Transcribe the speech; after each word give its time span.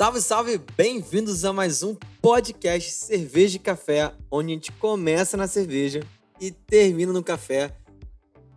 Salve, 0.00 0.22
salve! 0.22 0.58
Bem-vindos 0.78 1.44
a 1.44 1.52
mais 1.52 1.82
um 1.82 1.94
podcast 2.22 2.90
Cerveja 2.90 3.56
e 3.56 3.58
Café, 3.58 4.14
onde 4.30 4.50
a 4.50 4.54
gente 4.54 4.72
começa 4.72 5.36
na 5.36 5.46
cerveja 5.46 6.00
e 6.40 6.50
termina 6.50 7.12
no 7.12 7.22
café. 7.22 7.76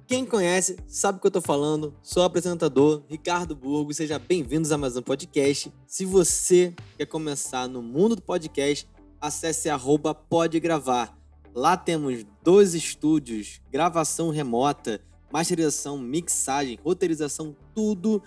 Quem 0.07 0.25
conhece 0.25 0.77
sabe 0.87 1.17
o 1.17 1.21
que 1.21 1.27
eu 1.27 1.31
tô 1.31 1.41
falando. 1.41 1.93
Sou 2.01 2.23
o 2.23 2.25
apresentador 2.25 3.03
Ricardo 3.09 3.57
Burgo. 3.57 3.93
Seja 3.93 4.17
bem-vindos 4.17 4.71
a 4.71 4.77
mais 4.77 4.95
um 4.95 5.01
podcast. 5.01 5.69
Se 5.85 6.05
você 6.05 6.73
quer 6.97 7.07
começar 7.07 7.67
no 7.67 7.81
mundo 7.81 8.15
do 8.15 8.21
podcast, 8.21 8.89
acesse 9.19 9.69
arroba 9.69 10.15
pode 10.15 10.57
gravar. 10.61 11.13
Lá 11.53 11.75
temos 11.75 12.23
dois 12.41 12.73
estúdios, 12.73 13.59
gravação 13.69 14.29
remota, 14.29 15.01
masterização, 15.29 15.97
mixagem, 15.97 16.79
roteirização, 16.81 17.53
tudo 17.75 18.23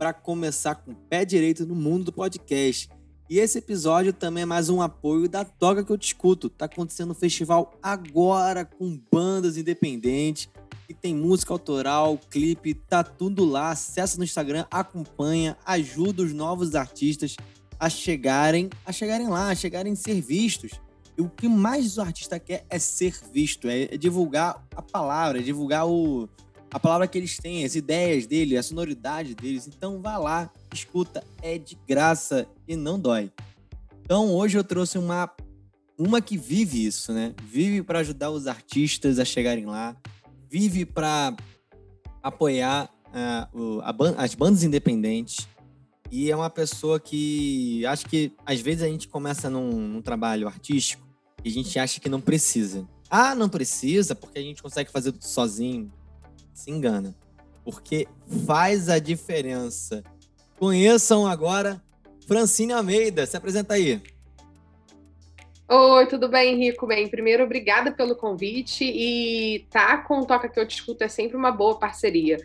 para 0.00 0.14
começar 0.14 0.76
com 0.76 0.92
o 0.92 0.94
pé 0.94 1.26
direito 1.26 1.66
no 1.66 1.74
mundo 1.74 2.04
do 2.04 2.12
podcast. 2.12 2.88
E 3.28 3.38
esse 3.38 3.58
episódio 3.58 4.14
também 4.14 4.44
é 4.44 4.46
mais 4.46 4.70
um 4.70 4.80
apoio 4.80 5.28
da 5.28 5.44
Toca 5.44 5.84
que 5.84 5.92
eu 5.92 5.98
te 5.98 6.06
escuto. 6.06 6.48
Tá 6.48 6.64
acontecendo 6.64 7.10
um 7.10 7.14
festival 7.14 7.74
agora 7.82 8.64
com 8.64 8.98
bandas 9.12 9.58
independentes 9.58 10.48
e 10.88 10.94
tem 10.94 11.14
música 11.14 11.52
autoral, 11.52 12.18
clipe, 12.30 12.72
tá 12.72 13.04
tudo 13.04 13.44
lá. 13.44 13.72
Acessa 13.72 14.16
no 14.16 14.24
Instagram, 14.24 14.64
acompanha, 14.70 15.54
ajuda 15.66 16.22
os 16.22 16.32
novos 16.32 16.74
artistas 16.74 17.36
a 17.78 17.90
chegarem, 17.90 18.70
a 18.86 18.92
chegarem 18.92 19.28
lá, 19.28 19.50
a 19.50 19.54
chegarem 19.54 19.92
a 19.92 19.96
ser 19.96 20.18
vistos. 20.22 20.80
E 21.14 21.20
o 21.20 21.28
que 21.28 21.46
mais 21.46 21.98
o 21.98 22.00
artista 22.00 22.40
quer 22.40 22.64
é 22.70 22.78
ser 22.78 23.14
visto, 23.30 23.68
é 23.68 23.98
divulgar 23.98 24.66
a 24.74 24.80
palavra, 24.80 25.40
é 25.40 25.42
divulgar 25.42 25.86
o, 25.86 26.26
a 26.72 26.78
palavra 26.78 27.06
que 27.08 27.18
eles 27.18 27.36
têm, 27.36 27.64
as 27.64 27.74
ideias 27.74 28.26
dele, 28.26 28.56
a 28.56 28.62
sonoridade 28.62 29.34
deles. 29.34 29.66
Então 29.66 30.00
vá 30.00 30.16
lá, 30.16 30.50
escuta, 30.72 31.24
é 31.42 31.58
de 31.58 31.76
graça 31.86 32.46
e 32.66 32.76
não 32.76 32.98
dói. 32.98 33.30
Então 34.02 34.32
hoje 34.34 34.56
eu 34.56 34.64
trouxe 34.64 34.98
uma 34.98 35.30
uma 35.98 36.22
que 36.22 36.38
vive 36.38 36.86
isso, 36.86 37.12
né? 37.12 37.34
Vive 37.44 37.82
para 37.82 37.98
ajudar 37.98 38.30
os 38.30 38.46
artistas 38.46 39.18
a 39.18 39.24
chegarem 39.24 39.66
lá, 39.66 39.94
vive 40.48 40.86
para 40.86 41.36
apoiar 42.22 42.88
uh, 43.54 43.80
a, 43.82 44.24
as 44.24 44.34
bandas 44.34 44.62
independentes. 44.62 45.46
E 46.10 46.30
é 46.30 46.34
uma 46.34 46.50
pessoa 46.50 46.98
que 46.98 47.84
acho 47.86 48.06
que 48.06 48.32
às 48.46 48.60
vezes 48.60 48.82
a 48.82 48.88
gente 48.88 49.06
começa 49.08 49.50
num, 49.50 49.70
num 49.70 50.02
trabalho 50.02 50.48
artístico 50.48 51.06
e 51.44 51.48
a 51.48 51.52
gente 51.52 51.78
acha 51.78 52.00
que 52.00 52.08
não 52.08 52.20
precisa. 52.20 52.88
Ah, 53.08 53.34
não 53.34 53.48
precisa, 53.48 54.14
porque 54.14 54.38
a 54.38 54.42
gente 54.42 54.62
consegue 54.62 54.90
fazer 54.90 55.12
tudo 55.12 55.24
sozinho 55.24 55.92
se 56.52 56.70
engana. 56.70 57.14
Porque 57.64 58.06
faz 58.46 58.88
a 58.88 58.98
diferença. 58.98 60.02
Conheçam 60.58 61.26
agora 61.26 61.82
Francine 62.26 62.72
Almeida. 62.72 63.26
Se 63.26 63.36
apresenta 63.36 63.74
aí. 63.74 64.00
Oi, 65.68 66.06
tudo 66.06 66.28
bem, 66.28 66.54
Henrico? 66.54 66.84
Bem, 66.86 67.08
primeiro, 67.08 67.44
obrigada 67.44 67.92
pelo 67.92 68.16
convite. 68.16 68.84
E 68.84 69.66
tá 69.70 69.98
com 69.98 70.18
o 70.18 70.26
Toca 70.26 70.48
Que 70.48 70.58
Eu 70.58 70.66
Te 70.66 70.76
Escuto 70.76 71.04
é 71.04 71.08
sempre 71.08 71.36
uma 71.36 71.52
boa 71.52 71.78
parceria. 71.78 72.38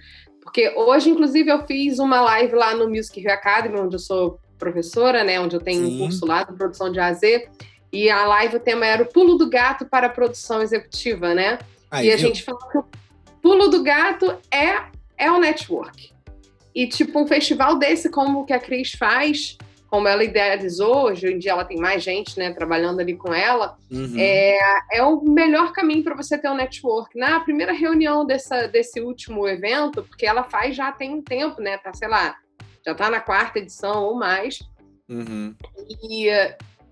Porque 0.43 0.69
hoje, 0.77 1.09
inclusive, 1.09 1.49
eu 1.49 1.65
fiz 1.65 1.97
uma 1.97 2.21
live 2.21 2.53
lá 2.53 2.75
no 2.75 2.87
Music 2.87 3.19
Rio 3.19 3.31
Academy, 3.31 3.79
onde 3.79 3.95
eu 3.95 3.99
sou 3.99 4.39
professora, 4.59 5.23
né? 5.23 5.39
Onde 5.39 5.55
eu 5.55 5.59
tenho 5.59 5.85
Sim. 5.85 5.95
um 5.95 5.97
curso 5.97 6.23
lá 6.23 6.43
de 6.43 6.53
produção 6.53 6.91
de 6.91 6.99
AZ. 6.99 7.21
E 7.91 8.09
a 8.11 8.27
live, 8.27 8.57
o 8.57 8.59
tema 8.59 8.85
era 8.85 9.01
o 9.01 9.07
pulo 9.07 9.37
do 9.37 9.49
gato 9.49 9.85
para 9.85 10.05
a 10.07 10.09
produção 10.09 10.61
executiva, 10.61 11.33
né? 11.33 11.57
Aí, 11.89 12.07
e 12.07 12.13
a 12.13 12.15
viu? 12.15 12.27
gente 12.27 12.43
falou 12.43 12.61
que 12.69 12.77
Pulo 13.45 13.67
do 13.67 13.83
Gato 13.83 14.35
é, 14.49 14.89
é 15.15 15.29
o 15.29 15.37
network. 15.37 16.11
E, 16.73 16.87
tipo, 16.87 17.21
um 17.21 17.27
festival 17.27 17.77
desse, 17.77 18.09
como 18.09 18.39
o 18.39 18.43
que 18.43 18.51
a 18.51 18.59
Cris 18.59 18.93
faz, 18.93 19.55
como 19.87 20.07
ela 20.07 20.23
idealizou, 20.23 21.03
hoje 21.03 21.31
em 21.31 21.37
dia 21.37 21.51
ela 21.51 21.63
tem 21.63 21.77
mais 21.77 22.01
gente, 22.01 22.39
né, 22.39 22.51
trabalhando 22.51 23.01
ali 23.01 23.15
com 23.15 23.31
ela, 23.31 23.77
uhum. 23.91 24.15
é, 24.17 24.57
é 24.93 25.03
o 25.03 25.21
melhor 25.21 25.73
caminho 25.73 26.03
para 26.03 26.15
você 26.15 26.39
ter 26.39 26.49
um 26.49 26.55
network. 26.55 27.15
Na 27.15 27.39
primeira 27.39 27.71
reunião 27.71 28.25
dessa, 28.25 28.65
desse 28.65 28.99
último 28.99 29.47
evento, 29.47 30.01
porque 30.01 30.25
ela 30.25 30.45
faz 30.45 30.75
já 30.75 30.91
tem 30.91 31.13
um 31.13 31.21
tempo, 31.21 31.61
né, 31.61 31.77
tá, 31.77 31.93
sei 31.93 32.07
lá, 32.07 32.35
já 32.83 32.95
tá 32.95 33.11
na 33.11 33.19
quarta 33.19 33.59
edição 33.59 34.05
ou 34.05 34.15
mais, 34.15 34.57
uhum. 35.07 35.53
e, 36.01 36.31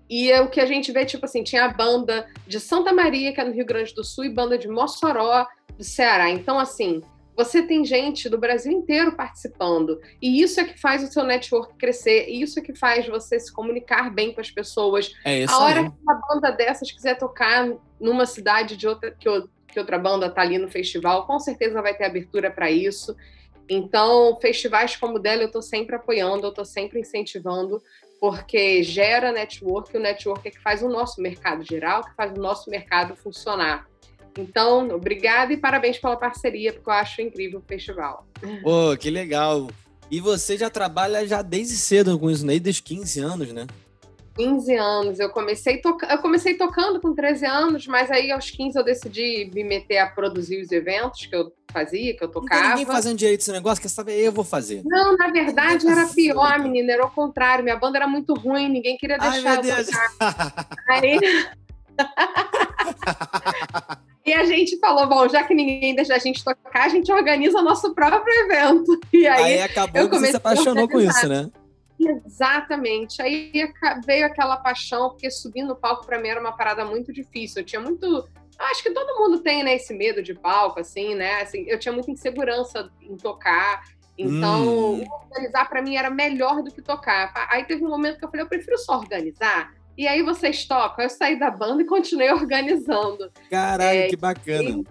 e 0.08 0.32
o 0.40 0.48
que 0.48 0.60
a 0.60 0.66
gente 0.66 0.92
vê, 0.92 1.04
tipo 1.04 1.24
assim, 1.24 1.42
tinha 1.42 1.64
a 1.64 1.68
banda 1.68 2.28
de 2.46 2.60
Santa 2.60 2.92
Maria, 2.92 3.32
que 3.32 3.40
é 3.40 3.44
no 3.44 3.52
Rio 3.52 3.66
Grande 3.66 3.94
do 3.94 4.04
Sul, 4.04 4.24
e 4.24 4.28
banda 4.28 4.58
de 4.58 4.68
Mossoró, 4.68 5.46
do 5.76 5.84
Ceará. 5.84 6.30
Então, 6.30 6.58
assim, 6.58 7.02
você 7.36 7.62
tem 7.62 7.84
gente 7.84 8.28
do 8.28 8.38
Brasil 8.38 8.70
inteiro 8.70 9.16
participando. 9.16 10.00
E 10.20 10.40
isso 10.40 10.60
é 10.60 10.64
que 10.64 10.78
faz 10.78 11.02
o 11.02 11.12
seu 11.12 11.24
network 11.24 11.74
crescer. 11.76 12.28
E 12.28 12.42
isso 12.42 12.58
é 12.58 12.62
que 12.62 12.74
faz 12.74 13.06
você 13.06 13.40
se 13.40 13.52
comunicar 13.52 14.12
bem 14.12 14.32
com 14.32 14.40
as 14.40 14.50
pessoas. 14.50 15.12
É 15.24 15.40
isso 15.40 15.54
A 15.54 15.64
hora 15.64 15.80
aí. 15.80 15.90
que 15.90 15.96
uma 16.02 16.20
banda 16.28 16.50
dessas 16.52 16.92
quiser 16.92 17.18
tocar 17.18 17.72
numa 17.98 18.26
cidade 18.26 18.76
de 18.76 18.86
outra 18.86 19.10
que, 19.10 19.28
que 19.66 19.80
outra 19.80 19.98
banda 19.98 20.26
está 20.26 20.42
ali 20.42 20.58
no 20.58 20.68
festival, 20.68 21.26
com 21.26 21.38
certeza 21.40 21.82
vai 21.82 21.94
ter 21.94 22.04
abertura 22.04 22.50
para 22.50 22.70
isso. 22.70 23.16
Então, 23.68 24.38
festivais 24.40 24.94
como 24.94 25.16
o 25.16 25.18
dela 25.18 25.42
eu 25.42 25.46
estou 25.46 25.62
sempre 25.62 25.96
apoiando, 25.96 26.44
eu 26.44 26.50
estou 26.50 26.64
sempre 26.64 27.00
incentivando, 27.00 27.82
porque 28.24 28.82
gera 28.82 29.30
network, 29.30 29.94
e 29.94 29.98
o 29.98 30.00
network 30.00 30.48
é 30.48 30.50
que 30.50 30.58
faz 30.58 30.82
o 30.82 30.88
nosso 30.88 31.20
mercado 31.20 31.62
geral, 31.62 32.02
que 32.02 32.14
faz 32.14 32.32
o 32.32 32.40
nosso 32.40 32.70
mercado 32.70 33.14
funcionar. 33.14 33.86
Então, 34.38 34.88
obrigada 34.88 35.52
e 35.52 35.58
parabéns 35.58 35.98
pela 35.98 36.16
parceria, 36.16 36.72
porque 36.72 36.88
eu 36.88 36.94
acho 36.94 37.20
incrível 37.20 37.58
o 37.58 37.62
festival. 37.68 38.26
Pô, 38.62 38.96
que 38.98 39.10
legal. 39.10 39.68
E 40.10 40.22
você 40.22 40.56
já 40.56 40.70
trabalha 40.70 41.26
já 41.26 41.42
desde 41.42 41.76
cedo 41.76 42.18
com 42.18 42.30
isso, 42.30 42.46
né? 42.46 42.58
desde 42.58 42.82
15 42.82 43.20
anos, 43.20 43.52
né? 43.52 43.66
15 44.38 44.74
anos. 44.74 45.20
Eu 45.20 45.28
comecei, 45.28 45.82
toca... 45.82 46.06
eu 46.06 46.16
comecei 46.16 46.54
tocando 46.54 47.02
com 47.02 47.14
13 47.14 47.44
anos, 47.44 47.86
mas 47.86 48.10
aí 48.10 48.32
aos 48.32 48.50
15 48.50 48.78
eu 48.78 48.84
decidi 48.84 49.50
me 49.52 49.62
meter 49.62 49.98
a 49.98 50.06
produzir 50.06 50.62
os 50.62 50.72
eventos 50.72 51.26
que 51.26 51.36
eu 51.36 51.52
fazia, 51.74 52.16
que 52.16 52.24
eu 52.24 52.28
tocava. 52.28 52.62
Não 52.62 52.70
ninguém 52.70 52.86
fazendo 52.86 53.18
direito 53.18 53.40
esse 53.40 53.52
negócio, 53.52 53.82
quer 53.82 53.88
saber? 53.88 54.18
Eu 54.18 54.32
vou 54.32 54.44
fazer. 54.44 54.82
Não, 54.84 55.16
na 55.16 55.28
verdade 55.28 55.86
era 55.86 56.06
pior, 56.06 56.58
menina, 56.60 56.92
era 56.92 57.04
o 57.04 57.10
contrário. 57.10 57.62
Minha 57.64 57.76
banda 57.76 57.98
era 57.98 58.06
muito 58.06 58.32
ruim, 58.34 58.68
ninguém 58.68 58.96
queria 58.96 59.18
deixar 59.18 59.58
Ai, 59.58 59.70
eu 59.70 59.84
tocar. 59.84 60.68
Aí... 60.88 61.18
E 64.26 64.32
a 64.32 64.44
gente 64.44 64.78
falou, 64.78 65.06
bom, 65.06 65.28
já 65.28 65.44
que 65.44 65.54
ninguém 65.54 65.94
deixa 65.94 66.14
a 66.14 66.18
gente 66.18 66.42
tocar, 66.42 66.84
a 66.84 66.88
gente 66.88 67.12
organiza 67.12 67.60
nosso 67.60 67.94
próprio 67.94 68.32
evento. 68.44 68.98
E 69.12 69.26
aí, 69.26 69.44
aí 69.44 69.62
acabou 69.62 70.08
que 70.08 70.18
você 70.18 70.30
se 70.30 70.36
apaixonou 70.36 70.88
com 70.88 70.98
isso, 70.98 71.28
né? 71.28 71.50
Exatamente. 72.00 73.20
Aí 73.20 73.52
veio 74.06 74.26
aquela 74.26 74.56
paixão, 74.56 75.10
porque 75.10 75.30
subir 75.30 75.62
no 75.62 75.76
palco 75.76 76.06
para 76.06 76.18
mim 76.18 76.28
era 76.28 76.40
uma 76.40 76.52
parada 76.52 76.84
muito 76.84 77.12
difícil. 77.12 77.60
Eu 77.60 77.66
tinha 77.66 77.80
muito. 77.80 78.26
Acho 78.58 78.82
que 78.82 78.90
todo 78.90 79.18
mundo 79.18 79.40
tem, 79.40 79.64
né, 79.64 79.76
esse 79.76 79.92
medo 79.92 80.22
de 80.22 80.34
palco, 80.34 80.80
assim, 80.80 81.14
né? 81.14 81.42
Assim, 81.42 81.64
eu 81.68 81.78
tinha 81.78 81.92
muita 81.92 82.10
insegurança 82.10 82.90
em 83.00 83.16
tocar. 83.16 83.82
Então, 84.16 84.94
hum. 84.94 85.04
organizar 85.24 85.68
para 85.68 85.82
mim 85.82 85.96
era 85.96 86.08
melhor 86.08 86.62
do 86.62 86.70
que 86.70 86.80
tocar. 86.80 87.32
Aí 87.50 87.64
teve 87.64 87.84
um 87.84 87.88
momento 87.88 88.18
que 88.18 88.24
eu 88.24 88.30
falei, 88.30 88.44
eu 88.44 88.48
prefiro 88.48 88.78
só 88.78 88.98
organizar 88.98 89.72
e 89.96 90.06
aí 90.06 90.22
vocês 90.22 90.64
tocam. 90.66 91.04
Eu 91.04 91.10
saí 91.10 91.38
da 91.38 91.50
banda 91.50 91.82
e 91.82 91.86
continuei 91.86 92.30
organizando. 92.32 93.30
Caralho, 93.50 94.00
é, 94.00 94.08
que 94.08 94.16
bacana. 94.16 94.70
E, 94.70 94.84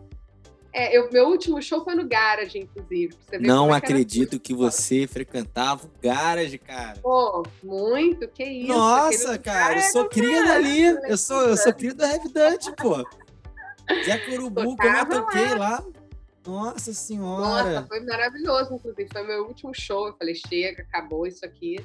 é, 0.76 0.98
eu, 0.98 1.10
meu 1.12 1.28
último 1.28 1.62
show 1.62 1.84
foi 1.84 1.94
no 1.94 2.08
Garage, 2.08 2.58
inclusive. 2.58 3.16
Não 3.40 3.74
é 3.74 3.78
acredito 3.78 4.40
que 4.40 4.56
você 4.56 5.06
frequentava 5.06 5.86
o 5.86 5.92
Garage, 6.02 6.58
cara. 6.58 7.00
Pô, 7.00 7.44
muito, 7.62 8.28
que 8.28 8.44
isso. 8.44 8.74
Nossa, 8.74 9.38
cara, 9.38 9.76
eu 9.76 9.92
sou 9.92 10.10
cria 10.10 10.44
dali. 10.44 10.84
Eu 11.08 11.18
sou, 11.18 11.42
eu 11.42 11.58
sou 11.58 11.74
cria 11.74 11.94
do 11.94 12.04
Revidante, 12.04 12.72
pô. 12.76 13.06
Zé 14.06 14.18
Curubu, 14.20 14.76
como 14.76 14.98
eu 14.98 15.10
toquei 15.10 15.50
lá. 15.50 15.80
lá. 15.80 15.86
Nossa 16.46 16.94
senhora. 16.94 17.74
Nossa, 17.74 17.88
foi 17.88 18.00
maravilhoso, 18.02 18.74
inclusive. 18.74 19.10
Foi 19.12 19.24
meu 19.26 19.46
último 19.46 19.74
show. 19.74 20.08
Eu 20.08 20.14
falei, 20.18 20.36
chega, 20.36 20.84
acabou 20.84 21.26
isso 21.26 21.46
aqui. 21.46 21.78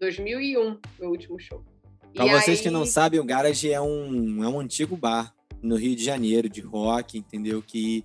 2001, 0.00 0.78
meu 0.98 1.10
último 1.10 1.38
show. 1.38 1.62
Para 2.14 2.24
vocês 2.26 2.58
aí... 2.58 2.62
que 2.62 2.70
não 2.70 2.86
sabem, 2.86 3.20
o 3.20 3.24
Garage 3.24 3.70
é 3.70 3.80
um, 3.80 4.42
é 4.42 4.48
um 4.48 4.60
antigo 4.60 4.96
bar 4.96 5.34
no 5.62 5.76
Rio 5.76 5.94
de 5.94 6.04
Janeiro 6.04 6.48
de 6.48 6.60
rock, 6.60 7.18
entendeu? 7.18 7.62
Que 7.62 8.04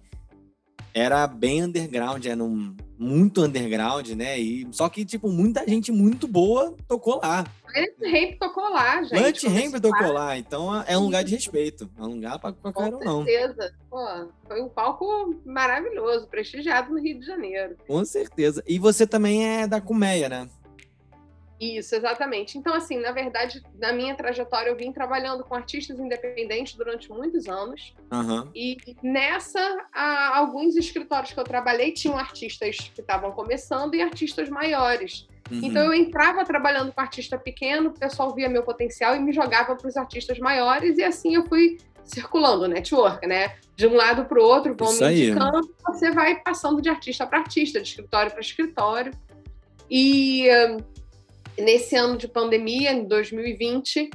era 0.94 1.26
bem 1.28 1.64
underground, 1.64 2.26
era 2.26 2.44
um, 2.44 2.76
muito 3.02 3.42
underground, 3.42 4.10
né? 4.10 4.40
E, 4.40 4.68
só 4.72 4.88
que, 4.88 5.04
tipo, 5.04 5.28
muita 5.28 5.68
gente 5.68 5.92
muito 5.92 6.28
boa 6.28 6.76
tocou 6.88 7.20
lá. 7.22 7.46
Lance 7.66 8.12
Ramp 8.12 8.40
tocou 8.40 8.70
lá, 8.70 9.02
gente. 9.02 9.20
Lance 9.20 9.48
Ramp 9.48 9.82
tocou 9.82 10.12
lá, 10.12 10.38
então 10.38 10.84
é 10.84 10.96
um 10.96 11.06
lugar 11.06 11.24
de 11.24 11.34
respeito. 11.34 11.90
É 11.98 12.02
um 12.04 12.16
lugar 12.16 12.38
para 12.38 12.54
qualquer 12.54 12.94
um, 12.94 13.00
não. 13.00 13.20
Com 13.20 13.26
certeza. 13.26 13.74
Pô, 13.90 14.28
foi 14.48 14.62
um 14.62 14.70
palco 14.70 15.36
maravilhoso, 15.44 16.28
prestigiado 16.28 16.92
no 16.94 17.00
Rio 17.00 17.20
de 17.20 17.26
Janeiro. 17.26 17.76
Com 17.88 18.06
certeza. 18.06 18.64
E 18.68 18.78
você 18.78 19.08
também 19.08 19.48
é 19.48 19.66
da 19.66 19.82
Colmeia, 19.82 20.30
né? 20.30 20.48
Isso, 21.62 21.96
exatamente. 21.96 22.58
Então, 22.58 22.74
assim, 22.74 22.98
na 22.98 23.12
verdade, 23.12 23.62
na 23.78 23.94
minha 23.94 24.16
trajetória, 24.16 24.72
eu 24.72 24.76
vim 24.76 24.92
trabalhando 24.92 25.44
com 25.44 25.54
artistas 25.54 26.00
independentes 26.00 26.74
durante 26.74 27.12
muitos 27.12 27.48
anos. 27.48 27.94
Aham. 28.12 28.50
E 28.56 28.78
nessa, 29.04 29.60
alguns 30.34 30.76
escritórios 30.76 31.32
que 31.32 31.40
eu 31.40 31.44
trabalhei 31.44 31.92
tinham 31.92 32.18
artistas 32.18 32.78
que 32.80 33.02
estavam 33.02 33.32
começando 33.32 33.94
e 33.94 34.02
artistas 34.02 34.50
maiores. 34.50 35.28
Uhum. 35.52 35.60
Então 35.62 35.84
eu 35.84 35.94
entrava 35.94 36.44
trabalhando 36.44 36.92
com 36.92 37.00
artista 37.00 37.38
pequeno, 37.38 37.90
o 37.90 37.94
pessoal 37.94 38.34
via 38.34 38.50
meu 38.50 38.64
potencial 38.64 39.16
e 39.16 39.20
me 39.20 39.32
jogava 39.32 39.76
para 39.76 39.88
os 39.88 39.96
artistas 39.96 40.40
maiores, 40.40 40.98
e 40.98 41.04
assim 41.04 41.36
eu 41.36 41.46
fui 41.46 41.78
circulando, 42.04 42.68
network, 42.68 43.28
né? 43.28 43.56
De 43.76 43.86
um 43.86 43.96
lado 43.96 44.26
para 44.26 44.40
o 44.40 44.44
outro, 44.44 44.76
vão 44.76 44.90
Isso 44.90 45.02
me 45.02 45.08
aí. 45.08 45.30
indicando, 45.30 45.76
você 45.86 46.10
vai 46.10 46.42
passando 46.42 46.82
de 46.82 46.90
artista 46.90 47.28
para 47.28 47.38
artista, 47.38 47.80
de 47.80 47.88
escritório 47.88 48.32
para 48.32 48.42
escritório. 48.42 49.14
E 49.90 50.48
nesse 51.58 51.96
ano 51.96 52.18
de 52.18 52.28
pandemia, 52.28 52.92
em 52.92 53.06
2020, 53.06 54.10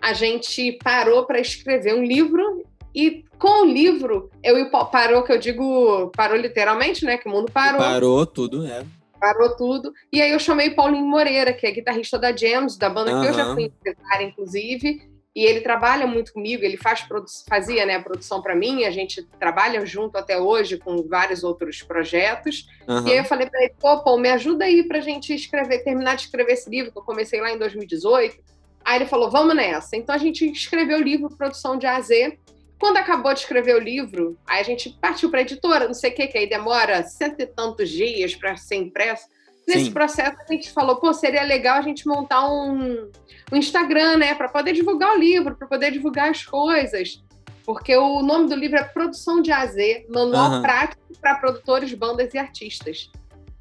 a 0.00 0.12
gente 0.12 0.72
parou 0.82 1.24
para 1.24 1.40
escrever 1.40 1.94
um 1.94 2.02
livro. 2.02 2.64
E 2.94 3.24
com 3.38 3.62
o 3.62 3.66
livro, 3.66 4.30
eu 4.42 4.58
e 4.58 4.70
parou, 4.70 5.22
que 5.22 5.32
eu 5.32 5.38
digo, 5.38 6.10
parou 6.16 6.36
literalmente, 6.36 7.04
né? 7.04 7.18
Que 7.18 7.28
o 7.28 7.30
mundo 7.30 7.52
parou 7.52 7.78
Parou 7.78 8.24
tudo, 8.24 8.66
é. 8.66 8.84
parou 9.20 9.54
tudo. 9.54 9.92
E 10.10 10.22
aí 10.22 10.30
eu 10.30 10.38
chamei 10.38 10.70
Paulinho 10.70 11.04
Moreira, 11.04 11.52
que 11.52 11.66
é 11.66 11.70
guitarrista 11.70 12.18
da 12.18 12.34
Jams, 12.34 12.78
da 12.78 12.88
banda 12.88 13.20
que 13.20 13.26
eu 13.26 13.34
já 13.34 13.52
fui 13.52 13.64
empresária, 13.64 14.24
inclusive. 14.24 15.15
E 15.36 15.44
ele 15.44 15.60
trabalha 15.60 16.06
muito 16.06 16.32
comigo, 16.32 16.64
ele 16.64 16.78
faz 16.78 17.06
fazia 17.46 17.84
né, 17.84 17.96
a 17.96 18.02
produção 18.02 18.40
para 18.40 18.56
mim, 18.56 18.84
a 18.84 18.90
gente 18.90 19.22
trabalha 19.38 19.84
junto 19.84 20.16
até 20.16 20.40
hoje 20.40 20.78
com 20.78 21.02
vários 21.02 21.44
outros 21.44 21.82
projetos. 21.82 22.66
Aham. 22.88 23.06
E 23.06 23.12
aí 23.12 23.18
eu 23.18 23.24
falei 23.24 23.46
para 23.46 23.62
ele, 23.62 23.74
pô, 23.78 24.02
Paul, 24.02 24.18
me 24.18 24.30
ajuda 24.30 24.64
aí 24.64 24.82
pra 24.84 24.98
gente 25.00 25.34
escrever, 25.34 25.84
terminar 25.84 26.16
de 26.16 26.22
escrever 26.22 26.54
esse 26.54 26.70
livro, 26.70 26.90
que 26.90 26.96
eu 26.96 27.02
comecei 27.02 27.38
lá 27.38 27.52
em 27.52 27.58
2018. 27.58 28.34
Aí 28.82 28.96
ele 28.96 29.04
falou, 29.04 29.30
vamos 29.30 29.54
nessa. 29.54 29.94
Então 29.94 30.14
a 30.14 30.18
gente 30.18 30.50
escreveu 30.50 30.96
o 30.96 31.02
livro 31.02 31.28
Produção 31.28 31.76
de 31.76 31.84
A 31.84 31.96
a 31.96 32.00
Z. 32.00 32.38
Quando 32.80 32.96
acabou 32.96 33.34
de 33.34 33.40
escrever 33.40 33.76
o 33.76 33.80
livro, 33.80 34.38
aí 34.46 34.60
a 34.60 34.64
gente 34.64 34.88
partiu 34.88 35.28
para 35.28 35.40
a 35.40 35.42
editora, 35.42 35.86
não 35.86 35.94
sei 35.94 36.12
o 36.12 36.14
que, 36.14 36.28
que 36.28 36.38
aí 36.38 36.48
demora 36.48 37.02
cento 37.02 37.40
e 37.40 37.46
tantos 37.46 37.90
dias 37.90 38.34
para 38.34 38.56
ser 38.56 38.76
impresso. 38.76 39.26
Nesse 39.66 39.86
Sim. 39.86 39.92
processo 39.92 40.36
a 40.40 40.52
gente 40.52 40.70
falou, 40.70 40.96
pô, 40.96 41.12
seria 41.12 41.42
legal 41.42 41.76
a 41.78 41.82
gente 41.82 42.06
montar 42.06 42.48
um, 42.48 43.10
um 43.52 43.56
Instagram, 43.56 44.16
né, 44.18 44.34
para 44.34 44.48
poder 44.48 44.72
divulgar 44.72 45.16
o 45.16 45.18
livro, 45.18 45.56
para 45.56 45.66
poder 45.66 45.90
divulgar 45.90 46.30
as 46.30 46.44
coisas. 46.44 47.22
Porque 47.64 47.96
o 47.96 48.22
nome 48.22 48.48
do 48.48 48.54
livro 48.54 48.78
é 48.78 48.84
Produção 48.84 49.42
de 49.42 49.50
A 49.50 49.62
a 49.62 49.66
Z, 49.66 50.06
Manual 50.08 50.52
Aham. 50.52 50.62
Prático 50.62 51.02
para 51.20 51.34
Produtores, 51.34 51.92
Bandas 51.94 52.32
e 52.32 52.38
Artistas. 52.38 53.10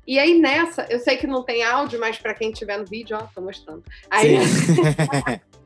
E 0.05 0.19
aí 0.19 0.39
nessa, 0.39 0.85
eu 0.91 0.99
sei 0.99 1.17
que 1.17 1.25
não 1.25 1.41
tem 1.41 1.63
áudio, 1.63 1.99
mas 1.99 2.17
para 2.19 2.35
quem 2.35 2.51
estiver 2.51 2.77
no 2.77 2.85
vídeo, 2.85 3.17
ó, 3.19 3.25
tô 3.33 3.41
mostrando. 3.41 3.83
Aí. 4.11 4.37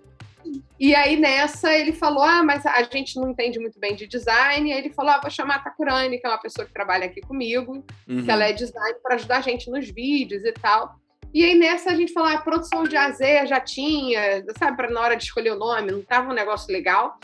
e 0.79 0.95
aí 0.95 1.15
nessa 1.17 1.71
ele 1.77 1.91
falou: 1.93 2.23
Ah, 2.23 2.43
mas 2.43 2.65
a 2.65 2.81
gente 2.83 3.15
não 3.19 3.29
entende 3.29 3.59
muito 3.59 3.79
bem 3.79 3.95
de 3.95 4.07
design. 4.07 4.71
Aí 4.71 4.79
ele 4.79 4.89
falou: 4.89 5.11
Ah, 5.11 5.19
vou 5.21 5.29
chamar 5.31 5.55
a 5.55 5.59
Takurani, 5.59 6.17
que 6.19 6.25
é 6.25 6.29
uma 6.29 6.37
pessoa 6.37 6.65
que 6.65 6.73
trabalha 6.73 7.05
aqui 7.05 7.21
comigo, 7.21 7.83
Uhum. 8.07 8.23
que 8.23 8.31
ela 8.31 8.45
é 8.45 8.53
design, 8.53 8.97
para 9.03 9.15
ajudar 9.15 9.37
a 9.37 9.41
gente 9.41 9.69
nos 9.69 9.89
vídeos 9.89 10.43
e 10.43 10.51
tal. 10.53 10.95
E 11.33 11.43
aí 11.45 11.55
nessa 11.55 11.91
a 11.91 11.95
gente 11.95 12.11
falou: 12.13 12.29
ah, 12.29 12.37
produção 12.41 12.83
de 12.83 12.95
AZ 12.97 13.19
já 13.47 13.59
tinha, 13.59 14.43
sabe, 14.57 14.75
para 14.77 14.89
na 14.89 15.01
hora 15.01 15.15
de 15.15 15.23
escolher 15.23 15.51
o 15.51 15.59
nome, 15.59 15.91
não 15.91 16.01
tava 16.01 16.29
um 16.31 16.33
negócio 16.33 16.71
legal. 16.73 17.19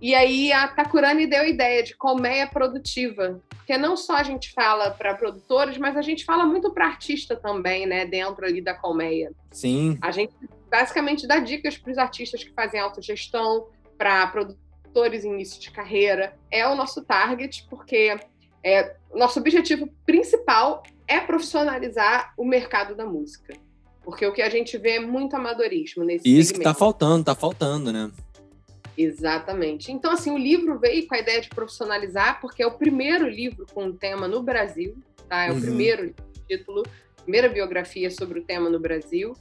E 0.00 0.14
aí 0.14 0.52
a 0.52 0.68
Takurani 0.68 1.26
deu 1.26 1.42
a 1.42 1.48
ideia 1.48 1.82
de 1.82 1.96
colmeia 1.96 2.46
produtiva, 2.46 3.40
porque 3.48 3.76
não 3.76 3.96
só 3.96 4.16
a 4.16 4.22
gente 4.22 4.52
fala 4.52 4.90
para 4.90 5.14
produtores, 5.14 5.76
mas 5.76 5.96
a 5.96 6.02
gente 6.02 6.24
fala 6.24 6.46
muito 6.46 6.72
para 6.72 6.86
artista 6.86 7.34
também, 7.34 7.86
né, 7.86 8.06
dentro 8.06 8.44
ali 8.44 8.60
da 8.60 8.74
colmeia. 8.74 9.32
Sim. 9.50 9.98
A 10.00 10.10
gente 10.10 10.32
basicamente 10.70 11.26
dá 11.26 11.38
dicas 11.38 11.76
para 11.76 11.90
os 11.90 11.98
artistas 11.98 12.44
que 12.44 12.52
fazem 12.52 12.78
autogestão, 12.78 13.66
para 13.96 14.26
produtores 14.28 15.24
em 15.24 15.32
início 15.32 15.60
de 15.60 15.70
carreira. 15.70 16.36
É 16.50 16.66
o 16.68 16.76
nosso 16.76 17.04
target, 17.04 17.66
porque 17.68 18.16
é, 18.62 18.94
nosso 19.12 19.40
objetivo 19.40 19.88
principal 20.06 20.82
é 21.06 21.18
profissionalizar 21.18 22.32
o 22.36 22.44
mercado 22.44 22.94
da 22.94 23.04
música. 23.04 23.54
Porque 24.04 24.24
o 24.24 24.32
que 24.32 24.40
a 24.40 24.48
gente 24.48 24.78
vê 24.78 24.92
é 24.92 25.00
muito 25.00 25.36
amadorismo 25.36 26.04
nesse 26.04 26.26
Isso 26.26 26.52
que 26.52 26.60
tá 26.60 26.72
segmento. 26.72 26.78
faltando, 26.78 27.24
tá 27.24 27.34
faltando, 27.34 27.92
né? 27.92 28.10
Exatamente. 29.00 29.92
Então, 29.92 30.10
assim, 30.10 30.30
o 30.32 30.36
livro 30.36 30.76
veio 30.78 31.06
com 31.06 31.14
a 31.14 31.18
ideia 31.18 31.40
de 31.40 31.48
profissionalizar, 31.48 32.40
porque 32.40 32.62
é 32.62 32.66
o 32.66 32.72
primeiro 32.72 33.28
livro 33.28 33.64
com 33.72 33.84
um 33.84 33.92
tema 33.96 34.26
no 34.26 34.42
Brasil, 34.42 34.96
tá? 35.28 35.44
É 35.44 35.50
Uhum. 35.52 35.58
o 35.58 35.60
primeiro 35.60 36.14
título, 36.48 36.82
primeira 37.22 37.48
biografia 37.48 38.10
sobre 38.10 38.40
o 38.40 38.44
tema 38.44 38.68
no 38.68 38.80
Brasil. 38.80 39.34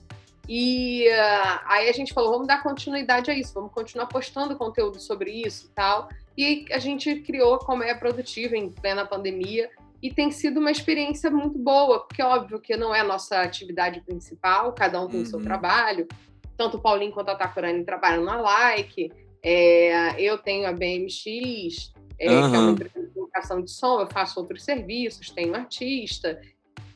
E 0.47 1.09
ah, 1.09 1.63
aí 1.65 1.89
a 1.89 1.91
gente 1.91 2.13
falou, 2.13 2.31
vamos 2.31 2.47
dar 2.47 2.61
continuidade 2.61 3.31
a 3.31 3.33
isso, 3.33 3.51
vamos 3.53 3.71
continuar 3.73 4.05
postando 4.05 4.55
conteúdo 4.55 4.99
sobre 4.99 5.31
isso 5.31 5.65
e 5.65 5.69
tal. 5.69 6.07
E 6.37 6.65
a 6.71 6.77
gente 6.77 7.15
criou 7.21 7.55
a 7.55 7.59
Colmeia 7.59 7.97
Produtiva 7.97 8.55
em 8.55 8.69
plena 8.69 9.05
pandemia, 9.05 9.69
e 10.01 10.13
tem 10.13 10.29
sido 10.29 10.59
uma 10.59 10.69
experiência 10.69 11.31
muito 11.31 11.57
boa, 11.57 12.01
porque 12.01 12.21
óbvio 12.21 12.59
que 12.59 12.77
não 12.77 12.93
é 12.93 12.99
a 12.99 13.03
nossa 13.03 13.41
atividade 13.41 13.99
principal, 14.01 14.71
cada 14.73 15.01
um 15.01 15.07
tem 15.07 15.21
o 15.23 15.25
seu 15.25 15.39
Uhum. 15.39 15.45
trabalho. 15.45 16.07
Tanto 16.55 16.77
o 16.77 16.79
Paulinho 16.79 17.11
quanto 17.11 17.29
a 17.29 17.35
Takurani 17.35 17.83
trabalham 17.83 18.23
na 18.23 18.39
Like, 18.39 19.11
é, 19.49 20.21
eu 20.21 20.37
tenho 20.37 20.67
a 20.67 20.73
BMX, 20.73 21.93
é, 22.19 22.27
que 22.27 22.33
é 22.33 22.37
uma 22.59 22.71
empresa 22.71 22.99
de 22.99 23.07
divulgação 23.07 23.61
de 23.61 23.71
som, 23.71 24.01
eu 24.01 24.07
faço 24.07 24.37
outros 24.41 24.61
serviços, 24.61 25.29
tenho 25.29 25.55
artista. 25.55 26.41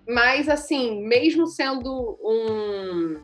Mas, 0.05 0.49
assim, 0.49 1.01
mesmo 1.01 1.47
sendo 1.47 2.19
um, 2.21 3.21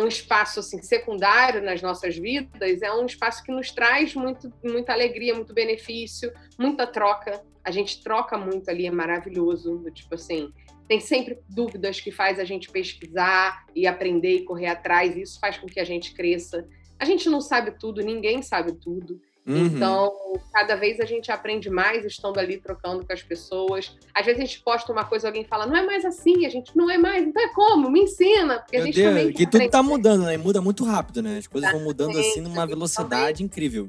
um 0.00 0.06
espaço 0.06 0.60
assim, 0.60 0.80
secundário 0.80 1.60
nas 1.60 1.82
nossas 1.82 2.16
vidas, 2.16 2.80
é 2.80 2.92
um 2.92 3.06
espaço 3.06 3.42
que 3.42 3.50
nos 3.50 3.72
traz 3.72 4.14
muito, 4.14 4.52
muita 4.62 4.92
alegria, 4.92 5.34
muito 5.34 5.52
benefício, 5.52 6.32
muita 6.56 6.86
troca. 6.86 7.42
A 7.64 7.72
gente 7.72 8.00
troca 8.04 8.38
muito 8.38 8.70
ali, 8.70 8.86
é 8.86 8.90
maravilhoso. 8.92 9.84
Tipo 9.90 10.14
assim, 10.14 10.52
tem 10.86 11.00
sempre 11.00 11.40
dúvidas 11.48 12.00
que 12.00 12.12
faz 12.12 12.38
a 12.38 12.44
gente 12.44 12.70
pesquisar 12.70 13.66
e 13.74 13.84
aprender 13.84 14.36
e 14.36 14.44
correr 14.44 14.68
atrás, 14.68 15.16
e 15.16 15.22
isso 15.22 15.40
faz 15.40 15.58
com 15.58 15.66
que 15.66 15.80
a 15.80 15.84
gente 15.84 16.14
cresça. 16.14 16.64
A 16.98 17.04
gente 17.04 17.28
não 17.28 17.40
sabe 17.40 17.72
tudo, 17.78 18.02
ninguém 18.02 18.42
sabe 18.42 18.72
tudo. 18.72 19.20
Uhum. 19.46 19.64
Então, 19.64 20.12
cada 20.52 20.76
vez 20.76 21.00
a 21.00 21.06
gente 21.06 21.32
aprende 21.32 21.70
mais 21.70 22.04
estando 22.04 22.38
ali 22.38 22.58
trocando 22.58 23.06
com 23.06 23.12
as 23.12 23.22
pessoas. 23.22 23.96
Às 24.14 24.26
vezes 24.26 24.42
a 24.42 24.44
gente 24.44 24.60
posta 24.62 24.92
uma 24.92 25.06
coisa, 25.06 25.26
alguém 25.28 25.44
fala, 25.44 25.64
não 25.66 25.74
é 25.74 25.86
mais 25.86 26.04
assim, 26.04 26.44
a 26.44 26.50
gente 26.50 26.76
não 26.76 26.90
é 26.90 26.98
mais. 26.98 27.26
Então 27.26 27.42
é 27.42 27.48
como? 27.54 27.90
Me 27.90 28.00
ensina. 28.02 28.58
Porque 28.58 28.76
a 28.76 28.80
Meu 28.80 28.86
gente 28.88 28.96
Deus, 28.96 29.08
também 29.08 29.32
que 29.32 29.46
tudo 29.46 29.70
tá 29.70 29.78
aprender. 29.78 29.82
mudando, 29.96 30.24
né? 30.24 30.34
E 30.34 30.38
Muda 30.38 30.60
muito 30.60 30.84
rápido, 30.84 31.22
né? 31.22 31.38
As 31.38 31.46
coisas 31.46 31.70
vão 31.72 31.80
mudando 31.80 32.10
assim 32.10 32.20
Exatamente, 32.20 32.48
numa 32.50 32.62
a 32.62 32.66
velocidade 32.66 33.42
incrível. 33.42 33.88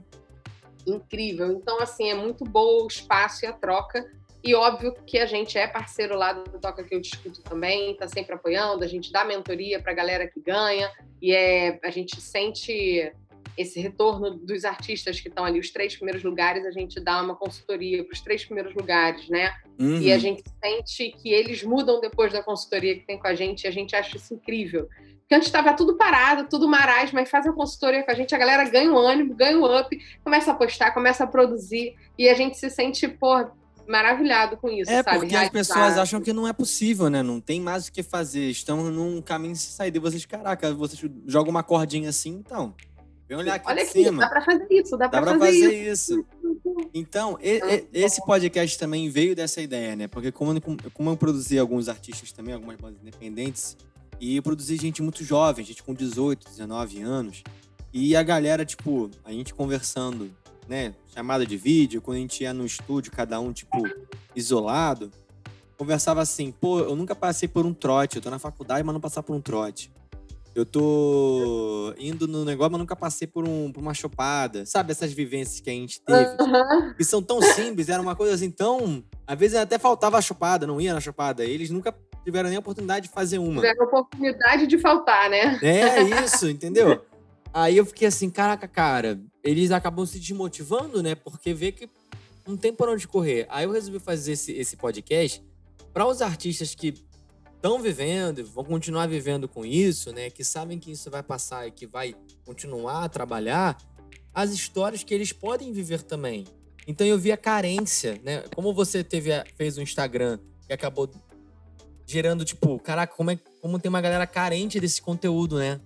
incrível. 0.88 1.52
Então, 1.52 1.82
assim, 1.82 2.10
é 2.10 2.16
muito 2.16 2.46
bom 2.46 2.84
o 2.84 2.88
espaço 2.88 3.44
e 3.44 3.48
a 3.48 3.52
troca. 3.54 4.06
E 4.44 4.56
óbvio 4.56 4.96
que 5.06 5.18
a 5.18 5.26
gente 5.26 5.58
é 5.58 5.68
parceiro 5.68 6.16
lá 6.16 6.32
do 6.32 6.60
Toca 6.60 6.84
que 6.84 6.96
eu 6.96 7.02
discuto 7.02 7.42
também, 7.42 7.96
tá 7.96 8.08
sempre 8.08 8.34
apoiando, 8.34 8.84
a 8.84 8.88
gente 8.88 9.12
dá 9.12 9.26
mentoria 9.26 9.82
pra 9.82 9.94
galera 9.94 10.28
que 10.28 10.40
ganha, 10.40 10.90
e 11.22 11.34
é, 11.34 11.78
a 11.84 11.90
gente 11.90 12.22
sente 12.22 13.12
esse 13.58 13.78
retorno 13.82 14.38
dos 14.38 14.64
artistas 14.64 15.20
que 15.20 15.28
estão 15.28 15.44
ali, 15.44 15.60
os 15.60 15.70
três 15.70 15.94
primeiros 15.94 16.24
lugares, 16.24 16.66
a 16.66 16.72
gente 16.72 16.98
dá 17.02 17.22
uma 17.22 17.36
consultoria 17.36 18.06
para 18.06 18.14
os 18.14 18.22
três 18.22 18.46
primeiros 18.46 18.74
lugares, 18.74 19.28
né? 19.28 19.54
Uhum. 19.78 20.00
E 20.00 20.14
a 20.14 20.18
gente 20.18 20.44
sente 20.64 21.12
que 21.22 21.30
eles 21.34 21.62
mudam 21.62 22.00
depois 22.00 22.32
da 22.32 22.42
consultoria 22.42 22.96
que 22.96 23.06
tem 23.06 23.20
com 23.20 23.28
a 23.28 23.36
gente, 23.36 23.66
e 23.66 23.68
a 23.68 23.72
gente 23.72 23.94
acha 23.94 24.16
isso 24.16 24.34
incrível. 24.34 24.88
Porque 25.20 25.36
antes 25.36 25.50
estava 25.50 25.74
tudo 25.74 25.98
parado, 25.98 26.48
tudo 26.50 26.70
marasmo, 26.70 27.20
mas 27.20 27.30
faz 27.30 27.46
a 27.46 27.52
consultoria 27.52 28.02
com 28.02 28.12
a 28.12 28.14
gente, 28.14 28.34
a 28.34 28.38
galera 28.38 28.64
ganha 28.70 28.94
o 28.94 28.98
ânimo, 28.98 29.36
ganha 29.36 29.60
o 29.60 29.80
up, 29.80 30.00
começa 30.24 30.52
a 30.52 30.56
postar, 30.56 30.92
começa 30.92 31.26
a 31.26 31.28
produzir, 31.28 31.96
e 32.18 32.30
a 32.30 32.34
gente 32.34 32.58
se 32.58 32.70
sente, 32.70 33.10
pô, 33.10 33.46
maravilhado 33.90 34.56
com 34.58 34.70
isso, 34.70 34.90
É, 34.92 35.04
sabe? 35.04 35.18
porque 35.20 35.36
as 35.36 35.42
Realizado. 35.42 35.52
pessoas 35.52 35.98
acham 35.98 36.22
que 36.22 36.32
não 36.32 36.48
é 36.48 36.54
possível, 36.54 37.10
né? 37.10 37.24
Não 37.24 37.42
tem 37.42 37.60
mais 37.60 37.88
o 37.88 37.92
que 37.92 38.04
fazer. 38.04 38.50
Estão 38.50 38.90
num 38.92 39.22
caminho 39.22 39.56
sem 39.56 39.72
saída. 39.72 39.98
E 39.98 40.02
vocês, 40.02 40.26
caraca, 40.26 40.74
vocês 40.74 41.02
jogam 41.26 41.50
uma 41.50 41.64
cordinha 41.64 42.10
assim, 42.10 42.30
então. 42.32 42.74
Vem 43.28 43.38
olhar 43.38 43.56
aqui 43.56 43.68
Olha 43.68 43.84
de 43.84 43.90
aqui, 43.90 44.04
cima. 44.06 44.22
dá 44.22 44.30
pra 44.30 44.42
fazer 44.42 44.68
isso, 44.72 44.98
dá, 44.98 45.06
Dá 45.08 45.10
pra 45.10 45.22
pra 45.22 45.40
fazer, 45.40 45.62
fazer 45.64 45.92
isso. 45.92 46.20
isso. 46.20 46.26
Então, 46.94 47.38
e- 47.42 47.60
e- 47.60 47.88
esse 48.04 48.26
podcast 48.26 48.78
também 48.80 49.10
veio 49.10 49.36
dessa 49.36 49.62
ideia, 49.62 49.96
né? 49.96 50.08
Porque 50.08 50.32
como 50.32 50.52
eu, 50.54 50.62
como 50.94 51.10
eu 51.12 51.18
produzi 51.18 51.60
alguns 51.60 51.88
artistas 51.90 52.32
também, 52.32 52.54
algumas 52.56 52.76
bandas 52.78 53.00
independentes, 53.02 53.78
e 54.20 54.36
eu 54.36 54.42
produzi 54.44 54.76
gente 54.78 55.02
muito 55.04 55.24
jovem, 55.24 55.64
gente 55.64 55.84
com 55.84 55.94
18, 55.94 56.48
19 56.50 57.02
anos, 57.02 57.44
e 57.94 58.16
a 58.16 58.24
galera, 58.24 58.66
tipo, 58.66 59.10
a 59.24 59.32
gente 59.32 59.54
conversando, 59.54 60.32
né? 60.70 60.94
Chamada 61.14 61.46
de 61.46 61.58
vídeo, 61.58 62.02
quando 62.02 62.18
a 62.18 62.20
gente 62.22 62.44
ia 62.44 62.54
no 62.54 62.66
estúdio, 62.66 63.12
cada 63.12 63.40
um, 63.40 63.52
tipo, 63.52 63.78
isolado, 64.36 65.12
conversava 65.78 66.22
assim, 66.22 66.52
pô, 66.52 66.80
eu 66.80 66.96
nunca 66.96 67.16
passei 67.16 67.50
por 67.50 67.66
um 67.66 67.74
trote, 67.74 68.18
eu 68.18 68.22
tô 68.22 68.30
na 68.30 68.38
faculdade, 68.38 68.84
mas 68.84 68.94
não 68.94 69.02
passar 69.02 69.24
por 69.24 69.36
um 69.36 69.42
trote. 69.42 69.92
Eu 70.54 70.66
tô 70.66 71.94
indo 71.98 72.28
no 72.28 72.44
negócio, 72.44 72.72
mas 72.72 72.80
nunca 72.80 72.96
passei 72.96 73.28
por, 73.28 73.48
um, 73.48 73.72
por 73.72 73.82
uma 73.82 73.94
chopada. 73.94 74.66
Sabe 74.66 74.92
essas 74.92 75.14
vivências 75.14 75.60
que 75.60 75.70
a 75.70 75.74
gente 75.74 76.02
teve? 76.02 76.36
Que 76.98 77.04
são 77.04 77.22
tão 77.22 77.42
simples, 77.42 77.88
era 77.88 78.02
uma 78.02 78.16
coisa 78.16 78.36
assim 78.36 78.52
tão. 78.52 79.04
Às 79.26 79.40
vezes 79.40 79.58
até 79.58 79.78
faltava 79.78 80.18
a 80.18 80.22
chupada, 80.22 80.68
não 80.68 80.82
ia 80.82 80.94
na 80.94 81.00
chupada. 81.00 81.46
Eles 81.46 81.70
nunca 81.70 81.96
tiveram 82.26 82.50
nem 82.50 82.58
a 82.58 82.60
oportunidade 82.60 83.08
de 83.08 83.14
fazer 83.14 83.38
uma. 83.38 83.62
Tiveram 83.62 83.84
a 83.84 83.88
oportunidade 83.88 84.68
de 84.68 84.78
faltar, 84.80 85.30
né? 85.30 85.60
É 85.62 86.02
isso, 86.26 86.50
entendeu? 86.50 87.02
Aí 87.54 87.78
eu 87.78 87.86
fiquei 87.86 88.08
assim, 88.08 88.30
caraca, 88.30 88.68
cara, 88.68 89.20
eles 89.44 89.72
acabam 89.72 90.06
se 90.06 90.20
desmotivando, 90.20 91.02
né? 91.02 91.16
Porque 91.16 91.54
vê 91.54 91.72
que 91.72 91.90
não 92.48 92.56
tem 92.56 92.74
por 92.74 92.90
onde 92.90 93.08
correr. 93.08 93.48
Aí 93.50 93.66
eu 93.66 93.72
resolvi 93.72 94.00
fazer 94.00 94.34
esse, 94.34 94.52
esse 94.52 94.76
podcast 94.76 95.44
para 95.94 96.06
os 96.06 96.22
artistas 96.22 96.76
que 96.76 96.94
estão 97.56 97.82
vivendo, 97.82 98.46
vão 98.46 98.64
continuar 98.64 99.08
vivendo 99.08 99.48
com 99.48 99.66
isso, 99.66 100.12
né? 100.14 100.30
Que 100.30 100.44
sabem 100.44 100.80
que 100.80 100.92
isso 100.92 101.10
vai 101.10 101.24
passar 101.24 101.68
e 101.68 101.72
que 101.72 101.86
vai 101.86 102.16
continuar 102.46 103.04
a 103.04 103.10
trabalhar, 103.10 103.78
as 104.34 104.52
histórias 104.52 105.04
que 105.04 105.14
eles 105.14 105.34
podem 105.34 105.74
viver 105.74 106.02
também. 106.04 106.46
Então 106.88 107.06
eu 107.06 107.20
vi 107.20 107.32
a 107.32 107.38
carência, 107.38 108.20
né? 108.24 108.44
Como 108.56 108.74
você 108.74 109.04
teve 109.04 109.32
fez 109.56 109.78
um 109.78 109.82
Instagram 109.82 110.40
que 110.66 110.74
acabou 110.74 111.10
gerando, 112.06 112.44
tipo, 112.44 112.80
caraca, 112.80 113.14
como, 113.16 113.30
é, 113.30 113.40
como 113.62 113.78
tem 113.78 113.90
uma 113.90 114.02
galera 114.02 114.26
carente 114.26 114.80
desse 114.80 115.02
conteúdo, 115.02 115.60
né? 115.60 115.80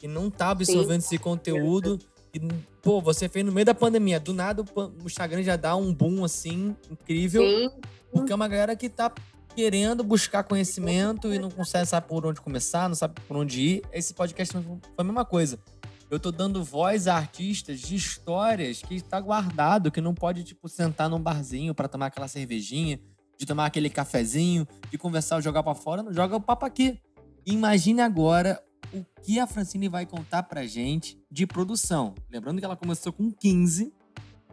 Que 0.00 0.08
não 0.08 0.30
tá 0.30 0.48
absorvendo 0.50 1.02
Sim. 1.02 1.06
esse 1.06 1.18
conteúdo. 1.18 1.98
E, 2.34 2.40
pô, 2.82 3.00
você 3.00 3.28
fez 3.28 3.44
no 3.44 3.52
meio 3.52 3.66
da 3.66 3.74
pandemia. 3.74 4.18
Do 4.18 4.32
nada 4.32 4.64
o 4.74 5.06
Instagram 5.06 5.42
já 5.42 5.56
dá 5.56 5.76
um 5.76 5.94
boom, 5.94 6.24
assim, 6.24 6.74
incrível. 6.90 7.42
Sim. 7.42 7.70
Porque 8.10 8.32
é 8.32 8.34
uma 8.34 8.48
galera 8.48 8.74
que 8.74 8.88
tá 8.88 9.12
querendo 9.54 10.02
buscar 10.02 10.42
conhecimento 10.44 11.32
e 11.34 11.38
não 11.38 11.50
consegue 11.50 11.86
saber 11.86 12.06
por 12.06 12.24
onde 12.24 12.40
começar, 12.40 12.88
não 12.88 12.96
sabe 12.96 13.20
por 13.28 13.36
onde 13.36 13.60
ir. 13.60 13.82
Esse 13.92 14.14
podcast 14.14 14.54
foi 14.54 14.78
a 14.96 15.04
mesma 15.04 15.24
coisa. 15.24 15.58
Eu 16.10 16.18
tô 16.18 16.32
dando 16.32 16.64
voz 16.64 17.06
a 17.06 17.14
artistas 17.14 17.78
de 17.80 17.94
histórias 17.94 18.82
que 18.82 18.96
está 18.96 19.20
guardado, 19.20 19.92
que 19.92 20.00
não 20.00 20.14
pode, 20.14 20.42
tipo, 20.42 20.68
sentar 20.68 21.08
num 21.08 21.20
barzinho 21.20 21.74
para 21.74 21.86
tomar 21.86 22.06
aquela 22.06 22.26
cervejinha, 22.26 22.98
de 23.38 23.46
tomar 23.46 23.66
aquele 23.66 23.88
cafezinho, 23.88 24.66
de 24.90 24.98
conversar 24.98 25.36
ou 25.36 25.42
jogar 25.42 25.62
para 25.62 25.74
fora, 25.74 26.02
não 26.02 26.12
joga 26.12 26.34
o 26.34 26.40
papo 26.40 26.66
aqui. 26.66 26.98
Imagine 27.46 28.00
agora 28.00 28.60
o 28.92 29.04
que 29.22 29.38
a 29.38 29.46
Francine 29.46 29.88
vai 29.88 30.06
contar 30.06 30.42
pra 30.42 30.66
gente 30.66 31.18
de 31.30 31.46
produção. 31.46 32.14
Lembrando 32.30 32.58
que 32.58 32.64
ela 32.64 32.76
começou 32.76 33.12
com 33.12 33.30
15 33.30 33.92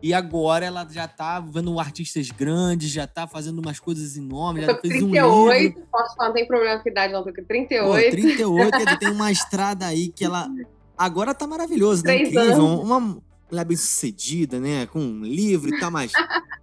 e 0.01 0.13
agora 0.13 0.65
ela 0.65 0.88
já 0.89 1.08
tá 1.08 1.39
vendo 1.39 1.79
artistas 1.79 2.29
grandes, 2.29 2.91
já 2.91 3.08
tá 3.08 3.27
fazendo 3.27 3.60
umas 3.60 3.79
coisas 3.79 4.15
enormes, 4.15 4.65
já 4.65 4.75
fez 4.75 4.94
38, 4.94 5.27
um 5.27 5.51
livro. 5.51 5.88
posso 5.91 6.15
falar, 6.15 6.29
não 6.29 6.36
tem 6.36 6.48
problema 6.48 6.79
com 6.79 6.89
idade 6.89 7.13
não, 7.13 7.24
tô 7.24 7.34
com 7.34 7.44
38. 7.44 7.86
Pô, 7.86 8.12
38, 8.12 9.00
tem 9.00 9.10
uma 9.10 9.32
estrada 9.32 9.86
aí 9.88 10.10
que 10.10 10.24
ela... 10.24 10.48
Agora 10.96 11.34
tá 11.34 11.46
maravilhoso, 11.46 12.03
né? 12.03 12.24
Incrível, 12.24 12.63
uma 12.82 13.00
mulher 13.00 13.65
bem 13.65 13.77
sucedida, 13.77 14.60
né? 14.60 14.88
Com 14.88 15.00
um 15.00 15.24
livro 15.24 15.70
e 15.70 15.79
tal, 15.79 15.91
mas 15.91 16.12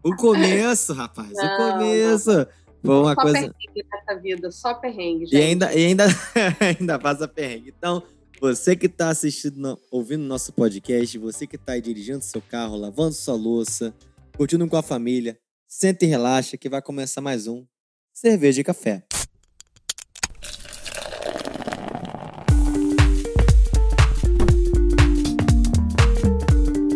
o 0.03 0.15
começo, 0.17 0.93
rapaz, 0.93 1.31
não, 1.33 1.45
o 1.45 1.73
começo... 1.73 2.31
Não. 2.31 2.64
Foi 2.85 2.97
uma 2.97 3.15
só 3.15 3.23
coisa... 3.23 3.39
perrengue 3.41 3.87
nessa 3.91 4.21
vida, 4.21 4.51
só 4.51 4.75
perrengue, 4.75 5.25
gente. 5.25 5.37
E 5.37 5.43
ainda, 5.43 5.75
e 5.75 5.87
ainda, 5.87 6.05
ainda 6.61 6.99
passa 6.99 7.27
perrengue. 7.27 7.73
Então, 7.77 8.03
você 8.39 8.77
que 8.77 8.85
está 8.85 9.09
assistindo, 9.09 9.81
ouvindo 9.91 10.23
nosso 10.23 10.53
podcast, 10.53 11.17
você 11.17 11.47
que 11.47 11.57
está 11.57 11.73
aí 11.73 11.81
dirigindo 11.81 12.23
seu 12.23 12.43
carro, 12.43 12.77
lavando 12.77 13.15
sua 13.15 13.35
louça, 13.35 13.95
curtindo 14.37 14.69
com 14.69 14.77
a 14.77 14.83
família, 14.83 15.39
senta 15.67 16.05
e 16.05 16.09
relaxa 16.09 16.59
que 16.59 16.69
vai 16.69 16.83
começar 16.83 17.23
mais 17.23 17.47
um 17.47 17.65
Cerveja 18.13 18.61
e 18.61 18.65
Café. 18.65 19.03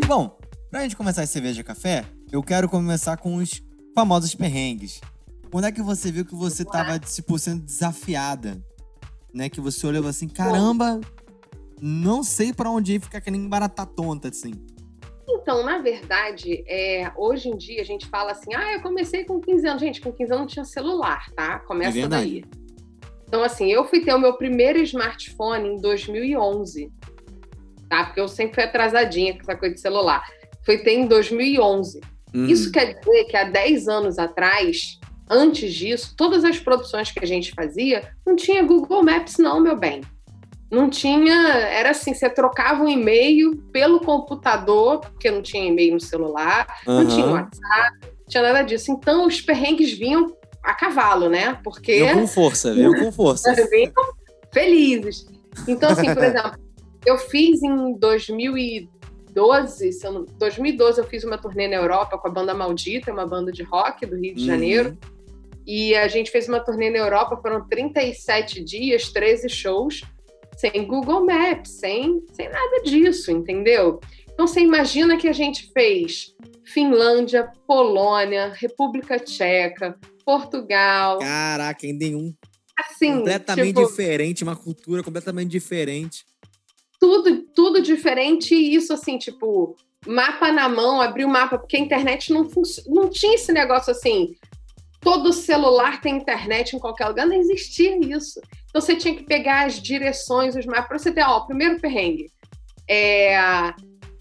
Bom, 0.07 0.39
pra 0.71 0.83
gente 0.83 0.97
começar 0.97 1.23
esse 1.23 1.33
cerveja 1.33 1.63
e 1.63 1.65
café, 1.65 2.05
eu 2.31 2.43
quero 2.43 2.69
começar 2.69 3.17
com 3.17 3.37
os 3.37 3.63
famosos 3.95 4.35
perrengues. 4.35 5.01
Quando 5.51 5.65
é 5.65 5.73
que 5.73 5.83
você 5.83 6.13
viu 6.13 6.25
que 6.25 6.35
você 6.35 6.65
tava, 6.65 6.99
tipo, 6.99 7.39
sendo 7.39 7.65
desafiada? 7.65 8.63
Né? 9.33 9.49
Que 9.49 9.61
você 9.61 9.87
olhou 9.87 10.07
assim, 10.07 10.29
caramba, 10.29 11.01
não 11.81 12.23
sei 12.23 12.53
para 12.53 12.71
onde 12.71 12.95
ir 12.95 13.01
ficar 13.01 13.21
que 13.21 13.31
nem 13.31 13.49
barata 13.49 13.87
tonta, 13.87 14.29
assim. 14.29 14.53
Então, 15.29 15.65
na 15.65 15.79
verdade, 15.79 16.65
é, 16.67 17.11
hoje 17.17 17.49
em 17.49 17.57
dia 17.57 17.83
a 17.83 17.85
gente 17.85 18.07
fala 18.07 18.33
assim, 18.33 18.55
ah, 18.55 18.75
eu 18.75 18.81
comecei 18.81 19.25
com 19.25 19.41
15 19.41 19.67
anos. 19.67 19.81
Gente, 19.81 20.01
com 20.01 20.13
15 20.13 20.33
anos 20.33 20.41
não 20.41 20.47
tinha 20.47 20.65
celular, 20.65 21.31
tá? 21.35 21.59
Começa 21.61 21.99
é 21.99 22.09
daí. 22.09 22.45
Então, 23.27 23.43
assim, 23.43 23.71
eu 23.71 23.85
fui 23.85 24.01
ter 24.01 24.15
o 24.15 24.19
meu 24.19 24.35
primeiro 24.35 24.79
smartphone 24.81 25.69
em 25.69 25.77
2011, 25.77 26.91
tá? 27.89 28.05
Porque 28.05 28.21
eu 28.21 28.29
sempre 28.29 28.55
fui 28.55 28.65
atrasadinha 28.65 29.35
com 29.35 29.41
essa 29.41 29.55
coisa 29.55 29.75
de 29.75 29.81
celular. 29.81 30.27
Foi 30.65 30.79
ter 30.79 30.93
em 30.93 31.07
2011. 31.07 32.01
Uhum. 32.35 32.47
Isso 32.47 32.73
quer 32.73 32.95
dizer 32.95 33.25
que 33.25 33.37
há 33.37 33.45
10 33.45 33.87
anos 33.87 34.19
atrás, 34.19 34.99
antes 35.31 35.75
disso, 35.75 36.15
todas 36.17 36.45
as 36.45 36.59
produções 36.59 37.11
que 37.11 37.23
a 37.23 37.27
gente 37.27 37.53
fazia, 37.53 38.13
não 38.27 38.37
tinha 38.37 38.63
Google 38.65 39.03
Maps, 39.03 39.39
não, 39.39 39.61
meu 39.61 39.77
bem 39.77 40.03
não 40.71 40.89
tinha. 40.89 41.35
Era 41.35 41.91
assim: 41.91 42.15
você 42.15 42.29
trocava 42.29 42.83
um 42.83 42.89
e-mail 42.89 43.57
pelo 43.73 44.01
computador, 44.01 45.01
porque 45.01 45.31
não 45.31 45.43
tinha 45.43 45.65
e-mail 45.67 45.95
no 45.95 46.01
celular, 46.01 46.67
uhum. 46.87 47.03
não 47.03 47.07
tinha 47.07 47.27
WhatsApp, 47.27 47.99
não 48.03 48.27
tinha 48.29 48.43
nada 48.43 48.63
disso. 48.63 48.91
Então 48.93 49.27
os 49.27 49.41
perrengues 49.41 49.93
vinham 49.93 50.37
a 50.63 50.75
cavalo, 50.75 51.29
né? 51.29 51.59
Porque. 51.65 52.01
Vinham 52.01 52.21
com 52.21 52.27
força, 52.27 52.75
vinham 52.75 52.95
com 52.95 53.13
força. 53.13 53.53
vinham 53.71 53.93
felizes. 54.53 55.27
Então, 55.67 55.91
assim, 55.91 56.13
por 56.15 56.23
exemplo, 56.25 56.59
eu 57.07 57.19
fiz 57.19 57.63
em 57.63 57.95
2012, 57.95 59.93
se 59.93 60.07
eu 60.07 60.13
não, 60.13 60.27
2012 60.39 61.01
eu 61.01 61.05
fiz 61.05 61.25
uma 61.25 61.39
turnê 61.39 61.67
na 61.67 61.77
Europa 61.77 62.19
com 62.19 62.29
a 62.29 62.31
banda 62.31 62.55
Maldita, 62.55 63.13
uma 63.13 63.27
banda 63.27 63.51
de 63.51 63.63
rock 63.63 64.05
do 64.05 64.17
Rio 64.17 64.35
de 64.35 64.45
Janeiro. 64.45 64.91
Uhum. 64.91 65.18
E 65.69 65.95
a 65.95 66.09
gente 66.09 66.31
fez 66.31 66.49
uma 66.49 66.61
turnê 66.61 66.89
na 66.89 66.97
Europa, 66.97 67.37
foram 67.43 67.69
37 67.69 68.65
dias, 68.65 69.13
13 69.13 69.51
shows 69.51 70.01
sem 70.57 70.87
Google 70.87 71.27
Maps, 71.27 71.73
sem, 71.73 72.25
sem 72.33 72.49
nada 72.49 72.83
disso, 72.83 73.31
entendeu? 73.31 74.01
Então 74.33 74.47
você 74.47 74.61
imagina 74.61 75.19
que 75.19 75.29
a 75.29 75.33
gente 75.33 75.71
fez 75.73 76.35
Finlândia, 76.65 77.53
Polônia, 77.67 78.51
República 78.57 79.19
Tcheca, 79.19 79.99
Portugal. 80.25 81.19
Caraca, 81.19 81.87
em 81.87 81.93
nenhum. 81.93 82.35
Assim, 82.79 83.19
completamente 83.19 83.75
tipo, 83.75 83.87
diferente, 83.87 84.43
uma 84.45 84.57
cultura 84.57 85.03
completamente 85.03 85.51
diferente. 85.51 86.25
Tudo, 86.99 87.43
tudo 87.55 87.83
diferente 87.83 88.55
e 88.55 88.75
isso 88.75 88.93
assim, 88.95 89.19
tipo, 89.19 89.77
mapa 90.07 90.51
na 90.51 90.67
mão, 90.67 91.01
abrir 91.01 91.27
o 91.27 91.29
mapa, 91.29 91.59
porque 91.59 91.77
a 91.77 91.81
internet 91.81 92.33
não 92.33 92.49
não 92.87 93.11
tinha 93.11 93.35
esse 93.35 93.53
negócio 93.53 93.91
assim, 93.91 94.35
todo 95.01 95.33
celular 95.33 96.01
tem 96.01 96.17
internet 96.17 96.75
em 96.75 96.79
qualquer 96.79 97.09
lugar, 97.09 97.27
não 97.27 97.37
existia 97.37 97.97
isso. 97.99 98.41
Então 98.69 98.81
você 98.81 98.97
tinha 98.97 99.15
que 99.15 99.25
pegar 99.25 99.67
as 99.67 99.81
direções, 99.81 100.57
os 100.57 100.67
mapas, 100.67 100.87
para 100.87 100.99
você 100.99 101.13
ter, 101.13 101.23
ó, 101.23 101.39
o 101.39 101.47
primeiro 101.47 101.81
perrengue. 101.81 102.31
É, 102.89 103.37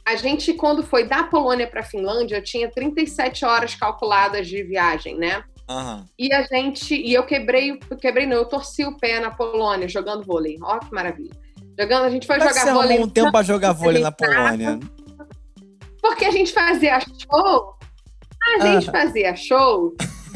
a 0.07 0.15
gente, 0.15 0.53
quando 0.53 0.83
foi 0.83 1.05
da 1.05 1.23
Polônia 1.23 1.67
para 1.67 1.81
a 1.81 1.83
Finlândia, 1.83 2.41
tinha 2.41 2.69
37 2.69 3.43
horas 3.45 3.75
calculadas 3.75 4.47
de 4.47 4.63
viagem, 4.63 5.17
né? 5.17 5.43
Uhum. 5.69 6.05
E 6.17 6.33
a 6.33 6.43
gente, 6.43 6.95
e 6.95 7.13
eu 7.13 7.25
quebrei, 7.25 7.77
quebrei 7.99 8.25
não, 8.25 8.37
eu 8.37 8.45
torci 8.45 8.85
o 8.85 8.97
pé 8.97 9.19
na 9.19 9.31
Polônia 9.31 9.87
jogando 9.87 10.23
vôlei. 10.23 10.57
Ó, 10.61 10.79
que 10.79 10.93
maravilha. 10.93 11.31
Jogando, 11.77 12.05
a 12.05 12.09
gente 12.09 12.25
foi 12.25 12.37
Como 12.37 12.49
jogar 12.49 12.73
vôlei. 12.73 12.99
um 12.99 13.09
tempo 13.09 13.31
para 13.31 13.43
jogar 13.43 13.73
vôlei 13.73 14.01
na 14.01 14.11
Polônia. 14.11 14.79
Porque 16.01 16.23
a 16.23 16.31
gente 16.31 16.53
fazia 16.53 16.99
show, 17.01 17.75
a 18.55 18.65
gente 18.65 18.85
uhum. 18.87 18.93
fazia 18.93 19.35
show 19.35 19.93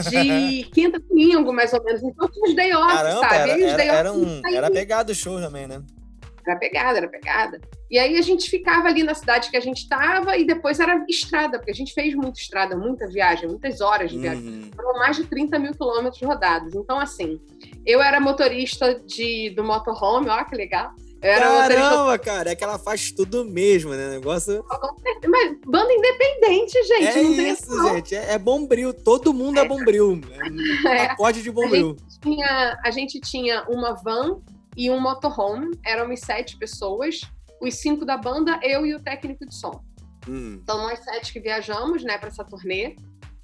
de 0.10 0.64
quinta 0.72 1.00
domingo, 1.00 1.54
mais 1.54 1.74
ou 1.74 1.84
menos. 1.84 2.04
Então 2.04 2.30
tinha 2.30 2.50
os 2.50 2.56
day 2.56 2.74
off, 2.74 2.94
Caramba, 2.94 3.20
sabe? 3.20 3.36
Era, 3.36 3.52
era, 3.52 3.84
era, 3.84 4.14
um, 4.14 4.42
era 4.46 4.72
pegado 4.72 5.12
o 5.12 5.16
show 5.16 5.40
também, 5.40 5.68
né? 5.68 5.82
Era 6.48 6.58
pegada, 6.58 6.98
era 6.98 7.08
pegada. 7.08 7.62
E 7.90 8.00
aí 8.00 8.18
a 8.18 8.22
gente 8.22 8.50
ficava 8.50 8.88
ali 8.88 9.04
na 9.04 9.14
cidade 9.14 9.50
que 9.50 9.58
a 9.58 9.62
gente 9.62 9.84
estava 9.84 10.38
e 10.38 10.46
depois 10.46 10.80
era 10.80 11.04
estrada, 11.08 11.58
porque 11.58 11.72
a 11.72 11.76
gente 11.76 11.94
fez 11.94 12.16
muita 12.16 12.40
estrada, 12.40 12.76
muita 12.76 13.08
viagem, 13.08 13.48
muitas 13.48 13.82
horas 13.82 14.10
de 14.10 14.18
viagem. 14.18 14.44
Uhum. 14.44 14.72
Foram 14.76 15.00
mais 15.00 15.18
de 15.18 15.26
30 15.26 15.60
mil 15.60 15.74
quilômetros 15.74 16.22
rodados. 16.22 16.74
Então, 16.74 17.00
assim, 17.00 17.40
eu 17.86 18.02
era 18.02 18.20
motorista 18.20 19.00
de, 19.06 19.52
do 19.52 19.64
motorhome, 19.64 20.30
ó, 20.30 20.44
que 20.46 20.56
legal. 20.56 20.92
Caramba, 21.22 22.18
cara, 22.18 22.52
é 22.52 22.56
que 22.56 22.64
ela 22.64 22.80
faz 22.80 23.12
tudo 23.12 23.46
mesmo, 23.46 23.92
né? 23.92 24.10
Negócio. 24.10 24.66
Mas 25.28 25.58
banda 25.68 25.94
independente, 25.94 26.84
gente. 26.84 27.18
É 27.18 27.22
isso, 27.22 27.84
gente. 27.90 28.16
É, 28.16 28.34
é 28.34 28.40
bombril. 28.40 28.92
Todo 28.92 29.32
mundo 29.32 29.60
é, 29.60 29.62
é 29.62 29.68
bombril. 29.68 30.20
É, 30.86 31.08
pacote 31.10 31.44
de 31.44 31.52
bombril. 31.52 31.96
A 31.96 32.10
gente, 32.10 32.20
tinha, 32.20 32.80
a 32.84 32.92
gente 32.92 33.20
tinha 33.22 33.64
uma 33.70 33.94
van 33.94 34.42
e 34.76 34.90
um 34.90 35.00
motorhome. 35.00 35.78
Éramos 35.86 36.22
sete 36.22 36.58
pessoas. 36.58 37.22
Os 37.62 37.76
cinco 37.76 38.04
da 38.04 38.18
banda, 38.18 38.60
eu 38.64 38.84
e 38.88 38.96
o 38.96 39.00
técnico 39.00 39.46
de 39.46 39.54
som. 39.54 39.84
Hum. 40.28 40.60
Então, 40.64 40.80
nós 40.80 41.04
sete 41.04 41.32
que 41.32 41.40
viajamos, 41.40 42.04
né, 42.04 42.18
para 42.18 42.30
essa 42.30 42.44
turnê. 42.44 42.96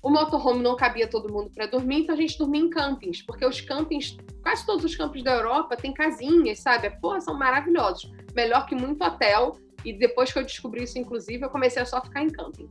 O 0.08 0.10
motorhome 0.10 0.64
não 0.64 0.78
cabia 0.78 1.06
todo 1.06 1.30
mundo 1.30 1.52
para 1.54 1.66
dormir, 1.66 2.04
então 2.04 2.16
a 2.16 2.18
gente 2.18 2.38
dormia 2.38 2.62
em 2.62 2.70
campings, 2.70 3.22
porque 3.24 3.46
os 3.46 3.60
campings, 3.60 4.16
quase 4.42 4.66
todos 4.66 4.86
os 4.86 4.96
campos 4.96 5.22
da 5.22 5.36
Europa 5.36 5.76
têm 5.76 5.94
casinhas, 5.94 6.62
sabe? 6.62 6.90
Pô, 7.02 7.20
são 7.20 7.38
maravilhosos. 7.38 8.10
Melhor 8.34 8.66
que 8.68 8.74
muito 8.74 9.04
hotel. 9.04 9.58
E 9.84 9.92
depois 9.92 10.32
que 10.32 10.40
eu 10.40 10.44
descobri 10.44 10.84
isso, 10.84 10.98
inclusive, 10.98 11.44
eu 11.44 11.50
comecei 11.50 11.82
a 11.82 11.86
só 11.86 12.00
ficar 12.02 12.24
em 12.24 12.30
camping. 12.30 12.70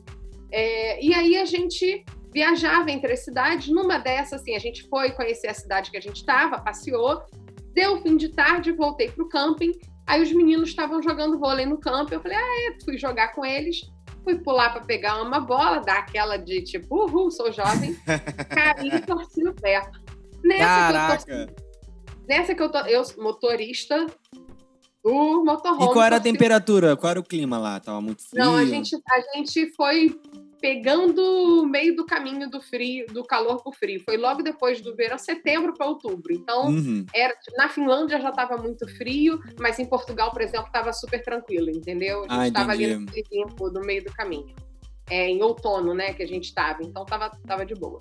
É, 0.51 1.05
e 1.05 1.13
aí 1.13 1.37
a 1.37 1.45
gente 1.45 2.07
viajava 2.33 2.91
entre 2.91 3.13
as 3.13 3.21
cidades. 3.23 3.69
Numa 3.69 3.99
dessas, 3.99 4.41
assim, 4.41 4.57
a 4.57 4.59
gente 4.59 4.89
foi 4.89 5.11
conhecer 5.11 5.49
a 5.49 5.55
cidade 5.55 5.91
que 5.91 5.99
a 5.99 6.01
gente 6.01 6.17
estava, 6.17 6.59
passeou. 6.59 7.23
Deu 7.75 8.01
fim 8.01 8.17
de 8.17 8.31
tarde, 8.31 8.73
voltei 8.73 9.11
para 9.11 9.23
o 9.23 9.29
camping. 9.29 9.73
Aí 10.07 10.23
os 10.23 10.33
meninos 10.33 10.71
estavam 10.71 11.03
jogando 11.03 11.39
vôlei 11.39 11.67
no 11.67 11.77
campo. 11.77 12.15
Eu 12.15 12.23
falei, 12.23 12.39
ah, 12.39 12.71
é, 12.71 12.83
fui 12.83 12.97
jogar 12.97 13.35
com 13.35 13.45
eles. 13.45 13.83
Fui 14.27 14.35
pular 14.35 14.71
para 14.71 14.83
pegar 14.83 15.23
uma 15.23 15.39
bola, 15.39 15.79
dar 15.79 15.99
aquela 15.99 16.37
de 16.37 16.61
tipo, 16.61 17.05
uhul, 17.05 17.31
sou 17.31 17.53
jovem. 17.53 17.97
Caí 18.51 18.89
e 18.89 19.01
torci 19.01 19.47
o 19.47 19.55
pé. 19.55 19.89
Nessa 20.43 20.65
Caraca! 20.65 21.25
Que 21.25 21.31
eu 21.31 21.47
torci, 21.47 21.55
nessa 22.29 22.55
que 22.57 22.61
eu 22.61 22.69
tô, 22.69 22.79
eu, 22.79 23.05
motorista 23.19 24.05
do 25.05 25.45
motorhome. 25.45 25.85
E 25.85 25.93
qual 25.93 26.05
era 26.05 26.17
a 26.17 26.21
temperatura? 26.21 26.97
Qual 26.97 27.09
era 27.09 27.21
o 27.21 27.23
clima 27.23 27.57
lá? 27.57 27.79
Tava 27.79 28.01
muito 28.01 28.29
frio? 28.29 28.45
Não, 28.45 28.57
a 28.57 28.65
gente, 28.65 28.97
a 28.97 29.37
gente 29.37 29.73
foi 29.77 30.21
pegando 30.67 31.23
o 31.23 31.65
meio 31.65 31.95
do 31.95 32.05
caminho 32.05 32.51
do 32.51 32.61
frio, 32.61 33.07
do 33.07 33.23
calor 33.23 33.63
para 33.63 33.71
o 33.71 33.73
frio. 33.73 34.03
Foi 34.05 34.17
logo 34.17 34.43
depois 34.43 34.81
do 34.81 34.97
verão, 34.97 35.17
setembro 35.17 35.73
para 35.73 35.87
outubro. 35.87 36.33
Então, 36.33 36.67
uhum. 36.67 37.07
era, 37.15 37.33
na 37.57 37.69
Finlândia 37.69 38.21
já 38.21 38.31
estava 38.31 38.57
muito 38.57 38.85
frio, 38.97 39.41
mas 39.61 39.79
em 39.79 39.85
Portugal, 39.85 40.33
por 40.33 40.43
exemplo, 40.43 40.67
estava 40.67 40.93
super 40.93 41.23
tranquilo, 41.23 41.71
entendeu? 41.71 42.27
A 42.29 42.39
gente 42.39 42.49
estava 42.49 42.73
ah, 42.73 42.75
ali 42.75 42.97
naquele 42.97 43.23
tempo, 43.23 43.71
no 43.71 43.81
meio 43.83 44.03
do 44.03 44.13
caminho. 44.13 44.53
É, 45.09 45.29
em 45.29 45.41
outono, 45.41 45.95
né, 45.95 46.13
que 46.15 46.25
a 46.25 46.27
gente 46.27 46.47
estava. 46.47 46.83
Então, 46.83 47.05
estava 47.05 47.31
tava 47.47 47.65
de 47.65 47.77
boa. 47.77 48.01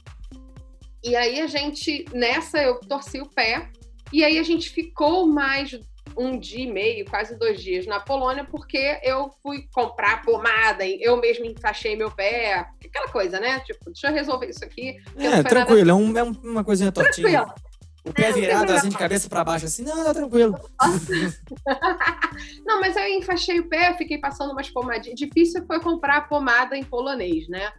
E 1.03 1.15
aí, 1.15 1.41
a 1.41 1.45
gente, 1.45 2.03
nessa, 2.15 2.63
eu 2.63 2.79
torci 2.79 3.21
o 3.21 3.29
pé. 3.29 3.69
E 4.11 4.23
aí, 4.23 4.39
a 4.39 4.43
gente 4.43 4.71
ficou 4.71 5.27
mais 5.27 5.79
um 6.17 6.37
dia 6.37 6.63
e 6.63 6.71
meio, 6.71 7.05
quase 7.05 7.37
dois 7.37 7.61
dias 7.61 7.85
na 7.85 7.99
Polônia, 7.99 8.45
porque 8.45 8.99
eu 9.03 9.31
fui 9.41 9.67
comprar 9.73 10.23
pomada, 10.23 10.85
eu 10.85 11.17
mesmo 11.17 11.45
enfaixei 11.45 11.95
meu 11.95 12.11
pé, 12.11 12.67
aquela 12.83 13.07
coisa, 13.09 13.39
né? 13.39 13.59
Tipo, 13.61 13.85
deixa 13.85 14.07
eu 14.07 14.13
resolver 14.13 14.49
isso 14.49 14.63
aqui. 14.63 14.97
É, 15.17 15.43
tranquilo, 15.43 15.97
nada... 15.97 16.19
é, 16.19 16.23
um, 16.23 16.29
é 16.31 16.49
uma 16.49 16.63
coisinha 16.63 16.91
tortinha. 16.91 17.43
Tranquilo. 17.43 17.65
O 18.05 18.13
pé 18.13 18.29
é, 18.29 18.31
virado, 18.31 18.71
assim, 18.71 18.89
de 18.89 18.97
cabeça 18.97 19.27
para 19.27 19.43
baixo, 19.43 19.65
assim, 19.65 19.83
não, 19.83 20.03
tá 20.03 20.13
tranquilo. 20.13 20.55
não, 22.63 22.79
mas 22.79 22.95
eu 22.95 23.07
enfaixei 23.07 23.59
o 23.59 23.67
pé, 23.67 23.95
fiquei 23.95 24.19
passando 24.19 24.51
umas 24.51 24.69
pomadinhas. 24.69 25.17
Difícil 25.17 25.65
foi 25.65 25.79
comprar 25.79 26.29
pomada 26.29 26.77
em 26.77 26.83
polonês, 26.83 27.47
né? 27.47 27.73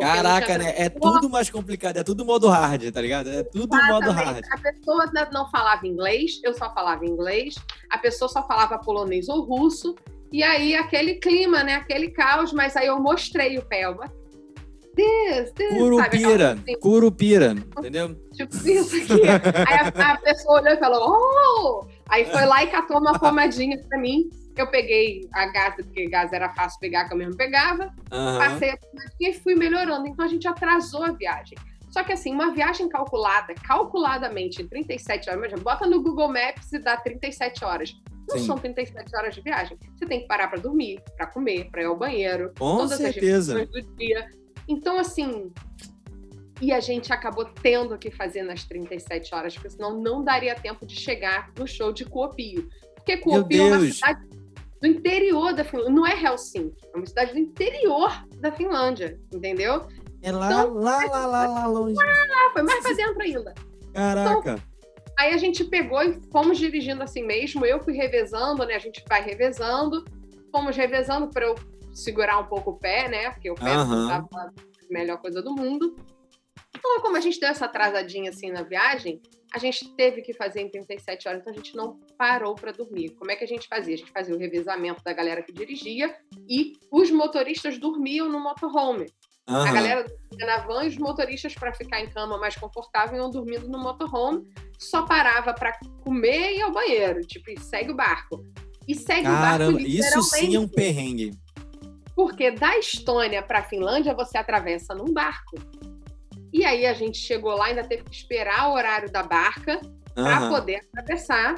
Caraca, 0.00 0.58
né? 0.58 0.74
É 0.76 0.88
tudo 0.88 1.28
mais 1.28 1.50
complicado, 1.50 1.98
é 1.98 2.02
tudo 2.02 2.24
modo 2.24 2.48
hard, 2.48 2.90
tá 2.90 3.00
ligado? 3.00 3.28
É 3.28 3.42
tudo 3.42 3.76
Exatamente. 3.76 4.06
modo 4.06 4.10
hard. 4.10 4.44
A 4.50 4.58
pessoa 4.58 5.10
não 5.32 5.48
falava 5.50 5.86
inglês, 5.86 6.40
eu 6.42 6.54
só 6.54 6.72
falava 6.72 7.04
inglês, 7.04 7.54
a 7.90 7.98
pessoa 7.98 8.28
só 8.28 8.46
falava 8.46 8.78
polonês 8.78 9.28
ou 9.28 9.42
russo, 9.42 9.94
e 10.32 10.42
aí 10.42 10.74
aquele 10.74 11.14
clima, 11.14 11.62
né? 11.62 11.74
Aquele 11.74 12.10
caos, 12.10 12.52
mas 12.52 12.76
aí 12.76 12.86
eu 12.86 13.00
mostrei 13.00 13.58
o 13.58 13.62
pé. 13.62 13.84
This, 14.94 15.52
this, 15.52 15.72
curupira, 15.72 16.48
sabe? 16.48 16.60
Assim, 16.62 16.80
curupira, 16.80 17.54
entendeu? 17.78 18.16
Tipo 18.32 18.56
isso 18.68 18.96
aqui. 18.96 19.22
aí 19.22 19.78
a, 19.94 20.12
a, 20.12 20.16
pessoa 20.18 20.60
olhou 20.60 20.74
e 20.74 20.78
falou, 20.78 21.16
oh! 21.16 21.86
Aí 22.08 22.24
foi 22.26 22.44
lá 22.44 22.64
e 22.64 22.66
catou 22.66 22.98
uma 22.98 23.18
pomadinha 23.18 23.78
pra 23.88 23.98
mim. 23.98 24.28
Eu 24.60 24.66
peguei 24.66 25.26
a 25.32 25.46
gás, 25.46 25.74
porque 25.74 26.06
gás 26.06 26.32
era 26.32 26.52
fácil 26.52 26.78
pegar, 26.80 27.06
que 27.06 27.14
eu 27.14 27.18
mesmo 27.18 27.36
pegava. 27.36 27.84
Uhum. 28.12 28.38
Passei 28.38 28.70
a 28.70 28.78
e 29.18 29.32
fui 29.32 29.54
melhorando. 29.54 30.06
Então 30.06 30.24
a 30.24 30.28
gente 30.28 30.46
atrasou 30.46 31.02
a 31.02 31.12
viagem. 31.12 31.56
Só 31.88 32.04
que 32.04 32.12
assim, 32.12 32.32
uma 32.32 32.52
viagem 32.52 32.88
calculada, 32.88 33.54
calculadamente 33.54 34.62
em 34.62 34.68
37 34.68 35.28
horas, 35.28 35.40
imagina, 35.40 35.62
bota 35.62 35.86
no 35.86 36.02
Google 36.02 36.28
Maps 36.28 36.72
e 36.72 36.78
dá 36.78 36.96
37 36.96 37.64
horas. 37.64 37.92
Não 38.28 38.38
Sim. 38.38 38.46
são 38.46 38.58
37 38.58 39.16
horas 39.16 39.34
de 39.34 39.40
viagem. 39.40 39.78
Você 39.96 40.06
tem 40.06 40.20
que 40.20 40.28
parar 40.28 40.48
para 40.48 40.60
dormir, 40.60 41.02
para 41.16 41.26
comer, 41.26 41.68
para 41.70 41.82
ir 41.82 41.86
ao 41.86 41.96
banheiro, 41.96 42.52
Com 42.56 42.76
todas 42.76 42.98
certeza. 42.98 43.62
as 43.62 43.68
do 43.68 43.82
dia. 43.96 44.28
Então, 44.68 44.98
assim, 45.00 45.50
e 46.60 46.72
a 46.72 46.78
gente 46.78 47.12
acabou 47.12 47.44
tendo 47.44 47.98
que 47.98 48.10
fazer 48.10 48.42
nas 48.42 48.64
37 48.64 49.34
horas, 49.34 49.54
porque 49.54 49.70
senão 49.70 50.00
não 50.00 50.22
daria 50.22 50.54
tempo 50.54 50.86
de 50.86 50.94
chegar 50.94 51.50
no 51.58 51.66
show 51.66 51.92
de 51.92 52.04
Kuopio. 52.04 52.68
Porque 52.94 53.16
Kuopio 53.16 53.62
é 53.62 53.76
uma 53.76 53.80
cidade 53.90 54.29
do 54.80 54.86
interior 54.86 55.52
da 55.52 55.64
Finlândia. 55.64 55.92
Não 55.92 56.06
é 56.06 56.22
Helsinki, 56.22 56.86
é 56.92 56.96
uma 56.96 57.06
cidade 57.06 57.32
do 57.32 57.38
interior 57.38 58.10
da 58.38 58.50
Finlândia, 58.50 59.20
entendeu? 59.32 59.86
É 60.22 60.32
lá, 60.32 60.46
então, 60.46 60.74
lá, 60.74 61.04
lá, 61.04 61.26
lá, 61.26 61.46
lá 61.46 61.66
longe. 61.66 61.94
Lá, 61.94 62.50
foi 62.52 62.62
mais 62.62 62.82
pra 62.82 62.92
dentro 62.92 63.22
ainda. 63.22 63.54
Caraca. 63.94 64.38
Então, 64.38 64.62
aí 65.18 65.32
a 65.32 65.38
gente 65.38 65.64
pegou 65.64 66.02
e 66.02 66.20
fomos 66.30 66.58
dirigindo 66.58 67.02
assim 67.02 67.22
mesmo. 67.22 67.64
Eu 67.64 67.82
fui 67.82 67.94
revezando, 67.94 68.64
né? 68.66 68.74
A 68.74 68.78
gente 68.78 69.02
vai 69.08 69.22
revezando. 69.22 70.04
Fomos 70.52 70.76
revezando 70.76 71.28
para 71.28 71.46
eu 71.46 71.54
segurar 71.92 72.38
um 72.38 72.46
pouco 72.46 72.72
o 72.72 72.78
pé, 72.78 73.08
né? 73.08 73.30
Porque 73.30 73.50
o 73.50 73.54
pé 73.54 73.76
uhum. 73.78 74.08
tava 74.08 74.28
a 74.34 74.50
melhor 74.90 75.18
coisa 75.18 75.40
do 75.40 75.54
mundo. 75.54 75.96
Então, 76.76 77.00
como 77.00 77.16
a 77.16 77.20
gente 77.20 77.40
deu 77.40 77.48
essa 77.48 77.64
atrasadinha 77.66 78.30
assim 78.30 78.50
na 78.50 78.62
viagem, 78.62 79.20
a 79.52 79.58
gente 79.58 79.88
teve 79.94 80.22
que 80.22 80.32
fazer 80.32 80.60
em 80.60 80.68
37 80.68 81.28
horas, 81.28 81.40
então 81.40 81.52
a 81.52 81.56
gente 81.56 81.74
não 81.76 81.98
parou 82.16 82.54
para 82.54 82.72
dormir. 82.72 83.10
Como 83.10 83.30
é 83.30 83.36
que 83.36 83.44
a 83.44 83.48
gente 83.48 83.66
fazia? 83.66 83.94
A 83.94 83.98
gente 83.98 84.12
fazia 84.12 84.34
o 84.34 84.38
revezamento 84.38 85.02
da 85.02 85.12
galera 85.12 85.42
que 85.42 85.52
dirigia 85.52 86.14
e 86.48 86.74
os 86.90 87.10
motoristas 87.10 87.78
dormiam 87.78 88.28
no 88.28 88.40
motorhome. 88.40 89.06
Uhum. 89.48 89.56
A 89.56 89.72
galera 89.72 90.06
na 90.38 90.58
van 90.58 90.84
e 90.84 90.88
os 90.88 90.96
motoristas, 90.96 91.54
para 91.54 91.74
ficar 91.74 92.00
em 92.00 92.08
cama 92.08 92.38
mais 92.38 92.54
confortável, 92.54 93.16
iam 93.16 93.30
dormindo 93.30 93.68
no 93.68 93.78
motorhome, 93.78 94.46
só 94.78 95.02
parava 95.02 95.52
para 95.52 95.76
comer 96.04 96.52
e 96.52 96.58
ir 96.58 96.62
ao 96.62 96.72
banheiro. 96.72 97.20
Tipo, 97.26 97.50
e 97.50 97.58
segue 97.58 97.90
o 97.90 97.96
barco. 97.96 98.44
E 98.86 98.94
segue 98.94 99.24
Caramba, 99.24 99.70
o 99.70 99.72
barco 99.72 99.88
Isso 99.88 100.22
sim 100.22 100.54
é 100.54 100.58
um 100.60 100.68
perrengue. 100.68 101.32
Porque 102.14 102.52
da 102.52 102.78
Estônia 102.78 103.42
para 103.42 103.60
a 103.60 103.62
Finlândia 103.62 104.14
você 104.14 104.38
atravessa 104.38 104.94
num 104.94 105.12
barco. 105.12 105.56
E 106.52 106.64
aí 106.64 106.86
a 106.86 106.92
gente 106.92 107.18
chegou 107.18 107.54
lá, 107.54 107.66
ainda 107.66 107.84
teve 107.84 108.04
que 108.04 108.14
esperar 108.14 108.68
o 108.68 108.74
horário 108.74 109.10
da 109.10 109.22
barca 109.22 109.80
para 110.14 110.48
poder 110.48 110.80
atravessar. 110.92 111.54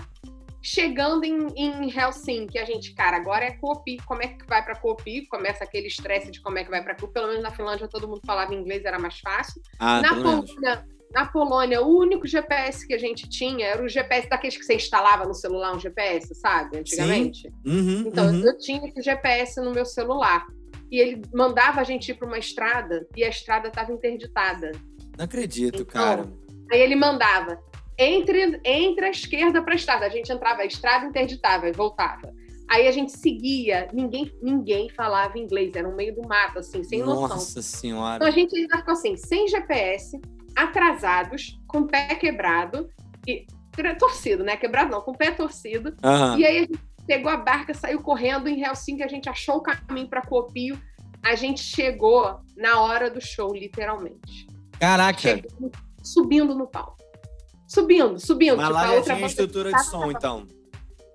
Chegando 0.64 1.24
em, 1.24 1.48
em, 1.57 1.90
Helsinki, 1.90 2.57
a 2.57 2.64
gente, 2.64 2.94
cara, 2.94 3.16
agora 3.16 3.44
é 3.44 3.50
Kopi. 3.50 3.96
Como 4.07 4.22
é 4.22 4.28
que 4.28 4.46
vai 4.46 4.64
para 4.64 4.76
Kopi? 4.76 5.26
Começa 5.26 5.64
aquele 5.64 5.88
estresse 5.88 6.31
de 6.31 6.40
como 6.40 6.57
é 6.57 6.62
que 6.64 6.70
vai 6.70 6.83
para 6.83 6.94
Kopi. 6.94 7.12
Pelo 7.12 7.26
menos 7.28 7.42
na 7.42 7.50
Finlândia 7.50 7.88
todo 7.88 8.07
mundo 8.07 8.20
falava 8.24 8.55
inglês, 8.55 8.85
era 8.85 8.98
mais 8.98 9.18
fácil. 9.18 9.61
Ah, 9.81 10.00
na, 10.00 10.14
Polônia, 10.14 10.87
na 11.12 11.26
Polônia, 11.26 11.83
o 11.83 11.98
único 11.98 12.28
GPS 12.28 12.87
que 12.87 12.94
a 12.94 12.98
gente 12.98 13.28
tinha 13.28 13.66
era 13.66 13.83
o 13.83 13.88
GPS 13.88 14.28
daqueles 14.28 14.57
que 14.57 14.62
você 14.62 14.76
instalava 14.76 15.24
no 15.24 15.35
celular, 15.35 15.74
um 15.74 15.81
GPS, 15.81 16.33
sabe? 16.37 16.78
Antigamente. 16.78 17.52
Uhum, 17.66 18.05
então, 18.07 18.26
uhum. 18.26 18.44
eu 18.44 18.57
tinha 18.59 18.87
esse 18.87 19.02
GPS 19.02 19.61
no 19.61 19.72
meu 19.72 19.85
celular 19.85 20.46
e 20.92 21.00
ele 21.00 21.22
mandava 21.33 21.81
a 21.81 21.85
gente 21.85 22.11
ir 22.11 22.14
para 22.14 22.28
uma 22.28 22.38
estrada 22.38 23.09
e 23.16 23.24
a 23.24 23.28
estrada 23.31 23.68
estava 23.68 23.90
interditada. 23.90 24.72
Não 25.16 25.24
acredito, 25.24 25.81
então, 25.81 25.87
cara. 25.87 26.31
Aí 26.70 26.81
ele 26.83 26.94
mandava 26.94 27.59
entre, 27.98 28.61
entre 28.62 29.07
a 29.07 29.11
esquerda 29.11 29.62
para 29.62 29.72
a 29.72 29.76
estrada. 29.76 30.05
A 30.05 30.11
gente 30.11 30.31
entrava, 30.31 30.61
a 30.61 30.66
estrada 30.66 31.07
interditava 31.07 31.66
e 31.66 31.72
voltava. 31.72 32.31
Aí 32.68 32.87
a 32.87 32.92
gente 32.92 33.12
seguia, 33.12 33.88
ninguém, 33.92 34.31
ninguém 34.42 34.90
falava 34.90 35.38
inglês, 35.38 35.74
era 35.74 35.88
no 35.88 35.96
meio 35.96 36.14
do 36.14 36.28
mato, 36.28 36.59
assim, 36.59 36.85
sem 36.85 37.00
Nossa 37.00 37.20
noção. 37.20 37.37
Nossa 37.37 37.62
senhora. 37.62 38.16
Então 38.16 38.28
a 38.28 38.31
gente 38.31 38.55
ainda 38.55 38.76
ficou 38.76 38.92
assim, 38.92 39.16
sem 39.16 39.48
GPS, 39.48 40.20
atrasados, 40.55 41.59
com 41.66 41.81
o 41.81 41.87
pé 41.87 42.14
quebrado, 42.16 42.88
e 43.26 43.46
torcido, 43.98 44.44
né? 44.44 44.57
Quebrado 44.57 44.90
não, 44.90 45.00
com 45.00 45.12
o 45.12 45.16
pé 45.16 45.31
torcido. 45.31 45.94
Uhum. 46.05 46.38
E 46.38 46.46
aí 46.46 46.59
a 46.59 46.61
gente 46.61 46.78
pegou 47.06 47.30
a 47.30 47.36
barca, 47.36 47.74
saiu 47.74 48.00
correndo 48.00 48.48
em 48.48 48.62
Helsinki, 48.62 49.02
a 49.02 49.08
gente 49.08 49.28
achou 49.28 49.56
o 49.56 49.62
caminho 49.62 50.08
para 50.08 50.22
Copio. 50.22 50.80
A 51.22 51.34
gente 51.34 51.62
chegou 51.62 52.40
na 52.56 52.80
hora 52.80 53.10
do 53.10 53.20
show, 53.20 53.54
literalmente. 53.54 54.46
Caraca! 54.78 55.20
Chegou, 55.20 55.70
subindo 56.02 56.54
no 56.54 56.66
palco. 56.66 56.98
Subindo, 57.68 58.18
subindo. 58.18 58.56
Mas 58.56 58.66
tipo, 58.66 58.78
lá 58.78 58.92
outra 58.92 59.14
tinha 59.14 59.26
estrutura 59.26 59.72
de 59.72 59.84
som, 59.84 60.10
então. 60.10 60.46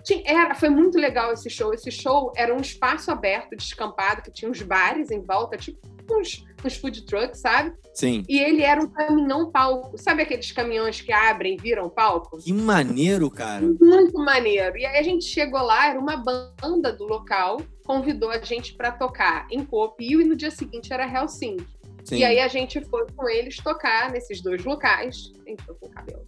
Tinha, 0.04 0.23
era, 0.26 0.56
foi 0.56 0.69
muito 0.69 0.97
legal 0.97 1.34
esse 1.34 1.50
show. 1.50 1.73
Esse 1.73 1.91
show 1.91 2.32
era 2.36 2.56
um 2.56 2.62
espaço 2.62 3.12
aberto, 3.12 3.56
descampado, 3.56 4.21
que 4.21 4.32
tinha 4.32 4.50
uns 4.50 4.62
bares 4.62 5.12
em 5.12 5.21
volta, 5.21 5.58
tipo 5.58 5.97
uns, 6.13 6.46
uns 6.63 6.76
food 6.76 7.06
trucks, 7.06 7.39
sabe? 7.39 7.74
Sim. 7.93 8.24
E 8.30 8.39
ele 8.39 8.62
era 8.62 8.82
um 8.82 8.88
caminhão 8.88 9.52
palco. 9.52 9.98
Sabe 9.98 10.22
aqueles 10.22 10.52
caminhões 10.52 11.02
que 11.02 11.12
abrem 11.12 11.56
e 11.56 11.58
viram 11.58 11.89
palco? 11.89 12.38
Que 12.38 12.54
maneiro, 12.54 13.30
cara. 13.32 13.65
Muito 13.80 14.17
maneiro. 14.20 14.78
E 14.78 14.86
aí 14.86 14.98
a 14.98 15.04
gente 15.04 15.26
chegou 15.26 15.62
lá, 15.62 15.89
era 15.89 16.00
uma 16.00 16.17
banda 16.17 16.93
do 16.93 17.06
local, 17.06 17.58
convidou 17.84 18.30
a 18.30 18.39
gente 18.39 18.76
para 18.76 18.91
tocar 18.91 19.48
em 19.50 19.65
Copio 19.65 20.22
e 20.22 20.26
no 20.26 20.36
dia 20.36 20.52
seguinte 20.52 20.93
era 20.93 21.08
Helsinki. 21.08 21.65
Sim. 22.04 22.17
E 22.17 22.24
aí 22.24 22.39
a 22.39 22.48
gente 22.48 22.80
foi 22.86 23.06
com 23.15 23.28
eles 23.28 23.58
tocar 23.58 24.12
nesses 24.12 24.41
dois 24.41 24.63
locais. 24.63 25.32
A 25.46 25.50
gente 25.50 25.63
foi 25.63 25.76
com 25.76 25.88
o 25.88 25.89
cabelo. 25.89 26.26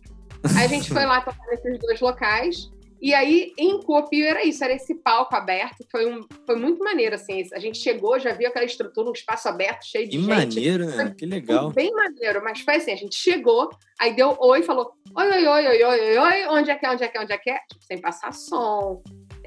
Aí 0.58 0.66
a 0.66 0.68
gente 0.68 0.92
foi 0.92 1.06
lá 1.06 1.22
tocar 1.22 1.46
nesses 1.48 1.80
dois 1.80 2.02
locais. 2.02 2.72
E 3.02 3.14
aí, 3.14 3.54
em 3.58 3.82
Copio 3.82 4.26
era 4.26 4.44
isso, 4.44 4.62
era 4.64 4.74
esse 4.74 4.94
palco 4.96 5.34
aberto, 5.34 5.86
foi, 5.90 6.06
um, 6.06 6.28
foi 6.46 6.56
muito 6.58 6.84
maneiro, 6.84 7.16
assim, 7.16 7.48
a 7.54 7.60
gente 7.60 7.78
chegou, 7.78 8.20
já 8.20 8.34
viu 8.34 8.50
aquela 8.50 8.66
estrutura, 8.66 9.10
um 9.10 9.14
espaço 9.14 9.48
aberto, 9.48 9.86
cheio 9.86 10.06
de 10.06 10.18
que 10.18 10.24
gente. 10.24 10.56
Maneiro, 10.56 10.86
né? 10.86 11.06
Foi, 11.06 11.16
que 11.16 11.26
legal. 11.26 11.72
bem 11.72 11.92
maneiro, 11.94 12.44
mas 12.44 12.60
foi 12.60 12.76
assim, 12.76 12.92
a 12.92 12.98
gente 12.98 13.16
chegou, 13.16 13.70
aí 14.00 14.14
deu 14.14 14.36
oi, 14.40 14.64
falou, 14.64 14.92
oi, 15.16 15.30
oi, 15.30 15.48
oi, 15.48 15.68
oi, 15.68 15.84
oi, 15.84 16.00
oi, 16.00 16.18
oi, 16.18 16.48
onde 16.50 16.72
é 16.72 16.76
que 16.76 16.86
é, 16.86 16.92
onde 16.92 17.04
é 17.04 17.08
que 17.08 17.18
é, 17.18 17.22
onde 17.22 17.34
é 17.34 17.38
que 17.38 17.50
é? 17.50 17.60
Tipo, 17.70 17.84
sem 17.86 18.02
passar 18.02 18.34
som, 18.34 19.02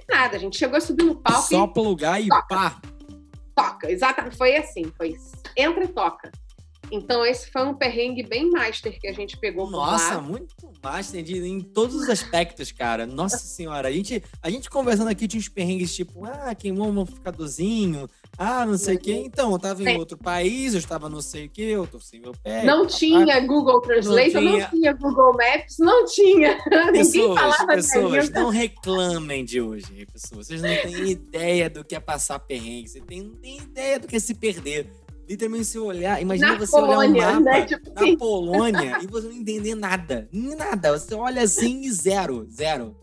nada, 0.09 0.37
a 0.37 0.41
gente 0.41 0.57
chegou, 0.57 0.81
subiu 0.81 1.07
no 1.07 1.17
palco 1.17 1.49
Só 1.49 1.67
plugar 1.67 2.23
e 2.23 2.29
toca, 2.29 2.47
pá! 2.49 2.81
Toca, 3.55 3.91
exatamente, 3.91 4.37
foi 4.37 4.57
assim, 4.57 4.85
foi 4.97 5.15
entra 5.59 5.85
e 5.85 5.89
toca. 5.89 6.33
Então, 6.93 7.25
esse 7.25 7.51
foi 7.51 7.65
um 7.65 7.73
perrengue 7.73 8.23
bem 8.23 8.51
master 8.51 9.01
que 9.01 9.09
a 9.09 9.15
gente 9.15 9.39
pegou 9.39 9.71
Nossa, 9.71 10.21
muito 10.21 10.55
master 10.85 11.23
de, 11.23 11.39
em 11.39 11.59
todos 11.63 11.97
os 11.97 12.07
aspectos, 12.11 12.71
cara. 12.71 13.07
Nossa 13.07 13.39
senhora, 13.39 13.89
a 13.89 13.91
gente, 13.91 14.23
a 14.43 14.51
gente 14.51 14.69
conversando 14.69 15.09
aqui 15.09 15.27
tinha 15.27 15.41
uns 15.41 15.49
perrengues 15.49 15.97
tipo, 15.97 16.27
ah, 16.27 16.55
queimou 16.55 16.89
um 16.89 17.01
amplificadorzinho, 17.01 18.07
ah, 18.37 18.67
não 18.67 18.77
sei 18.77 18.97
o 18.97 18.99
quê. 18.99 19.23
Então, 19.25 19.51
eu 19.53 19.59
tava 19.59 19.83
em 19.83 19.97
outro 19.97 20.19
país, 20.19 20.75
eu 20.75 20.79
estava 20.79 21.09
não 21.09 21.23
sei 21.23 21.47
o 21.47 21.49
quê, 21.49 21.63
eu 21.63 21.87
tô 21.87 21.99
sem 21.99 22.21
meu 22.21 22.33
pé. 22.45 22.63
Não 22.63 22.87
tinha 22.87 23.41
Google 23.41 23.81
Translate, 23.81 24.35
não 24.35 24.43
tinha. 24.43 24.59
não 24.59 24.71
tinha 24.71 24.93
Google 24.93 25.33
Maps, 25.33 25.79
não 25.79 26.05
tinha. 26.05 26.59
Pessoas, 26.93 27.15
Ninguém 27.15 27.35
falava 27.35 27.67
pessoas, 27.75 28.31
não 28.31 28.49
reclamem 28.51 29.45
de 29.45 29.61
hoje, 29.63 30.07
pessoas. 30.13 30.47
Vocês 30.49 30.61
não 30.61 30.69
têm 30.69 31.11
ideia 31.11 31.71
do 31.71 31.83
que 31.83 31.95
é 31.95 32.01
passar 32.01 32.39
perrengue, 32.39 32.89
vocês 32.89 33.05
não 33.05 33.35
têm 33.37 33.57
ideia 33.57 33.99
do 33.99 34.07
que 34.07 34.17
é 34.17 34.21
se 34.21 34.35
perder. 34.35 34.87
Literalmente, 35.29 35.65
se 35.65 35.79
olhar, 35.79 36.21
imagina 36.21 36.53
na 36.53 36.59
você 36.59 36.73
Polônia, 36.73 37.11
olhar 37.11 37.39
um 37.39 37.45
mapa 37.45 37.59
né? 37.59 37.67
tipo 37.67 37.91
na 37.95 38.01
assim. 38.01 38.17
Polônia 38.17 38.99
e 39.03 39.07
você 39.07 39.29
não 39.29 39.35
entender 39.35 39.75
nada. 39.75 40.29
Nada. 40.33 40.99
Você 40.99 41.15
olha 41.15 41.43
assim 41.43 41.83
e 41.83 41.93
zero. 41.93 42.47
Zero. 42.51 42.97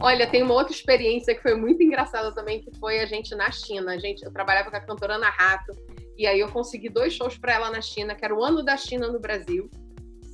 Olha, 0.00 0.30
tem 0.30 0.42
uma 0.42 0.54
outra 0.54 0.72
experiência 0.72 1.34
que 1.34 1.42
foi 1.42 1.56
muito 1.56 1.82
engraçada 1.82 2.32
também, 2.32 2.60
que 2.60 2.70
foi 2.78 3.00
a 3.00 3.06
gente 3.06 3.34
na 3.34 3.50
China. 3.50 3.92
A 3.92 3.98
gente, 3.98 4.24
eu 4.24 4.32
trabalhava 4.32 4.70
com 4.70 4.76
a 4.76 4.80
cantora 4.80 5.14
Ana 5.14 5.30
Rato, 5.30 5.72
e 6.16 6.26
aí 6.26 6.38
eu 6.38 6.48
consegui 6.48 6.88
dois 6.88 7.12
shows 7.12 7.36
para 7.36 7.54
ela 7.54 7.70
na 7.70 7.80
China, 7.80 8.14
que 8.14 8.24
era 8.24 8.34
o 8.34 8.44
ano 8.44 8.62
da 8.62 8.76
China 8.76 9.08
no 9.10 9.18
Brasil. 9.18 9.68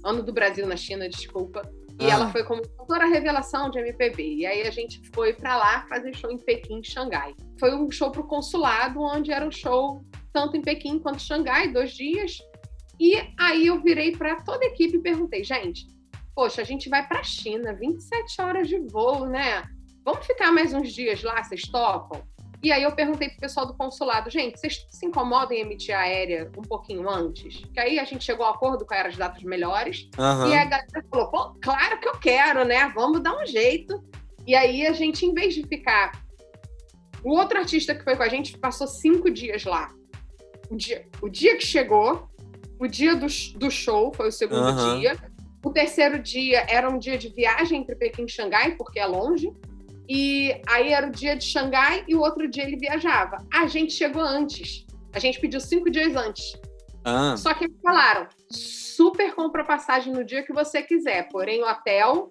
Ano 0.05 0.23
do 0.23 0.33
Brasil 0.33 0.67
na 0.67 0.77
China, 0.77 1.09
desculpa. 1.09 1.63
E 2.01 2.07
ah. 2.07 2.15
ela 2.15 2.31
foi 2.31 2.45
como 2.45 2.63
cantora 2.77 3.07
revelação 3.07 3.71
de 3.71 3.79
MPB. 3.79 4.37
E 4.37 4.47
aí 4.47 4.63
a 4.63 4.71
gente 4.71 5.01
foi 5.15 5.33
para 5.33 5.57
lá 5.57 5.87
fazer 5.89 6.15
show 6.15 6.31
em 6.31 6.39
Pequim, 6.39 6.79
em 6.79 6.85
Xangai. 6.85 7.35
Foi 7.59 7.75
um 7.75 7.91
show 7.91 8.11
pro 8.11 8.27
consulado, 8.27 9.01
onde 9.01 9.31
era 9.31 9.47
um 9.47 9.51
show 9.51 10.05
tanto 10.33 10.57
em 10.57 10.63
Pequim 10.63 10.99
quanto 10.99 11.17
em 11.17 11.27
Xangai, 11.27 11.73
dois 11.73 11.93
dias. 11.93 12.39
E 12.99 13.17
aí 13.39 13.67
eu 13.67 13.83
virei 13.83 14.13
para 14.17 14.37
toda 14.43 14.65
a 14.65 14.69
equipe 14.69 14.97
e 14.97 15.03
perguntei, 15.03 15.43
gente, 15.43 15.87
poxa, 16.35 16.63
a 16.63 16.65
gente 16.65 16.89
vai 16.89 17.07
para 17.07 17.21
a 17.21 17.25
China, 17.25 17.75
27 17.75 18.41
horas 18.41 18.69
de 18.69 18.79
voo, 18.79 19.27
né? 19.27 19.63
Vamos 20.05 20.27
ficar 20.27 20.51
mais 20.51 20.73
uns 20.73 20.93
dias 20.93 21.23
lá, 21.23 21.43
vocês 21.43 21.63
topam? 21.63 22.23
E 22.63 22.71
aí 22.71 22.85
eu 22.85 22.93
perguntei 22.93 23.29
pro 23.29 23.41
pessoal 23.41 23.67
do 23.67 23.75
consulado, 23.75 24.31
gente, 24.31 24.59
vocês 24.59 24.87
se 24.89 25.05
incomodam 25.05 25.53
em 25.53 25.61
emitir 25.61 25.97
a 25.97 26.03
aérea 26.03 26.49
um 26.57 26.63
pouquinho 26.63 27.11
antes? 27.11 27.61
Que 27.75 27.81
aí 27.81 27.99
a 27.99 28.05
gente 28.05 28.23
chegou 28.23 28.47
ao 28.47 28.55
acordo 28.55 28.87
com 28.87 28.95
as 28.95 29.17
datas 29.17 29.43
melhores. 29.43 30.09
Uhum. 30.17 30.49
E 30.49 30.55
a 30.55 30.65
galera 30.65 31.05
falou, 31.11 31.29
pô, 31.29 31.57
claro 31.61 31.99
que 31.99 32.09
eu 32.09 32.17
quero, 32.21 32.65
né? 32.65 32.93
Vamos 32.95 33.21
dar 33.21 33.37
um 33.37 33.45
jeito. 33.45 34.01
E 34.47 34.55
aí 34.55 34.87
a 34.87 34.93
gente, 34.93 35.27
em 35.27 35.35
vez 35.35 35.55
de 35.55 35.67
ficar. 35.67 36.13
O 37.25 37.37
outro 37.37 37.59
artista 37.59 37.95
que 37.95 38.05
foi 38.05 38.17
com 38.17 38.23
a 38.23 38.29
gente 38.29 38.57
passou 38.57 38.87
cinco 38.87 39.29
dias 39.29 39.65
lá. 39.65 39.93
O 40.71 40.77
dia, 40.77 41.05
o 41.21 41.29
dia 41.29 41.57
que 41.57 41.65
chegou, 41.65 42.29
o 42.79 42.87
dia 42.87 43.17
do, 43.17 43.27
do 43.57 43.71
show 43.71 44.13
foi 44.15 44.29
o 44.29 44.33
segundo 44.33 44.69
uhum. 44.69 45.01
dia. 45.01 45.17
O 45.65 45.71
terceiro 45.71 46.19
dia 46.21 46.65
era 46.69 46.89
um 46.89 46.99
dia 46.99 47.19
de 47.19 47.29
viagem 47.29 47.81
entre 47.81 47.97
Pequim 47.97 48.25
e 48.25 48.29
Xangai, 48.29 48.73
porque 48.77 49.01
é 49.01 49.07
longe. 49.07 49.53
E 50.09 50.61
aí 50.69 50.93
era 50.93 51.07
o 51.07 51.11
dia 51.11 51.37
de 51.37 51.45
Xangai 51.45 52.05
e 52.09 52.15
o 52.15 52.21
outro 52.21 52.49
dia 52.49 52.65
ele 52.65 52.77
viajava. 52.77 53.39
A 53.53 53.67
gente 53.67 53.93
chegou 53.93 54.23
antes. 54.23 54.87
A 55.13 55.19
gente 55.19 55.41
pediu 55.41 55.61
cinco 55.61 55.91
dias 55.91 56.15
antes. 56.17 56.53
Ah. 57.05 57.37
Só 57.37 57.53
que 57.55 57.65
eles 57.65 57.77
falaram: 57.83 58.27
super 58.51 59.35
compra 59.35 59.65
passagem 59.65 60.13
no 60.13 60.25
dia 60.25 60.43
que 60.43 60.53
você 60.53 60.83
quiser, 60.83 61.29
porém 61.29 61.63
o 61.63 61.69
hotel 61.69 62.29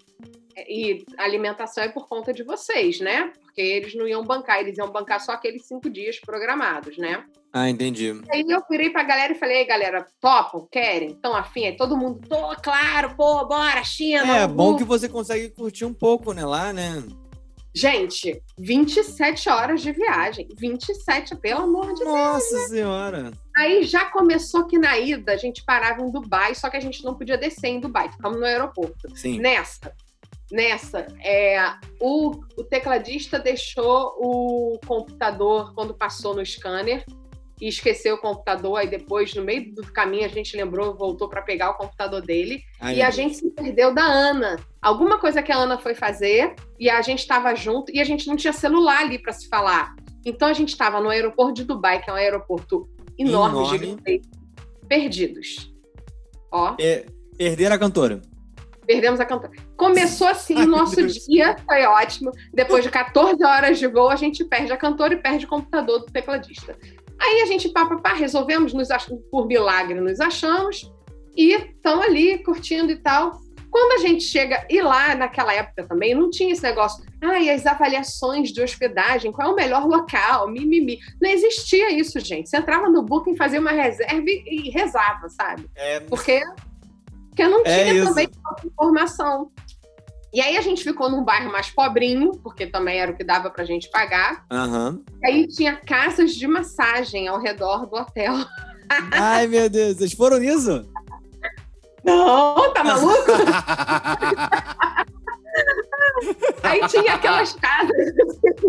e 0.68 1.06
alimentação 1.18 1.84
é 1.84 1.90
por 1.90 2.08
conta 2.08 2.34
de 2.34 2.44
vocês, 2.44 3.00
né? 3.00 3.32
Porque 3.42 3.62
eles 3.62 3.96
não 3.96 4.08
iam 4.08 4.24
bancar, 4.24 4.60
eles 4.60 4.78
iam 4.78 4.92
bancar 4.92 5.20
só 5.20 5.34
aqueles 5.34 5.66
cinco 5.66 5.90
dias 5.90 6.20
programados, 6.20 6.98
né? 6.98 7.26
Ah, 7.54 7.70
entendi. 7.70 8.22
Aí 8.32 8.46
eu 8.48 8.62
virei 8.70 8.90
pra 8.90 9.04
galera 9.04 9.34
e 9.34 9.38
falei, 9.38 9.58
Ei, 9.58 9.66
galera, 9.66 10.06
topam? 10.22 10.68
Querem? 10.72 11.10
Estão 11.10 11.36
afim? 11.36 11.66
Aí 11.66 11.76
todo 11.76 11.98
mundo, 11.98 12.22
tô, 12.28 12.38
claro, 12.62 13.14
pô, 13.16 13.46
bora, 13.46 13.84
China. 13.84 14.38
É, 14.38 14.48
bom 14.48 14.78
que 14.78 14.84
você 14.84 15.10
consegue 15.10 15.50
curtir 15.50 15.84
um 15.84 15.94
pouco, 15.94 16.34
né, 16.34 16.46
lá, 16.46 16.72
né? 16.72 17.04
Gente, 17.74 18.42
27 18.58 19.50
horas 19.50 19.82
de 19.82 19.92
viagem. 19.92 20.48
27, 20.58 21.36
pelo 21.38 21.62
amor 21.62 21.94
de 21.94 22.04
Nossa 22.04 22.14
Deus. 22.14 22.14
Nossa 22.14 22.58
né? 22.58 22.68
Senhora! 22.68 23.32
Aí 23.58 23.84
já 23.84 24.06
começou 24.06 24.66
que 24.66 24.78
na 24.78 24.98
ida 24.98 25.34
a 25.34 25.38
gente 25.38 25.64
parava 25.64 26.02
em 26.02 26.12
Dubai, 26.12 26.54
só 26.56 26.70
que 26.70 26.78
a 26.78 26.82
gente 26.82 27.04
não 27.04 27.16
podia 27.16 27.38
descer 27.38 27.68
em 27.68 27.80
Dubai, 27.80 28.12
ficamos 28.12 28.40
no 28.40 28.46
aeroporto. 28.46 29.16
Sim. 29.16 29.40
Nessa, 29.40 29.94
nessa, 30.52 31.08
é, 31.24 31.60
o, 32.00 32.32
o 32.58 32.64
tecladista 32.64 33.40
deixou 33.40 34.16
o 34.18 34.80
computador 34.86 35.74
quando 35.74 35.94
passou 35.94 36.36
no 36.36 36.46
scanner 36.46 37.06
e 37.62 37.68
esqueceu 37.68 38.16
o 38.16 38.18
computador. 38.18 38.78
Aí 38.78 38.90
depois, 38.90 39.36
no 39.36 39.44
meio 39.44 39.74
do 39.76 39.84
caminho, 39.94 40.26
a 40.26 40.30
gente 40.30 40.58
lembrou, 40.58 40.98
voltou 40.98 41.30
para 41.30 41.44
pegar 41.44 41.70
o 41.70 41.76
computador 41.76 42.22
dele. 42.22 42.64
Ai, 42.80 42.96
e 42.96 43.02
a 43.02 43.06
Deus. 43.06 43.16
gente 43.16 43.36
se 43.36 43.50
perdeu 43.52 43.94
da 43.94 44.04
Ana. 44.04 44.60
Alguma 44.82 45.20
coisa 45.20 45.44
que 45.44 45.52
a 45.52 45.58
Ana 45.58 45.78
foi 45.78 45.94
fazer 45.94 46.56
e 46.80 46.90
a 46.90 47.02
gente 47.04 47.20
estava 47.20 47.54
junto 47.54 47.94
e 47.96 48.02
a 48.02 48.04
gente 48.04 48.28
não 48.28 48.36
tinha 48.36 48.52
celular 48.52 49.02
ali 49.02 49.20
para 49.20 49.32
se 49.32 49.48
falar. 49.48 49.96
Então 50.26 50.48
a 50.48 50.54
gente 50.54 50.70
estava 50.70 51.00
no 51.00 51.10
aeroporto 51.10 51.54
de 51.54 51.64
Dubai, 51.64 52.02
que 52.02 52.10
é 52.10 52.14
um 52.14 52.16
aeroporto 52.16 52.90
enorme, 53.18 53.60
enorme. 53.60 53.78
gigante, 53.78 54.22
perdidos. 54.88 55.72
Ó. 56.52 56.76
É, 56.80 57.06
perderam 57.38 57.76
a 57.76 57.80
cantora. 57.80 58.22
Perdemos 58.86 59.20
a 59.20 59.26
cantora. 59.26 59.54
Começou 59.78 60.28
assim 60.28 60.56
o 60.56 60.68
nosso 60.68 60.96
Deus. 60.96 61.14
dia, 61.26 61.56
foi 61.66 61.86
ótimo. 61.86 62.32
Depois 62.54 62.84
de 62.84 62.90
14 62.90 63.44
horas 63.44 63.80
de 63.80 63.88
voo, 63.88 64.10
a 64.10 64.16
gente 64.16 64.44
perde 64.44 64.74
a 64.74 64.78
cantora 64.78 65.14
e 65.14 65.18
perde 65.18 65.46
o 65.46 65.48
computador 65.48 66.00
do 66.00 66.08
tecladista. 66.08 66.76
Aí 67.22 67.42
a 67.42 67.46
gente, 67.46 67.70
pá, 67.70 67.86
pá, 67.86 67.98
pá 67.98 68.14
resolvemos, 68.14 68.74
nos 68.74 68.90
ach... 68.90 69.08
por 69.30 69.46
milagre, 69.46 70.00
nos 70.02 70.20
achamos 70.20 70.92
e 71.36 71.54
estão 71.54 72.02
ali 72.02 72.40
curtindo 72.44 72.92
e 72.92 72.98
tal. 72.98 73.40
Quando 73.70 73.94
a 73.94 74.06
gente 74.06 74.26
chega, 74.26 74.66
e 74.70 74.82
lá 74.82 75.16
naquela 75.16 75.54
época 75.54 75.88
também, 75.88 76.14
não 76.14 76.30
tinha 76.30 76.52
esse 76.52 76.62
negócio, 76.62 77.06
ah, 77.22 77.40
e 77.40 77.50
as 77.50 77.66
avaliações 77.66 78.52
de 78.52 78.62
hospedagem, 78.62 79.32
qual 79.32 79.50
é 79.50 79.52
o 79.52 79.56
melhor 79.56 79.86
local, 79.86 80.50
mimimi. 80.50 81.00
Não 81.22 81.30
existia 81.30 81.90
isso, 81.90 82.20
gente. 82.20 82.50
Você 82.50 82.58
entrava 82.58 82.90
no 82.90 83.02
Booking, 83.02 83.38
fazia 83.38 83.62
uma 83.62 83.72
reserva 83.72 84.26
e, 84.28 84.70
rezava, 84.72 85.30
sabe? 85.30 85.70
É... 85.76 86.02
Porque, 86.02 86.42
porque 87.30 87.48
não 87.48 87.62
é 87.62 87.64
tinha 87.64 88.02
é 88.02 88.06
também 88.06 88.30
informação. 88.66 89.50
E 90.34 90.40
aí 90.40 90.56
a 90.56 90.62
gente 90.62 90.84
ficou 90.84 91.10
num 91.10 91.26
bairro 91.26 91.52
mais 91.52 91.70
pobrinho, 91.70 92.32
porque 92.42 92.66
também 92.66 93.00
era 93.00 93.12
o 93.12 93.16
que 93.16 93.24
dava 93.24 93.50
pra 93.50 93.66
gente 93.66 93.90
pagar. 93.90 94.46
Uhum. 94.52 95.04
E 95.22 95.28
aí 95.28 95.48
tinha 95.48 95.76
casas 95.76 96.34
de 96.34 96.48
massagem 96.48 97.28
ao 97.28 97.40
redor 97.40 97.86
do 97.86 97.98
hotel. 97.98 98.34
Ai, 99.12 99.48
meu 99.48 99.70
Deus, 99.70 99.98
vocês 99.98 100.14
foram 100.14 100.38
nisso? 100.38 100.86
Não, 102.04 102.74
tá 102.74 102.84
maluco? 102.84 103.32
Aí 106.64 106.88
tinha 106.88 107.14
aquelas 107.14 107.54
casas, 107.54 108.14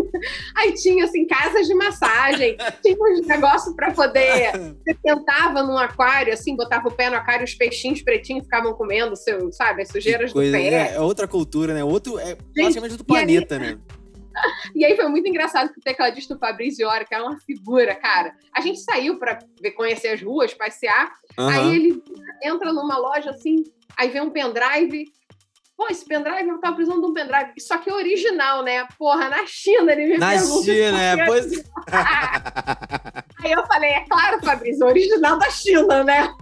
aí 0.55 0.73
tinha 0.73 1.05
assim, 1.05 1.25
casas 1.25 1.67
de 1.67 1.73
massagem, 1.73 2.57
tinha 2.81 2.97
uns 2.99 3.27
negócios 3.27 3.75
para 3.75 3.91
poder. 3.91 4.51
Você 4.83 4.93
tentava 5.03 5.63
num 5.63 5.77
aquário, 5.77 6.33
assim, 6.33 6.55
botava 6.55 6.87
o 6.87 6.91
pé 6.91 7.09
no 7.09 7.15
aquário, 7.15 7.43
os 7.43 7.53
peixinhos 7.53 8.01
pretinhos 8.01 8.43
ficavam 8.45 8.73
comendo, 8.73 9.15
seu, 9.15 9.51
sabe, 9.51 9.83
as 9.83 9.89
sujeiras 9.89 10.31
coisa, 10.33 10.51
do 10.51 10.61
pé. 10.61 10.67
É, 10.69 10.95
é, 10.95 10.99
outra 10.99 11.27
cultura, 11.27 11.73
né? 11.73 11.83
Outro, 11.83 12.19
é 12.19 12.35
praticamente 12.53 12.93
outro 12.93 13.05
planeta, 13.05 13.55
aí, 13.55 13.61
né? 13.61 13.79
E 14.75 14.83
aí 14.83 14.95
foi 14.95 15.07
muito 15.07 15.27
engraçado 15.27 15.71
que 15.71 15.79
o 15.79 15.83
tecladista 15.83 16.37
Fabrício 16.37 16.87
Ora, 16.87 17.05
que 17.05 17.13
era 17.13 17.23
uma 17.23 17.37
figura, 17.39 17.95
cara. 17.95 18.33
A 18.51 18.61
gente 18.61 18.79
saiu 18.79 19.19
para 19.19 19.39
conhecer 19.75 20.07
as 20.09 20.21
ruas, 20.21 20.53
passear. 20.53 21.13
Uhum. 21.37 21.47
Aí 21.47 21.75
ele 21.75 22.03
entra 22.43 22.73
numa 22.73 22.97
loja 22.97 23.29
assim, 23.29 23.63
aí 23.97 24.09
vem 24.09 24.21
um 24.21 24.31
pendrive, 24.31 25.05
Pô, 25.83 25.89
esse 25.91 26.05
pendrive, 26.05 26.47
eu 26.47 26.59
tava 26.59 26.75
precisando 26.77 27.01
de 27.01 27.07
um 27.07 27.13
pendrive. 27.13 27.59
Só 27.59 27.77
que 27.77 27.89
é 27.89 27.93
original, 27.93 28.63
né? 28.63 28.87
Porra, 28.97 29.27
na 29.27 29.45
China 29.45 29.91
ele 29.91 30.13
me 30.13 30.17
na 30.17 30.37
China, 30.39 31.01
é. 31.01 31.25
Pois... 31.25 31.45
Aí 33.43 33.51
eu 33.51 33.65
falei, 33.67 33.89
é 33.89 34.05
claro, 34.07 34.39
Fabrício, 34.41 34.85
original 34.85 35.37
da 35.37 35.49
China, 35.49 36.03
né? 36.05 36.33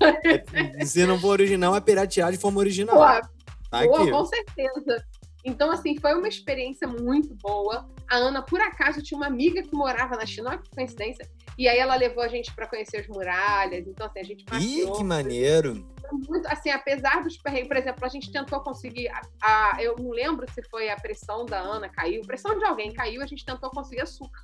Se 0.85 1.07
não 1.07 1.19
for 1.19 1.29
original, 1.29 1.75
é 1.75 1.81
piratear 1.81 2.31
de 2.31 2.37
forma 2.37 2.59
original. 2.59 2.95
Pô, 2.95 3.27
tá 3.71 3.83
pô 3.83 4.11
com 4.11 4.25
certeza. 4.25 5.03
Então, 5.43 5.71
assim, 5.71 5.97
foi 5.99 6.13
uma 6.13 6.27
experiência 6.27 6.87
muito 6.87 7.33
boa. 7.35 7.89
A 8.09 8.17
Ana, 8.17 8.41
por 8.41 8.61
acaso, 8.61 9.01
tinha 9.01 9.17
uma 9.17 9.27
amiga 9.27 9.63
que 9.63 9.73
morava 9.73 10.15
na 10.15 10.25
China, 10.25 10.51
olha 10.51 10.59
que 10.59 10.69
coincidência. 10.69 11.27
E 11.57 11.67
aí 11.67 11.77
ela 11.77 11.95
levou 11.95 12.23
a 12.23 12.27
gente 12.27 12.53
para 12.53 12.67
conhecer 12.67 12.97
as 12.97 13.07
muralhas. 13.07 13.87
Então, 13.87 14.05
assim, 14.05 14.19
a 14.19 14.23
gente 14.23 14.43
passou. 14.45 14.67
Ih, 14.67 14.91
que 14.91 15.03
maneiro! 15.03 15.87
Muito, 16.11 16.45
assim, 16.47 16.69
apesar 16.69 17.23
dos 17.23 17.37
perrengues, 17.37 17.69
por 17.69 17.77
exemplo, 17.77 18.05
a 18.05 18.09
gente 18.09 18.31
tentou 18.31 18.59
conseguir. 18.59 19.07
A, 19.09 19.21
a, 19.41 19.81
eu 19.81 19.95
não 19.97 20.09
lembro 20.09 20.45
se 20.51 20.61
foi 20.69 20.89
a 20.89 20.95
pressão 20.95 21.45
da 21.45 21.59
Ana 21.59 21.87
caiu, 21.87 22.21
pressão 22.23 22.57
de 22.57 22.65
alguém 22.65 22.91
caiu, 22.91 23.21
a 23.21 23.25
gente 23.25 23.45
tentou 23.45 23.69
conseguir 23.69 24.01
açúcar. 24.01 24.43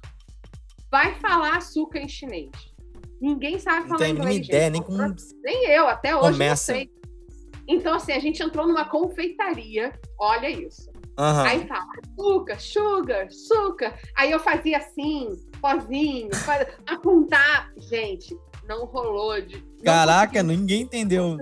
Vai 0.90 1.16
falar 1.16 1.58
açúcar 1.58 2.00
em 2.00 2.08
chinês. 2.08 2.52
Ninguém 3.20 3.60
sabe 3.60 3.90
falar 3.90 4.08
inglês. 4.08 4.18
Não 4.18 4.26
tem 4.26 4.44
ideia, 4.44 4.70
nem 4.70 4.82
como. 4.82 5.16
Nem 5.44 5.66
eu, 5.70 5.88
até 5.88 6.16
hoje 6.16 6.32
Começa. 6.32 6.74
não 6.74 6.80
sei. 6.80 6.97
Então, 7.68 7.94
assim, 7.96 8.14
a 8.14 8.20
gente 8.20 8.42
entrou 8.42 8.66
numa 8.66 8.86
confeitaria, 8.86 9.94
olha 10.18 10.50
isso. 10.50 10.90
Uhum. 11.20 11.42
Aí 11.42 11.68
fala, 11.68 11.88
açúcar, 12.04 12.60
sugar, 12.60 13.26
açúcar. 13.26 14.00
Aí 14.16 14.32
eu 14.32 14.40
fazia 14.40 14.78
assim, 14.78 15.30
pozinho, 15.60 16.30
apontar. 16.86 17.72
Gente, 17.78 18.38
não 18.68 18.86
rolou. 18.86 19.42
De, 19.42 19.58
não 19.58 19.84
Caraca, 19.84 20.44
ninguém 20.44 20.84
entendeu. 20.84 21.38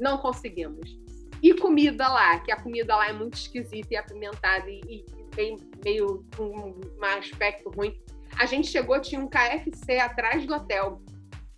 Não 0.00 0.18
conseguimos. 0.18 0.98
E 1.42 1.54
comida 1.54 2.08
lá, 2.08 2.38
que 2.38 2.50
a 2.50 2.56
comida 2.56 2.96
lá 2.96 3.08
é 3.08 3.12
muito 3.12 3.34
esquisita 3.34 3.88
e 3.92 3.96
apimentada 3.96 4.68
e, 4.68 4.80
e 4.88 5.04
bem, 5.34 5.58
meio 5.84 6.24
com 6.34 6.44
um 6.44 7.04
aspecto 7.18 7.70
ruim. 7.70 7.94
A 8.38 8.46
gente 8.46 8.68
chegou, 8.68 9.00
tinha 9.00 9.20
um 9.20 9.28
KFC 9.28 9.98
atrás 9.98 10.46
do 10.46 10.54
hotel. 10.54 11.02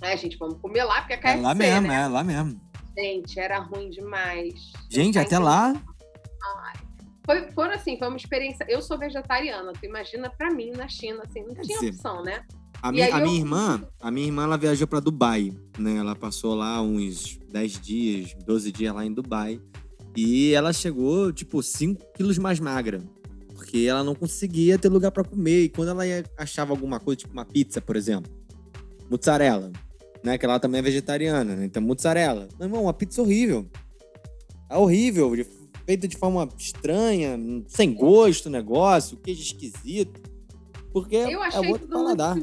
É, 0.02 0.16
gente, 0.16 0.36
vamos 0.36 0.60
comer 0.60 0.84
lá, 0.84 1.00
porque 1.00 1.14
é 1.14 1.16
KFC. 1.16 1.38
É 1.38 1.42
lá 1.42 1.54
mesmo, 1.54 1.88
né? 1.88 2.02
é 2.02 2.08
lá 2.08 2.24
mesmo. 2.24 2.67
Gente, 2.98 3.38
era 3.38 3.60
ruim 3.60 3.90
demais. 3.90 4.72
Gente, 4.90 5.18
até 5.18 5.38
lá. 5.38 5.72
Foi, 7.24 7.52
foram 7.52 7.74
assim, 7.74 7.96
foi 7.96 8.08
uma 8.08 8.16
experiência. 8.16 8.66
Eu 8.68 8.82
sou 8.82 8.98
vegetariana, 8.98 9.72
tu 9.72 9.84
imagina 9.86 10.28
pra 10.30 10.50
mim 10.50 10.72
na 10.72 10.88
China, 10.88 11.22
assim, 11.24 11.44
não 11.44 11.54
tinha 11.54 11.78
opção, 11.78 12.24
né? 12.24 12.44
A, 12.82 12.90
minha, 12.90 13.14
a 13.14 13.20
eu... 13.20 13.26
minha 13.26 13.38
irmã, 13.38 13.88
a 14.00 14.10
minha 14.10 14.26
irmã, 14.26 14.44
ela 14.44 14.56
viajou 14.56 14.86
para 14.88 14.98
Dubai, 14.98 15.52
né? 15.78 15.96
Ela 15.96 16.16
passou 16.16 16.54
lá 16.54 16.82
uns 16.82 17.38
10 17.50 17.80
dias, 17.80 18.34
12 18.44 18.72
dias 18.72 18.94
lá 18.94 19.04
em 19.04 19.12
Dubai. 19.12 19.60
E 20.16 20.52
ela 20.52 20.72
chegou, 20.72 21.32
tipo, 21.32 21.62
5 21.62 22.04
quilos 22.16 22.38
mais 22.38 22.58
magra. 22.58 23.00
Porque 23.54 23.80
ela 23.80 24.02
não 24.02 24.14
conseguia 24.14 24.78
ter 24.78 24.88
lugar 24.88 25.12
para 25.12 25.22
comer. 25.22 25.64
E 25.64 25.68
quando 25.68 25.90
ela 25.90 26.02
achava 26.36 26.72
alguma 26.72 26.98
coisa, 26.98 27.18
tipo 27.18 27.32
uma 27.32 27.44
pizza, 27.44 27.80
por 27.80 27.94
exemplo, 27.94 28.32
mozzarella, 29.10 29.70
né? 30.24 30.38
Que 30.38 30.46
ela 30.46 30.58
também 30.58 30.80
é 30.80 30.82
vegetariana, 30.82 31.56
né? 31.56 31.64
Então, 31.64 31.82
mozzarella. 31.82 32.48
Meu 32.58 32.68
irmão, 32.68 32.82
uma 32.84 32.94
pizza 32.94 33.22
horrível. 33.22 33.66
É 34.70 34.76
horrível, 34.76 35.32
feita 35.86 36.06
de 36.06 36.16
forma 36.16 36.46
estranha, 36.58 37.38
sem 37.66 37.94
gosto 37.94 38.46
o 38.46 38.50
negócio, 38.50 39.16
queijo 39.16 39.42
esquisito. 39.42 40.20
Porque 40.92 41.16
eu 41.16 41.42
é 41.42 41.46
achei 41.46 41.66
é 41.66 41.72
outro 41.72 41.88
paladar. 41.88 42.36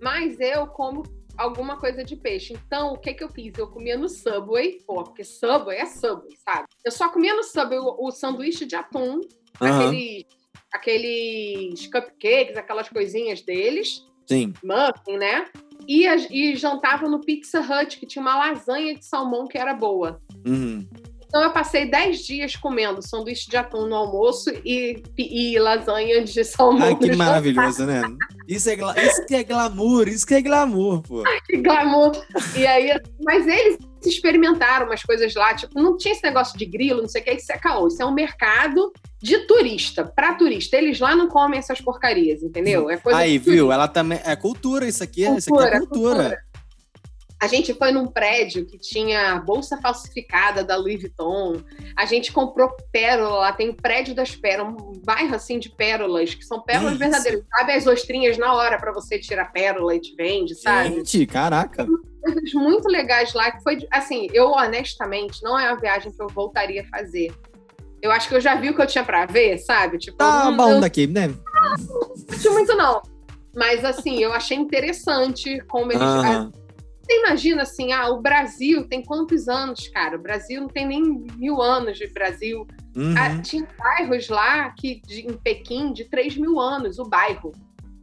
Mas 0.00 0.38
eu 0.38 0.66
como 0.66 1.02
alguma 1.38 1.78
coisa 1.78 2.04
de 2.04 2.16
peixe. 2.16 2.52
Então, 2.52 2.92
o 2.92 2.98
que 2.98 3.14
que 3.14 3.22
eu 3.22 3.28
fiz? 3.28 3.56
Eu 3.56 3.68
comia 3.68 3.96
no 3.96 4.08
Subway, 4.08 4.82
pô, 4.86 5.04
porque 5.04 5.24
Subway 5.24 5.78
é 5.78 5.86
Subway, 5.86 6.36
sabe? 6.44 6.66
Eu 6.84 6.90
só 6.90 7.08
comia 7.08 7.34
no 7.34 7.44
Subway 7.44 7.78
o, 7.78 7.96
o 8.06 8.10
sanduíche 8.10 8.66
de 8.66 8.74
atum, 8.74 9.20
aqueles, 9.58 10.24
aqueles 10.72 11.86
cupcakes, 11.86 12.56
aquelas 12.56 12.88
coisinhas 12.88 13.40
deles. 13.40 14.04
Sim. 14.26 14.52
Muffin, 14.62 15.16
né? 15.16 15.48
E, 15.86 16.06
e 16.30 16.56
jantava 16.56 17.08
no 17.08 17.20
Pizza 17.20 17.60
Hut, 17.60 17.98
que 17.98 18.06
tinha 18.06 18.22
uma 18.22 18.36
lasanha 18.36 18.94
de 18.94 19.04
salmão 19.04 19.46
que 19.46 19.56
era 19.56 19.74
boa. 19.74 20.20
Uhum. 20.46 20.86
Então 21.28 21.42
eu 21.42 21.52
passei 21.52 21.84
10 21.84 22.24
dias 22.24 22.56
comendo 22.56 23.06
sanduíche 23.06 23.50
de 23.50 23.56
atum 23.56 23.86
no 23.86 23.94
almoço 23.94 24.50
e, 24.64 25.02
e 25.16 25.58
lasanha 25.58 26.24
de 26.24 26.42
salmão. 26.44 26.88
Ai, 26.88 26.96
que 26.96 27.14
maravilhoso, 27.14 27.84
né? 27.84 28.02
Isso 28.46 28.70
é, 28.70 28.74
isso 28.74 29.26
que 29.26 29.34
é 29.34 29.44
glamour, 29.44 30.08
isso 30.08 30.26
que 30.26 30.34
é 30.34 30.40
glamour, 30.40 31.02
pô. 31.02 31.22
Ai, 31.26 31.38
que 31.44 31.58
glamour. 31.58 32.12
E 32.56 32.66
aí, 32.66 32.98
mas 33.22 33.46
eles 33.46 33.78
experimentaram 34.06 34.86
umas 34.86 35.02
coisas 35.02 35.34
lá, 35.34 35.54
tipo, 35.54 35.80
não 35.80 35.96
tinha 35.96 36.12
esse 36.12 36.22
negócio 36.22 36.58
de 36.58 36.64
grilo, 36.66 37.02
não 37.02 37.08
sei 37.08 37.22
o 37.22 37.24
que, 37.24 37.32
isso 37.32 37.52
é 37.52 37.58
caô. 37.58 37.88
Isso 37.88 38.02
é 38.02 38.06
um 38.06 38.12
mercado 38.12 38.92
de 39.20 39.38
turista, 39.46 40.04
para 40.04 40.34
turista. 40.34 40.76
Eles 40.76 41.00
lá 41.00 41.16
não 41.16 41.28
comem 41.28 41.58
essas 41.58 41.80
porcarias, 41.80 42.42
entendeu? 42.42 42.88
É 42.90 42.96
coisa 42.96 43.18
Aí, 43.18 43.38
viu? 43.38 43.72
Ela 43.72 43.88
também. 43.88 44.20
É 44.24 44.36
cultura 44.36 44.86
isso 44.86 45.02
aqui, 45.02 45.24
cultura, 45.24 45.38
isso 45.38 45.54
aqui 45.54 45.74
é 45.74 45.78
cultura. 45.78 46.14
cultura. 46.16 46.47
A 47.40 47.46
gente 47.46 47.72
foi 47.72 47.92
num 47.92 48.06
prédio 48.06 48.66
que 48.66 48.76
tinha 48.76 49.38
bolsa 49.38 49.78
falsificada 49.80 50.64
da 50.64 50.76
Louis 50.76 51.00
Vuitton. 51.00 51.62
A 51.96 52.04
gente 52.04 52.32
comprou 52.32 52.68
pérola 52.90 53.38
lá, 53.38 53.52
tem 53.52 53.68
o 53.68 53.74
prédio 53.74 54.12
das 54.12 54.34
pérolas, 54.34 54.74
um 54.74 55.00
bairro 55.04 55.36
assim 55.36 55.60
de 55.60 55.70
pérolas, 55.70 56.34
que 56.34 56.44
são 56.44 56.60
pérolas 56.60 56.92
Isso. 56.92 56.98
verdadeiras. 56.98 57.44
Sabe 57.56 57.72
as 57.72 57.86
ostrinhas 57.86 58.36
na 58.36 58.52
hora 58.54 58.76
para 58.76 58.92
você 58.92 59.20
tirar 59.20 59.52
pérola 59.52 59.94
e 59.94 60.00
te 60.00 60.16
vende, 60.16 60.56
sabe? 60.56 60.96
Gente, 60.96 61.26
caraca. 61.26 61.86
Coisas 62.24 62.52
muito 62.54 62.88
legais 62.88 63.32
lá 63.32 63.52
que 63.52 63.62
foi 63.62 63.78
assim, 63.92 64.26
eu 64.32 64.50
honestamente 64.50 65.40
não 65.42 65.56
é 65.56 65.70
uma 65.70 65.80
viagem 65.80 66.10
que 66.10 66.20
eu 66.20 66.28
voltaria 66.28 66.82
a 66.82 66.98
fazer. 66.98 67.32
Eu 68.02 68.10
acho 68.10 68.28
que 68.28 68.34
eu 68.34 68.40
já 68.40 68.56
vi 68.56 68.70
o 68.70 68.74
que 68.74 68.82
eu 68.82 68.86
tinha 68.86 69.04
para 69.04 69.26
ver, 69.26 69.58
sabe? 69.58 69.98
Tipo, 69.98 70.18
tá 70.18 70.50
bom 70.50 70.72
eu... 70.72 70.80
daqui, 70.80 71.06
né? 71.06 71.28
Não, 71.28 72.44
não 72.44 72.52
muito 72.52 72.76
não. 72.76 73.00
Mas 73.54 73.84
assim, 73.84 74.18
eu 74.18 74.32
achei 74.32 74.56
interessante 74.56 75.60
como 75.68 75.92
eles 75.92 76.02
você 77.08 77.20
imagina 77.20 77.62
assim, 77.62 77.90
ah, 77.90 78.10
o 78.10 78.20
Brasil 78.20 78.86
tem 78.86 79.02
quantos 79.02 79.48
anos, 79.48 79.88
cara? 79.88 80.16
O 80.16 80.20
Brasil 80.20 80.60
não 80.60 80.68
tem 80.68 80.86
nem 80.86 81.02
mil 81.36 81.62
anos 81.62 81.96
de 81.96 82.06
Brasil. 82.08 82.66
Uhum. 82.94 83.14
Ah, 83.16 83.40
tinha 83.40 83.66
bairros 83.78 84.28
lá 84.28 84.70
que, 84.72 85.00
de, 85.06 85.22
em 85.22 85.32
Pequim 85.32 85.92
de 85.92 86.04
3 86.04 86.36
mil 86.36 86.60
anos, 86.60 86.98
o 86.98 87.04
bairro. 87.04 87.52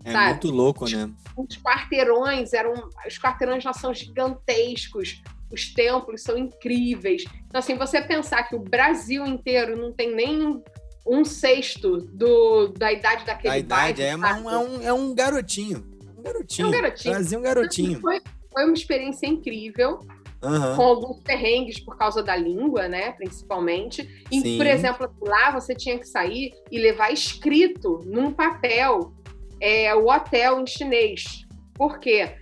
É 0.04 0.12
sabe? 0.12 0.30
muito 0.30 0.50
louco, 0.50 0.90
né? 0.90 1.12
Os 1.38 1.58
quarteirões 1.58 2.54
eram. 2.54 2.74
Os 3.06 3.20
quarteirões 3.20 3.64
lá 3.64 3.74
são 3.74 3.94
gigantescos, 3.94 5.22
os 5.52 5.72
templos 5.74 6.24
são 6.24 6.36
incríveis. 6.38 7.26
Então, 7.48 7.60
assim, 7.60 7.76
você 7.76 8.02
pensar 8.02 8.44
que 8.44 8.56
o 8.56 8.60
Brasil 8.60 9.26
inteiro 9.26 9.78
não 9.78 9.92
tem 9.92 10.16
nem 10.16 10.64
um 11.06 11.24
sexto 11.24 11.98
do, 11.98 12.70
da 12.70 12.92
idade 12.92 13.24
daquele 13.24 13.60
idade 13.60 14.02
bairro. 14.02 14.26
É, 14.26 14.34
um, 14.34 14.50
é, 14.50 14.58
um, 14.58 14.82
é 14.82 14.94
um 14.94 15.14
garotinho. 15.14 15.86
Um 16.18 16.24
garotinho. 16.24 16.66
É 16.66 16.70
um 16.70 16.72
garotinho. 16.72 17.14
Brasil 17.14 17.38
é 17.38 17.40
um 17.40 17.44
garotinho. 17.44 17.92
Então, 17.92 18.02
foi, 18.02 18.22
foi 18.56 18.64
uma 18.64 18.74
experiência 18.74 19.28
incrível. 19.28 20.00
Uhum. 20.42 20.76
Com 20.76 20.82
alguns 20.82 21.20
perrengues 21.22 21.80
por 21.80 21.98
causa 21.98 22.22
da 22.22 22.36
língua, 22.36 22.88
né? 22.88 23.12
Principalmente. 23.14 24.08
E, 24.32 24.42
Sim. 24.42 24.58
por 24.58 24.68
exemplo, 24.68 25.12
lá 25.22 25.52
você 25.52 25.74
tinha 25.74 25.98
que 25.98 26.08
sair 26.08 26.54
e 26.72 26.78
levar 26.78 27.12
escrito 27.12 28.00
num 28.06 28.32
papel 28.32 29.12
é, 29.60 29.94
o 29.96 30.08
hotel 30.08 30.62
em 30.62 30.68
chinês. 30.68 31.46
Por 31.74 32.00
quê? 32.00 32.36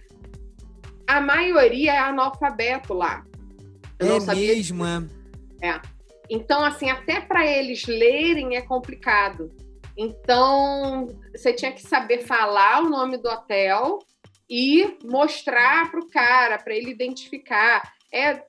A 1.08 1.22
maioria 1.22 1.94
é 1.94 2.00
analfabeto 2.00 2.94
lá. 2.94 3.24
Eu 4.00 4.18
é 4.18 4.36
mesmo, 4.36 4.86
é. 4.86 5.08
é. 5.62 5.82
Então, 6.30 6.64
assim, 6.64 6.90
até 6.90 7.22
para 7.22 7.46
eles 7.46 7.86
lerem 7.86 8.56
é 8.56 8.62
complicado. 8.62 9.52
Então, 9.96 11.08
você 11.34 11.54
tinha 11.54 11.72
que 11.72 11.82
saber 11.82 12.20
falar 12.20 12.82
o 12.82 12.90
nome 12.90 13.18
do 13.18 13.30
hotel 13.30 14.00
e 14.56 15.00
mostrar 15.04 15.90
para 15.90 16.00
o 16.00 16.08
cara, 16.08 16.60
para 16.60 16.76
ele 16.76 16.92
identificar. 16.92 17.92
É, 18.14 18.44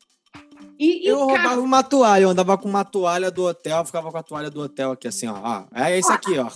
e, 0.79 1.09
eu 1.09 1.19
roubava 1.21 1.59
uma 1.62 1.83
toalha, 1.83 2.25
eu 2.25 2.29
andava 2.29 2.59
com 2.59 2.69
uma 2.69 2.85
toalha 2.85 3.31
do 3.31 3.47
hotel, 3.47 3.83
ficava 3.87 4.12
com 4.12 4.19
a 4.19 4.23
toalha 4.23 4.51
do 4.51 4.61
hotel 4.61 4.93
aqui, 4.93 5.09
assim, 5.09 5.27
ó. 5.29 5.35
ó 5.35 5.64
é 5.75 5.99
isso 5.99 6.12
aqui, 6.12 6.38
ó. 6.38 6.51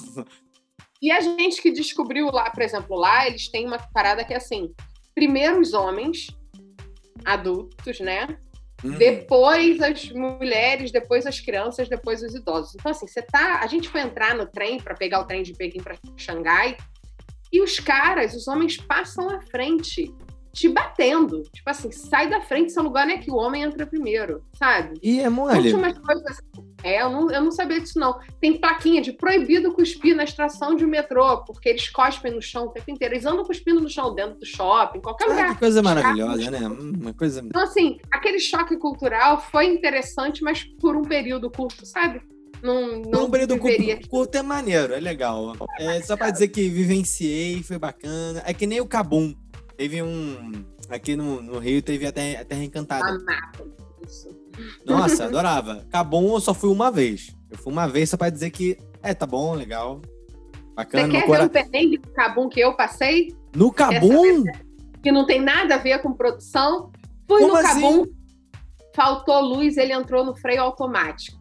E 1.00 1.10
a 1.10 1.18
gente 1.22 1.62
que 1.62 1.70
descobriu 1.70 2.30
lá, 2.30 2.50
por 2.50 2.62
exemplo, 2.62 2.94
lá 2.94 3.26
eles 3.26 3.48
têm 3.48 3.66
uma 3.66 3.78
parada 3.78 4.22
que 4.22 4.34
é 4.34 4.36
assim: 4.36 4.74
primeiro 5.14 5.60
os 5.60 5.72
homens 5.72 6.26
adultos, 7.24 8.00
né? 8.00 8.26
Hum. 8.84 8.98
Depois 8.98 9.80
as 9.80 10.10
mulheres, 10.10 10.92
depois 10.92 11.24
as 11.24 11.40
crianças, 11.40 11.88
depois 11.88 12.22
os 12.22 12.34
idosos. 12.34 12.74
Então, 12.74 12.90
assim, 12.90 13.06
você 13.06 13.22
tá. 13.22 13.60
A 13.62 13.66
gente 13.66 13.88
foi 13.88 14.02
entrar 14.02 14.34
no 14.34 14.44
trem 14.44 14.78
para 14.78 14.94
pegar 14.94 15.20
o 15.20 15.24
trem 15.24 15.42
de 15.42 15.54
Pequim 15.54 15.82
para 15.82 15.96
Xangai. 16.18 16.76
E 17.52 17.62
os 17.62 17.78
caras, 17.78 18.34
os 18.34 18.46
homens 18.46 18.76
passam 18.76 19.28
à 19.30 19.40
frente, 19.40 20.12
te 20.52 20.68
batendo. 20.68 21.42
Tipo 21.52 21.70
assim, 21.70 21.90
sai 21.92 22.28
da 22.28 22.40
frente, 22.40 22.72
seu 22.72 22.82
lugar 22.82 23.06
não 23.06 23.14
é 23.14 23.18
que 23.18 23.30
o 23.30 23.36
homem 23.36 23.62
entra 23.62 23.86
primeiro, 23.86 24.42
sabe? 24.54 24.98
E 25.02 25.20
é 25.20 25.28
mole. 25.28 25.72
É, 26.82 27.02
eu 27.02 27.10
não, 27.10 27.30
eu 27.30 27.42
não 27.42 27.50
sabia 27.50 27.80
disso, 27.80 27.98
não. 27.98 28.18
Tem 28.40 28.58
plaquinha 28.58 29.00
de 29.00 29.12
proibido 29.12 29.72
cuspir 29.72 30.14
na 30.14 30.24
estação 30.24 30.74
de 30.74 30.86
metrô, 30.86 31.44
porque 31.44 31.68
eles 31.68 31.88
cospem 31.88 32.32
no 32.32 32.42
chão 32.42 32.66
o 32.66 32.70
tempo 32.70 32.90
inteiro. 32.90 33.14
Eles 33.14 33.26
andam 33.26 33.44
cuspindo 33.44 33.80
no 33.80 33.88
chão 33.88 34.14
dentro 34.14 34.38
do 34.38 34.46
shopping, 34.46 35.00
qualquer 35.00 35.24
ah, 35.24 35.30
lugar. 35.30 35.54
Que 35.54 35.58
coisa 35.58 35.82
maravilhosa, 35.82 36.50
né? 36.50 36.68
Uma 36.68 37.12
coisa... 37.12 37.40
Então, 37.44 37.62
assim, 37.62 37.98
aquele 38.10 38.38
choque 38.38 38.76
cultural 38.76 39.40
foi 39.40 39.66
interessante, 39.66 40.42
mas 40.42 40.64
por 40.80 40.96
um 40.96 41.02
período 41.02 41.50
curto, 41.50 41.84
sabe? 41.84 42.20
Não, 42.62 43.02
não 43.02 43.30
período 43.30 43.58
curto, 43.58 44.08
curto 44.08 44.34
é 44.36 44.42
maneiro, 44.42 44.92
é 44.92 45.00
legal. 45.00 45.54
É 45.78 46.00
só 46.02 46.16
pra 46.16 46.30
dizer 46.30 46.48
que 46.48 46.68
vivenciei, 46.68 47.62
foi 47.62 47.78
bacana. 47.78 48.42
É 48.44 48.52
que 48.52 48.66
nem 48.66 48.80
o 48.80 48.86
Cabum. 48.86 49.34
Teve 49.76 50.02
um. 50.02 50.64
Aqui 50.88 51.14
no, 51.14 51.40
no 51.40 51.58
Rio 51.58 51.82
teve 51.82 52.06
até 52.06 52.38
a 52.38 52.44
Terra 52.44 52.64
Encantada. 52.64 53.08
Amava 53.08 53.68
isso. 54.06 54.28
Nossa, 54.84 55.26
adorava. 55.26 55.86
Cabum 55.90 56.34
eu 56.34 56.40
só 56.40 56.52
fui 56.52 56.70
uma 56.70 56.90
vez. 56.90 57.36
Eu 57.50 57.58
fui 57.58 57.72
uma 57.72 57.86
vez 57.86 58.10
só 58.10 58.16
pra 58.16 58.30
dizer 58.30 58.50
que 58.50 58.76
é, 59.02 59.14
tá 59.14 59.26
bom, 59.26 59.54
legal. 59.54 60.00
Bacana. 60.74 61.06
Você 61.06 61.12
quer 61.12 61.26
cora... 61.26 61.38
ver 61.40 61.44
um 61.46 61.48
perrengue 61.48 61.98
do 61.98 62.08
Cabum 62.10 62.48
que 62.48 62.60
eu 62.60 62.74
passei? 62.74 63.34
No 63.54 63.72
Cabum? 63.72 64.44
Que 65.02 65.12
não 65.12 65.26
tem 65.26 65.40
nada 65.40 65.76
a 65.76 65.78
ver 65.78 66.00
com 66.02 66.12
produção. 66.12 66.90
Fui 67.26 67.40
Como 67.40 67.52
no 67.52 67.56
assim? 67.56 67.80
Cabum, 67.80 68.06
faltou 68.94 69.40
luz, 69.40 69.76
ele 69.76 69.92
entrou 69.92 70.24
no 70.24 70.34
freio 70.34 70.62
automático. 70.62 71.37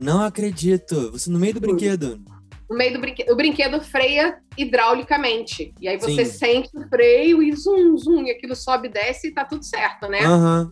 Não 0.00 0.22
acredito. 0.22 1.12
Você 1.12 1.30
no 1.30 1.38
meio 1.38 1.54
do 1.54 1.60
brinquedo. 1.60 2.20
No 2.68 2.76
meio 2.76 2.92
do 2.92 3.00
brinquedo. 3.00 3.32
O 3.32 3.36
brinquedo 3.36 3.80
freia 3.80 4.38
hidraulicamente. 4.56 5.74
E 5.80 5.88
aí 5.88 5.98
você 5.98 6.24
Sim. 6.24 6.38
sente 6.38 6.70
o 6.74 6.88
freio 6.88 7.42
e 7.42 7.54
zum, 7.54 7.96
zum, 7.96 8.24
e 8.24 8.30
aquilo 8.30 8.54
sobe 8.54 8.88
e 8.88 8.90
desce 8.90 9.28
e 9.28 9.34
tá 9.34 9.44
tudo 9.44 9.64
certo, 9.64 10.08
né? 10.08 10.26
Uhum. 10.28 10.70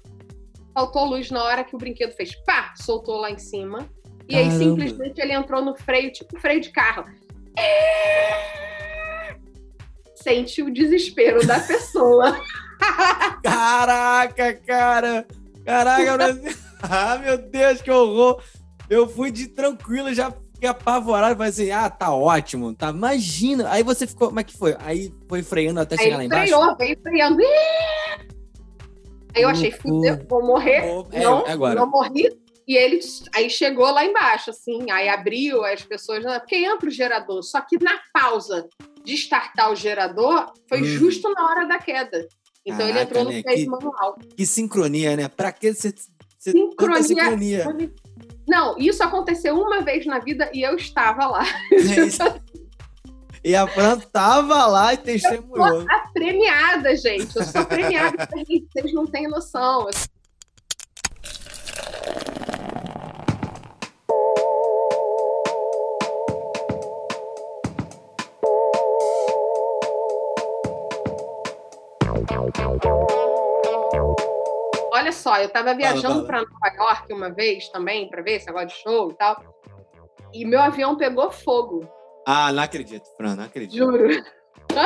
Faltou 0.75 1.05
luz 1.05 1.31
na 1.31 1.43
hora 1.43 1.65
que 1.65 1.75
o 1.75 1.79
brinquedo 1.79 2.13
fez 2.13 2.35
pá, 2.45 2.75
soltou 2.77 3.21
lá 3.21 3.31
em 3.31 3.39
cima. 3.39 3.89
E 4.29 4.35
Caramba. 4.35 4.53
aí 4.53 4.59
simplesmente 4.59 5.21
ele 5.21 5.33
entrou 5.33 5.65
no 5.65 5.77
freio, 5.77 6.13
tipo 6.13 6.39
freio 6.41 6.61
de 6.61 6.71
carro. 6.71 7.05
sente 10.17 10.63
o 10.63 10.73
desespero 10.73 11.47
da 11.47 11.61
pessoa. 11.61 12.37
Caraca, 13.43 14.55
cara! 14.55 15.27
Caraca, 15.65 16.19
meu... 16.35 16.53
ah, 16.83 17.19
meu 17.19 17.39
Deus, 17.39 17.81
que 17.81 17.91
horror! 17.91 18.43
Eu 18.95 19.09
fui 19.09 19.33
de 19.33 19.49
tranquilo, 19.49 20.15
já 20.15 20.31
fiquei 20.31 20.69
apavorado, 20.69 21.35
falei 21.37 21.51
assim, 21.51 21.71
ah, 21.73 21.91
tá 21.91 22.15
ótimo, 22.15 22.73
tá, 22.73 22.91
imagina. 22.91 23.69
Aí 23.69 23.83
você 23.83 24.07
ficou, 24.07 24.29
como 24.29 24.39
é 24.39 24.45
que 24.45 24.57
foi? 24.57 24.77
Aí 24.79 25.13
foi 25.29 25.43
freando 25.43 25.81
até 25.81 25.97
chegar 25.97 26.19
lá 26.19 26.25
embaixo? 26.25 26.55
freou, 26.55 26.77
veio 26.77 26.97
freando. 27.03 27.43
Aí 29.35 29.43
eu 29.43 29.49
achei, 29.49 29.73
fudeu, 29.73 30.25
vou 30.29 30.47
morrer. 30.47 30.85
É, 31.11 31.25
não, 31.25 31.45
agora. 31.45 31.75
não 31.75 31.91
morri. 31.91 32.31
E 32.69 32.77
ele 32.77 33.01
aí 33.35 33.51
chegou 33.51 33.91
lá 33.91 34.05
embaixo, 34.07 34.51
assim, 34.51 34.89
aí 34.91 35.09
abriu, 35.09 35.65
as 35.65 35.83
pessoas. 35.83 36.25
Porque 36.25 36.55
entra 36.55 36.89
o 36.89 36.93
gerador. 36.93 37.43
Só 37.43 37.61
que 37.61 37.83
na 37.83 37.99
pausa 38.13 38.69
de 39.05 39.13
startar 39.15 39.73
o 39.73 39.77
gerador, 39.77 40.53
foi 40.69 40.81
hum. 40.83 40.85
justo 40.85 41.29
na 41.33 41.47
hora 41.47 41.67
da 41.67 41.79
queda. 41.79 42.29
Então 42.65 42.79
Caraca, 42.79 42.91
ele 42.91 43.01
entrou 43.01 43.25
no 43.25 43.31
né? 43.33 43.43
que, 43.43 43.67
manual. 43.67 44.19
Que 44.37 44.47
sincronia, 44.47 45.17
né? 45.17 45.29
Pra 45.29 45.51
que 45.51 45.75
você. 45.75 45.93
Sincronia. 46.39 47.03
sincronia. 47.03 47.93
Não, 48.47 48.77
isso 48.79 49.03
aconteceu 49.03 49.59
uma 49.59 49.81
vez 49.81 50.05
na 50.07 50.19
vida 50.19 50.51
e 50.53 50.63
eu 50.63 50.77
estava 50.77 51.27
lá. 51.27 51.45
É 51.73 53.49
e 53.51 53.55
a 53.55 53.67
Fran 53.67 53.99
tava 53.99 54.67
lá 54.67 54.95
e 54.95 54.97
testemunhou. 54.97 55.67
Eu 55.67 55.81
sou 55.81 55.91
a 55.91 55.99
premiada, 56.15 56.97
gente. 56.97 57.37
Eu 57.37 57.45
sou 57.45 57.65
premiada. 57.67 58.27
Vocês 58.27 58.93
não 58.93 59.07
têm 59.07 59.29
noção. 59.29 59.87
Olha 75.05 75.13
só, 75.13 75.37
eu 75.37 75.49
estava 75.49 75.75
viajando 75.75 76.27
para 76.27 76.39
Nova 76.39 76.77
York 76.83 77.13
uma 77.13 77.31
vez 77.31 77.69
também, 77.69 78.09
para 78.09 78.23
ver 78.23 78.37
esse 78.37 78.47
negócio 78.47 78.69
de 78.69 78.75
show 78.77 79.11
e 79.11 79.15
tal. 79.15 79.37
E 80.33 80.47
meu 80.47 80.59
avião 80.59 80.97
pegou 80.97 81.31
fogo. 81.31 81.87
Ah, 82.27 82.51
não 82.51 82.63
acredito, 82.63 83.05
Fran, 83.15 83.37
não 83.37 83.45
acredito. 83.45 83.77
Juro. 83.77 84.25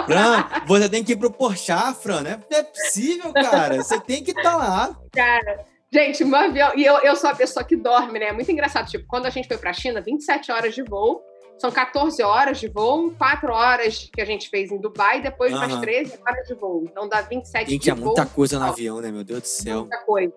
Fran, 0.06 0.44
você 0.66 0.88
tem 0.88 1.04
que 1.04 1.12
ir 1.12 1.16
pro 1.16 1.30
Porchat, 1.30 1.94
Fran. 2.02 2.22
Não 2.22 2.30
é, 2.32 2.40
não 2.50 2.58
é 2.58 2.62
possível, 2.64 3.32
cara. 3.32 3.76
Você 3.76 4.00
tem 4.00 4.24
que 4.24 4.32
estar 4.32 4.42
tá 4.42 4.56
lá. 4.56 5.00
Cara, 5.12 5.64
gente, 5.94 6.24
meu 6.24 6.40
avião. 6.40 6.72
E 6.74 6.84
eu, 6.84 6.98
eu 6.98 7.14
sou 7.14 7.30
a 7.30 7.36
pessoa 7.36 7.64
que 7.64 7.76
dorme, 7.76 8.18
né? 8.18 8.26
É 8.26 8.32
muito 8.32 8.50
engraçado. 8.50 8.88
Tipo, 8.88 9.06
quando 9.06 9.26
a 9.26 9.30
gente 9.30 9.46
foi 9.46 9.56
pra 9.56 9.72
China, 9.72 10.00
27 10.00 10.50
horas 10.50 10.74
de 10.74 10.82
voo. 10.82 11.22
São 11.58 11.72
14 11.72 12.22
horas 12.22 12.60
de 12.60 12.68
voo, 12.68 13.12
4 13.18 13.52
horas 13.52 14.08
que 14.12 14.20
a 14.20 14.24
gente 14.24 14.48
fez 14.48 14.70
em 14.70 14.80
Dubai, 14.80 15.20
depois 15.20 15.52
uhum. 15.52 15.58
mais 15.58 15.76
13 15.80 16.18
horas 16.26 16.46
de 16.46 16.54
voo. 16.54 16.84
Então 16.84 17.08
dá 17.08 17.20
27 17.20 17.70
gente, 17.70 17.82
de 17.82 17.90
é 17.90 17.94
voo. 17.94 18.06
muita 18.06 18.26
coisa 18.26 18.58
no 18.58 18.66
avião, 18.66 19.00
né? 19.00 19.10
Meu 19.10 19.24
Deus 19.24 19.42
do 19.42 19.46
céu. 19.46 19.80
Muita 19.80 19.98
coisa. 19.98 20.32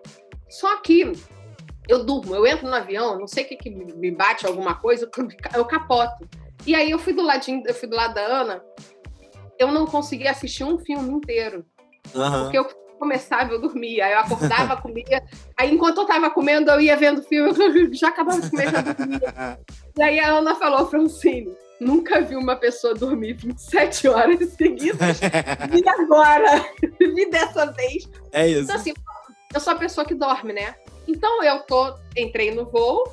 Só 0.48 0.76
que 0.78 1.12
eu 1.88 2.04
durmo, 2.04 2.34
eu 2.34 2.46
entro 2.46 2.68
no 2.68 2.74
avião, 2.74 3.18
não 3.18 3.26
sei 3.26 3.44
o 3.44 3.48
que, 3.48 3.56
que 3.56 3.70
me 3.70 4.10
bate 4.10 4.46
alguma 4.46 4.74
coisa, 4.74 5.08
eu 5.54 5.64
capoto. 5.64 6.28
E 6.66 6.74
aí 6.74 6.90
eu 6.90 6.98
fui 6.98 7.12
do 7.12 7.22
ladinho, 7.22 7.62
eu 7.66 7.74
fui 7.74 7.88
do 7.88 7.96
lado 7.96 8.14
da 8.14 8.20
Ana, 8.20 8.62
eu 9.58 9.68
não 9.70 9.86
conseguia 9.86 10.30
assistir 10.30 10.64
um 10.64 10.78
filme 10.78 11.10
inteiro. 11.10 11.64
Uhum. 12.14 12.42
Porque 12.42 12.58
eu 12.58 12.66
começava, 12.98 13.52
eu 13.52 13.60
dormia. 13.60 14.06
Aí 14.06 14.12
eu 14.12 14.18
acordava, 14.20 14.76
comia. 14.82 15.22
Aí 15.58 15.72
enquanto 15.74 15.98
eu 15.98 16.06
tava 16.06 16.30
comendo, 16.30 16.70
eu 16.70 16.80
ia 16.80 16.96
vendo 16.96 17.22
filme, 17.22 17.50
eu 17.50 17.92
já 17.94 18.08
acabava 18.08 18.40
de 18.40 18.50
comer, 18.50 18.70
já 18.70 18.80
dormia. 18.80 19.58
E 19.96 20.02
aí 20.02 20.20
a 20.20 20.30
Ana 20.30 20.54
falou, 20.54 20.88
Francine, 20.88 21.54
nunca 21.80 22.20
vi 22.20 22.36
uma 22.36 22.56
pessoa 22.56 22.94
dormir 22.94 23.34
27 23.34 24.08
horas 24.08 24.52
seguidas. 24.54 25.20
E 25.72 25.88
agora? 25.88 26.64
Vi 26.98 27.28
dessa 27.30 27.66
vez. 27.72 28.08
É 28.32 28.48
isso. 28.48 28.62
Então, 28.62 28.76
assim, 28.76 28.94
eu 29.52 29.60
sou 29.60 29.72
a 29.72 29.76
pessoa 29.76 30.06
que 30.06 30.14
dorme, 30.14 30.52
né? 30.52 30.74
Então 31.06 31.42
eu 31.42 31.60
tô, 31.60 31.94
entrei 32.16 32.54
no 32.54 32.64
voo, 32.64 33.04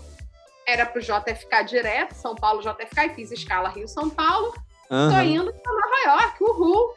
era 0.67 0.85
pro 0.85 1.01
JFK 1.01 1.63
direto, 1.65 2.13
São 2.13 2.35
Paulo 2.35 2.61
JFK, 2.61 3.07
e 3.07 3.09
fiz 3.15 3.31
escala 3.31 3.69
Rio-São 3.69 4.09
Paulo. 4.09 4.53
Uhum. 4.89 5.09
Tô 5.09 5.21
indo 5.21 5.53
para 5.53 5.73
Nova 5.73 6.21
York, 6.21 6.43
uhul. 6.43 6.93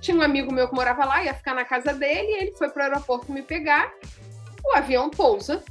Tinha 0.00 0.16
um 0.16 0.22
amigo 0.22 0.52
meu 0.52 0.68
que 0.68 0.74
morava 0.74 1.04
lá, 1.04 1.24
ia 1.24 1.34
ficar 1.34 1.54
na 1.54 1.64
casa 1.64 1.92
dele, 1.92 2.28
e 2.28 2.42
ele 2.42 2.52
foi 2.52 2.68
pro 2.68 2.82
aeroporto 2.82 3.32
me 3.32 3.42
pegar. 3.42 3.92
O 4.64 4.76
avião 4.76 5.10
pousa. 5.10 5.62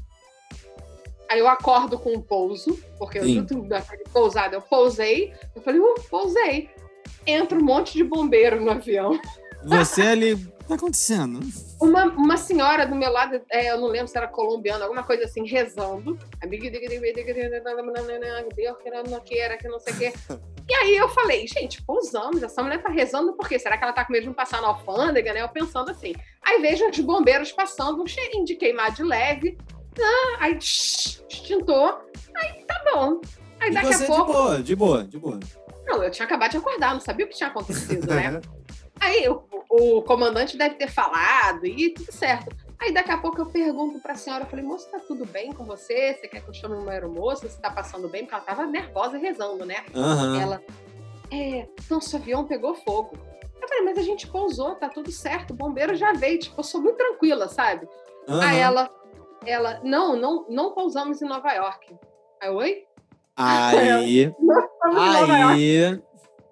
Aí 1.29 1.39
eu 1.39 1.47
acordo 1.47 1.99
com 1.99 2.13
um 2.13 2.21
pouso, 2.21 2.79
porque 2.97 3.21
Sim. 3.21 3.45
eu 3.49 3.63
naquele 3.63 4.03
pousado 4.05 4.55
eu 4.55 4.61
pousei. 4.61 5.33
Eu 5.55 5.61
falei, 5.61 5.79
uh, 5.79 5.95
pousei. 6.09 6.69
Entra 7.25 7.57
um 7.57 7.63
monte 7.63 7.93
de 7.93 8.03
bombeiro 8.03 8.61
no 8.61 8.71
avião. 8.71 9.19
Você 9.63 10.01
ali, 10.01 10.33
o 10.33 10.37
que 10.37 10.67
tá 10.67 10.75
acontecendo? 10.75 11.39
Uma, 11.81 12.05
uma 12.05 12.37
senhora 12.37 12.85
do 12.85 12.95
meu 12.95 13.11
lado, 13.11 13.41
é, 13.49 13.71
eu 13.71 13.79
não 13.79 13.87
lembro 13.87 14.07
se 14.07 14.17
era 14.17 14.27
colombiana, 14.27 14.85
alguma 14.85 15.03
coisa 15.03 15.25
assim, 15.25 15.45
rezando. 15.45 16.17
O. 20.29 20.57
E 20.69 20.73
aí 20.73 20.97
eu 20.97 21.07
falei, 21.09 21.47
gente, 21.47 21.81
pousamos, 21.81 22.43
essa 22.43 22.61
mulher 22.61 22.81
tá 22.81 22.89
rezando 22.89 23.33
por 23.33 23.47
quê? 23.47 23.57
Será 23.57 23.77
que 23.77 23.83
ela 23.85 23.93
tá 23.93 24.03
com 24.03 24.11
medo 24.11 24.23
de 24.23 24.27
não 24.27 24.33
passar 24.33 24.61
na 24.61 24.67
alfândega, 24.67 25.33
né? 25.33 25.41
Eu 25.41 25.47
pensando 25.47 25.89
assim. 25.89 26.13
Aí 26.45 26.61
vejo 26.61 26.85
os 26.89 26.99
bombeiros 26.99 27.53
passando, 27.53 28.03
um 28.03 28.07
cheirinho 28.07 28.43
de 28.43 28.55
queimar 28.55 28.91
de 28.91 29.01
leve. 29.01 29.57
Ah, 29.99 30.37
aí 30.39 30.57
extintor. 30.57 32.01
Aí 32.35 32.63
tá 32.65 32.83
bom. 32.93 33.21
Aí 33.59 33.71
daqui 33.71 33.93
a 33.93 34.07
pouco. 34.07 34.25
De 34.25 34.33
boa, 34.33 34.63
de 34.63 34.75
boa, 34.75 35.03
de 35.03 35.17
boa. 35.17 35.39
Não, 35.85 36.03
eu 36.03 36.11
tinha 36.11 36.25
acabado 36.25 36.51
de 36.51 36.57
acordar, 36.57 36.93
não 36.93 36.99
sabia 36.99 37.25
o 37.25 37.29
que 37.29 37.35
tinha 37.35 37.49
acontecido, 37.49 38.07
né? 38.13 38.41
Aí 38.99 39.27
o, 39.29 39.43
o 39.69 40.01
comandante 40.01 40.57
deve 40.57 40.75
ter 40.75 40.89
falado 40.89 41.65
e 41.65 41.93
tudo 41.93 42.11
certo. 42.11 42.55
Aí 42.79 42.93
daqui 42.93 43.11
a 43.11 43.17
pouco 43.17 43.41
eu 43.41 43.45
pergunto 43.47 43.99
para 43.99 44.13
a 44.13 44.15
senhora, 44.15 44.43
eu 44.43 44.49
falei, 44.49 44.63
moça, 44.63 44.87
tá 44.91 44.99
tudo 44.99 45.25
bem 45.25 45.51
com 45.51 45.63
você? 45.65 46.13
Você 46.13 46.27
quer 46.27 46.41
que 46.41 46.49
eu 46.49 46.53
chame 46.53 46.75
uma 46.75 46.91
aeromoça? 46.91 47.47
Você 47.47 47.59
tá 47.59 47.71
passando 47.71 48.07
bem? 48.07 48.23
Porque 48.23 48.35
ela 48.35 48.43
tava 48.43 48.65
nervosa 48.67 49.17
rezando, 49.17 49.65
né? 49.65 49.83
Uhum. 49.95 50.39
Ela, 50.39 50.61
é, 51.31 51.67
nosso 51.89 52.15
avião 52.15 52.45
pegou 52.45 52.75
fogo. 52.75 53.17
Eu 53.59 53.67
falei, 53.67 53.83
mas 53.83 53.97
a 53.97 54.03
gente 54.03 54.27
pousou, 54.27 54.75
tá 54.75 54.87
tudo 54.89 55.11
certo, 55.11 55.51
o 55.51 55.55
bombeiro 55.55 55.95
já 55.95 56.13
veio, 56.13 56.39
tipo, 56.39 56.59
eu 56.59 56.63
sou 56.63 56.79
muito 56.79 56.97
tranquila, 56.97 57.47
sabe? 57.47 57.87
Uhum. 58.27 58.41
Aí 58.41 58.59
ela, 58.59 58.89
ela, 59.45 59.79
não, 59.83 60.15
não, 60.15 60.45
não 60.49 60.71
pousamos 60.73 61.21
em 61.21 61.25
Nova 61.25 61.51
York. 61.51 61.95
Aí, 62.41 62.49
oi? 62.49 62.87
Aí, 63.35 64.33
aí, 64.83 66.01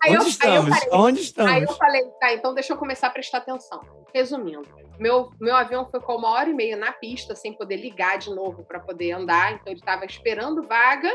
Aí 0.04 0.16
Onde 0.16 0.24
eu, 0.24 0.28
estamos? 0.28 0.54
Aí 0.54 0.58
eu 0.58 0.64
falei, 0.64 0.90
Onde 0.92 1.22
estamos? 1.22 1.52
Aí 1.52 1.64
eu 1.64 1.74
falei, 1.74 2.06
tá, 2.20 2.34
então 2.34 2.54
deixa 2.54 2.74
eu 2.74 2.78
começar 2.78 3.08
a 3.08 3.10
prestar 3.10 3.40
atenção. 3.40 3.82
Resumindo, 4.14 4.68
meu, 5.00 5.32
meu 5.42 5.56
avião 5.56 5.86
ficou 5.86 6.18
uma 6.18 6.30
hora 6.30 6.50
e 6.50 6.54
meia 6.54 6.78
na 6.78 6.92
pista, 6.92 7.36
sem 7.36 7.54
poder 7.54 7.78
ligar 7.78 8.18
de 8.18 8.30
novo 8.30 8.64
para 8.64 8.80
poder 8.80 9.14
andar. 9.14 9.54
Então 9.54 9.74
ele 9.74 9.80
estava 9.80 10.06
esperando 10.06 10.64
vaga 10.64 11.12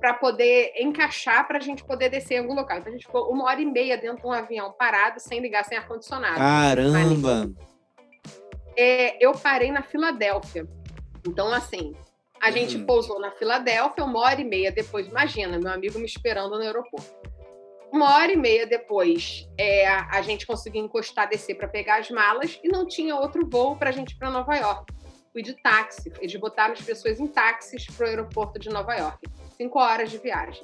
para 0.00 0.14
poder 0.14 0.72
encaixar 0.78 1.46
para 1.46 1.58
a 1.58 1.60
gente 1.60 1.84
poder 1.84 2.08
descer 2.08 2.36
em 2.36 2.38
algum 2.38 2.54
local. 2.54 2.78
Então 2.78 2.88
a 2.88 2.96
gente 2.96 3.06
ficou 3.06 3.30
uma 3.30 3.44
hora 3.44 3.60
e 3.60 3.66
meia 3.66 3.98
dentro 3.98 4.22
de 4.22 4.26
um 4.26 4.32
avião 4.32 4.72
parado, 4.72 5.20
sem 5.20 5.40
ligar, 5.40 5.64
sem 5.64 5.76
ar-condicionado. 5.76 6.38
Caramba! 6.38 7.50
É, 8.74 9.22
eu 9.24 9.32
parei 9.32 9.70
na 9.70 9.82
Filadélfia. 9.82 10.66
Então, 11.26 11.52
assim, 11.52 11.94
a 12.40 12.50
gente 12.50 12.76
uhum. 12.76 12.86
pousou 12.86 13.20
na 13.20 13.30
Filadélfia 13.32 14.04
uma 14.04 14.20
hora 14.20 14.40
e 14.40 14.44
meia 14.44 14.72
depois. 14.72 15.06
Imagina, 15.06 15.58
meu 15.58 15.70
amigo 15.70 15.98
me 15.98 16.06
esperando 16.06 16.56
no 16.56 16.62
aeroporto. 16.62 17.20
Uma 17.92 18.14
hora 18.14 18.32
e 18.32 18.36
meia 18.36 18.66
depois, 18.66 19.48
é, 19.58 19.88
a 19.88 20.22
gente 20.22 20.46
conseguiu 20.46 20.82
encostar, 20.82 21.28
descer 21.28 21.56
para 21.56 21.66
pegar 21.66 21.98
as 21.98 22.08
malas 22.08 22.58
e 22.62 22.68
não 22.68 22.86
tinha 22.86 23.16
outro 23.16 23.44
voo 23.46 23.76
para 23.76 23.90
a 23.90 23.92
gente 23.92 24.12
ir 24.12 24.16
para 24.16 24.30
Nova 24.30 24.54
York. 24.54 24.92
Fui 25.32 25.42
de 25.42 25.54
táxi. 25.54 26.12
Eles 26.20 26.34
botaram 26.36 26.72
as 26.72 26.80
pessoas 26.80 27.18
em 27.20 27.26
táxis 27.26 27.86
para 27.86 28.06
o 28.06 28.08
aeroporto 28.08 28.58
de 28.58 28.68
Nova 28.68 28.94
York. 28.94 29.18
Cinco 29.56 29.78
horas 29.78 30.10
de 30.10 30.18
viagem. 30.18 30.62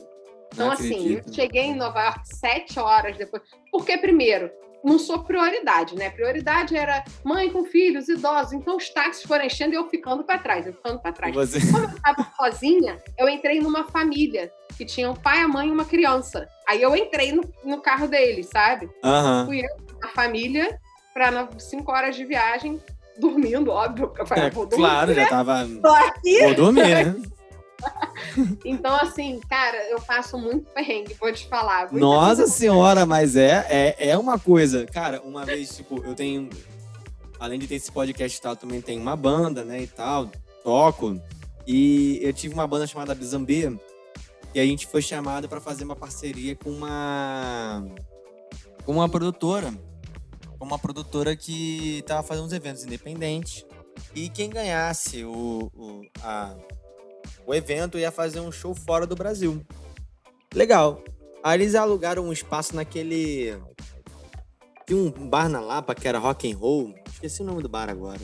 Então, 0.53 0.71
assim, 0.71 1.14
eu 1.14 1.33
cheguei 1.33 1.64
em 1.64 1.75
Nova 1.75 2.03
York 2.03 2.21
sete 2.25 2.79
horas 2.79 3.16
depois. 3.16 3.42
Porque, 3.71 3.99
primeiro, 3.99 4.51
não 4.87 5.01
sou 5.01 5.18
prioridade, 5.25 5.96
né? 5.96 6.11
Prioridade 6.11 6.77
era 6.77 7.05
mãe 7.25 7.51
com 7.51 7.64
filhos, 7.64 8.09
idosos. 8.09 8.53
Então 8.53 8.77
os 8.77 8.88
táxis 8.88 9.25
foram 9.25 9.44
enchendo 9.44 9.75
e 9.75 9.77
eu 9.77 9.88
ficando 9.88 10.22
para 10.22 10.38
trás, 10.38 10.64
eu 10.64 10.72
ficando 10.72 11.01
para 11.01 11.11
trás. 11.11 11.35
Você... 11.35 11.61
Quando 11.72 11.90
eu 11.90 11.96
estava 11.96 12.33
sozinha, 12.37 13.03
eu 13.18 13.29
entrei 13.29 13.61
numa 13.61 13.83
família 13.83 14.53
que 14.79 14.85
tinha 14.85 15.11
um 15.11 15.14
pai, 15.14 15.40
a 15.40 15.49
mãe 15.49 15.68
e 15.68 15.72
uma 15.72 15.85
criança. 15.85 16.49
Aí 16.68 16.81
eu 16.81 16.94
entrei 16.94 17.32
no, 17.32 17.43
no 17.64 17.82
carro 17.82 18.07
deles, 18.07 18.49
sabe? 18.49 18.89
Uhum. 19.05 19.47
Fui 19.47 19.61
eu, 19.61 19.76
a 20.05 20.09
família, 20.09 20.78
para 21.12 21.49
cinco 21.59 21.91
horas 21.91 22.14
de 22.14 22.24
viagem, 22.24 22.80
dormindo, 23.18 23.72
óbvio. 23.72 24.12
Eu 24.16 24.24
falei, 24.24 24.45
é, 24.45 24.51
vou 24.51 24.66
dormir, 24.66 24.84
claro, 24.84 25.09
né? 25.09 25.14
já 25.14 25.28
tava. 25.28 25.68
Tô 25.82 25.89
aqui. 25.89 26.43
Vou 26.45 26.55
dormir, 26.55 26.89
né? 26.89 27.16
então, 28.64 28.95
assim, 28.97 29.41
cara, 29.49 29.76
eu 29.91 30.01
passo 30.01 30.39
muito 30.39 30.70
perrengue, 30.70 31.14
vou 31.14 31.32
te 31.32 31.47
falar. 31.49 31.93
Nossa 31.93 32.47
senhora, 32.47 33.07
mas 33.07 33.37
é, 33.37 33.66
é, 33.68 34.11
é 34.11 34.18
uma 34.18 34.39
coisa. 34.39 34.87
Cara, 34.87 35.20
uma 35.22 35.45
vez, 35.45 35.76
tipo, 35.76 36.03
eu 36.05 36.14
tenho. 36.14 36.49
Além 37.39 37.59
de 37.59 37.66
ter 37.66 37.74
esse 37.74 37.93
podcast 37.93 38.39
e 38.39 38.41
tal, 38.41 38.57
também 38.57 38.80
tem 38.80 38.99
uma 38.99 39.14
banda, 39.14 39.62
né, 39.62 39.82
e 39.82 39.87
tal, 39.87 40.30
toco. 40.64 41.20
E 41.66 42.18
eu 42.22 42.32
tive 42.32 42.55
uma 42.55 42.66
banda 42.66 42.87
chamada 42.87 43.14
Bizambê, 43.14 43.76
e 44.57 44.61
a 44.61 44.64
gente 44.64 44.87
foi 44.87 45.03
chamado 45.03 45.49
para 45.51 45.61
fazer 45.61 45.84
uma 45.84 45.95
parceria 45.95 46.57
com 46.57 46.70
uma 46.70 47.84
com 48.87 48.93
uma 48.93 49.07
produtora. 49.07 49.70
Com 50.59 50.64
uma 50.64 50.78
produtora 50.78 51.37
que 51.37 52.03
tava 52.07 52.22
fazendo 52.22 52.47
uns 52.47 52.55
eventos 52.55 52.82
independentes. 52.82 53.66
E 54.14 54.30
quem 54.30 54.49
ganhasse 54.49 55.24
o, 55.24 55.70
o, 55.74 56.03
a, 56.22 56.57
o 57.47 57.55
evento 57.55 57.99
ia 57.99 58.11
fazer 58.11 58.40
um 58.40 58.51
show 58.51 58.74
fora 58.74 59.07
do 59.07 59.14
Brasil. 59.14 59.64
Legal. 60.55 61.03
Aí 61.42 61.59
eles 61.59 61.74
alugaram 61.74 62.24
um 62.24 62.32
espaço 62.32 62.74
naquele. 62.74 63.57
Tinha 64.86 64.99
um 64.99 65.11
bar 65.28 65.49
na 65.49 65.61
Lapa 65.61 65.94
que 65.94 66.09
era 66.09 66.18
rock 66.18 66.51
and 66.51 66.57
roll. 66.57 66.94
Esqueci 67.12 67.42
o 67.42 67.44
nome 67.44 67.62
do 67.62 67.68
bar 67.68 67.88
agora. 67.88 68.20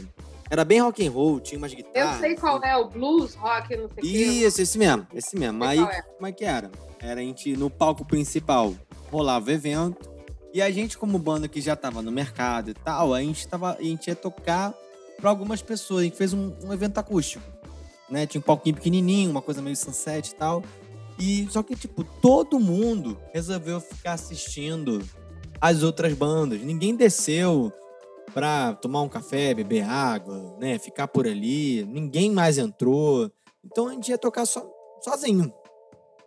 Era 0.50 0.64
bem 0.64 0.80
rock 0.80 1.06
and 1.06 1.10
roll, 1.10 1.40
tinha 1.40 1.56
umas 1.56 1.72
guitarras. 1.72 2.16
Eu 2.16 2.20
sei 2.20 2.36
qual 2.36 2.62
é, 2.62 2.76
o 2.76 2.86
blues, 2.86 3.34
rock, 3.34 3.74
não 3.74 3.88
sei 3.88 3.98
o 3.98 4.02
quê. 4.02 4.06
Isso, 4.06 4.60
esse 4.60 4.76
mesmo, 4.76 5.06
esse 5.14 5.34
mesmo. 5.34 5.64
Aí, 5.64 5.80
é. 5.80 6.02
como 6.02 6.26
é 6.26 6.32
que 6.32 6.44
era? 6.44 6.70
Era 7.00 7.20
a 7.20 7.24
gente, 7.24 7.56
no 7.56 7.70
palco 7.70 8.04
principal, 8.04 8.74
rolava 9.10 9.48
o 9.48 9.50
evento. 9.50 10.10
E 10.52 10.60
a 10.60 10.70
gente, 10.70 10.98
como 10.98 11.18
banda 11.18 11.48
que 11.48 11.60
já 11.60 11.74
tava 11.74 12.02
no 12.02 12.12
mercado 12.12 12.70
e 12.70 12.74
tal, 12.74 13.14
a 13.14 13.22
gente, 13.22 13.48
tava, 13.48 13.76
a 13.78 13.82
gente 13.82 14.08
ia 14.08 14.14
tocar 14.14 14.74
pra 15.18 15.30
algumas 15.30 15.62
pessoas. 15.62 16.02
A 16.02 16.04
gente 16.04 16.16
fez 16.16 16.34
um, 16.34 16.52
um 16.62 16.72
evento 16.72 16.98
acústico, 16.98 17.42
né? 18.12 18.26
Tinha 18.26 18.38
um 18.38 18.44
palquinho 18.44 18.76
pequenininho, 18.76 19.30
uma 19.30 19.40
coisa 19.40 19.62
meio 19.62 19.74
sunset 19.74 20.30
e 20.30 20.34
tal. 20.34 20.62
E 21.18 21.48
só 21.50 21.62
que, 21.62 21.74
tipo, 21.74 22.04
todo 22.04 22.60
mundo 22.60 23.18
resolveu 23.32 23.80
ficar 23.80 24.12
assistindo 24.12 25.02
as 25.60 25.82
outras 25.82 26.12
bandas. 26.12 26.60
Ninguém 26.60 26.94
desceu 26.94 27.72
pra 28.34 28.74
tomar 28.74 29.02
um 29.02 29.08
café, 29.08 29.54
beber 29.54 29.82
água, 29.82 30.56
né? 30.60 30.78
Ficar 30.78 31.08
por 31.08 31.26
ali. 31.26 31.84
Ninguém 31.86 32.30
mais 32.30 32.58
entrou. 32.58 33.30
Então 33.64 33.88
a 33.88 33.92
gente 33.94 34.10
ia 34.10 34.18
tocar 34.18 34.44
so, 34.44 34.62
sozinho. 35.00 35.52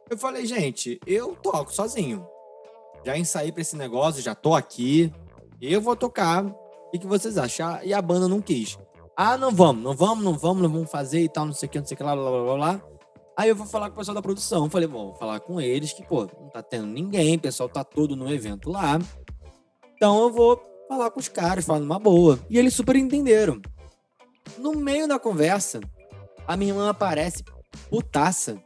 Eu 0.10 0.18
falei, 0.18 0.46
gente, 0.46 1.00
eu 1.06 1.36
toco 1.36 1.74
sozinho. 1.74 2.26
Já 3.06 3.16
ensaiei 3.18 3.52
pra 3.52 3.62
esse 3.62 3.76
negócio, 3.76 4.22
já 4.22 4.34
tô 4.34 4.56
aqui. 4.56 5.14
Eu 5.62 5.82
vou 5.82 5.96
tocar. 5.96 6.46
O 6.46 6.92
que, 6.92 7.00
que 7.00 7.08
vocês 7.08 7.38
acham? 7.38 7.80
E 7.84 7.94
a 7.94 8.02
banda 8.02 8.28
não 8.28 8.42
quis. 8.42 8.78
Ah, 9.18 9.38
não 9.38 9.52
vamos, 9.52 9.82
não 9.82 9.96
vamos, 9.96 10.24
não 10.24 10.34
vamos, 10.34 10.64
não 10.64 10.70
vamos 10.70 10.92
fazer 10.92 11.22
e 11.22 11.30
tal, 11.30 11.46
não 11.46 11.54
sei 11.54 11.68
o 11.68 11.70
que, 11.72 11.80
não 11.80 11.86
sei 11.86 11.96
o 11.96 11.98
que 11.98 12.04
lá, 12.04 12.16
blá, 12.16 12.30
blá, 12.30 12.44
blá, 12.44 12.56
blá. 12.56 12.82
Aí 13.38 13.50
eu 13.50 13.56
vou 13.56 13.66
falar 13.66 13.90
com 13.90 13.96
o 13.96 13.98
pessoal 13.98 14.16
da 14.16 14.22
produção. 14.22 14.70
Falei, 14.70 14.88
bom, 14.88 15.08
vou 15.08 15.16
falar 15.16 15.40
com 15.40 15.60
eles 15.60 15.94
que, 15.94 16.04
pô, 16.04 16.28
não 16.40 16.50
tá 16.50 16.62
tendo 16.62 16.88
ninguém, 16.88 17.36
o 17.36 17.40
pessoal 17.40 17.68
tá 17.68 17.84
todo 17.84 18.16
no 18.16 18.32
evento 18.34 18.70
lá. 18.70 19.00
Então 19.96 20.22
eu 20.22 20.32
vou 20.32 20.62
falar 20.88 21.12
com 21.12 21.20
os 21.20 21.28
caras, 21.28 21.66
falar 21.66 21.80
numa 21.80 22.00
boa. 22.00 22.40
E 22.50 22.58
eles 22.58 22.74
super 22.74 22.96
entenderam. 22.96 23.62
No 24.58 24.74
meio 24.74 25.08
da 25.08 25.20
conversa, 25.20 25.82
a 26.48 26.56
minha 26.56 26.72
irmã 26.72 26.90
aparece, 26.90 27.44
putaça, 27.90 28.58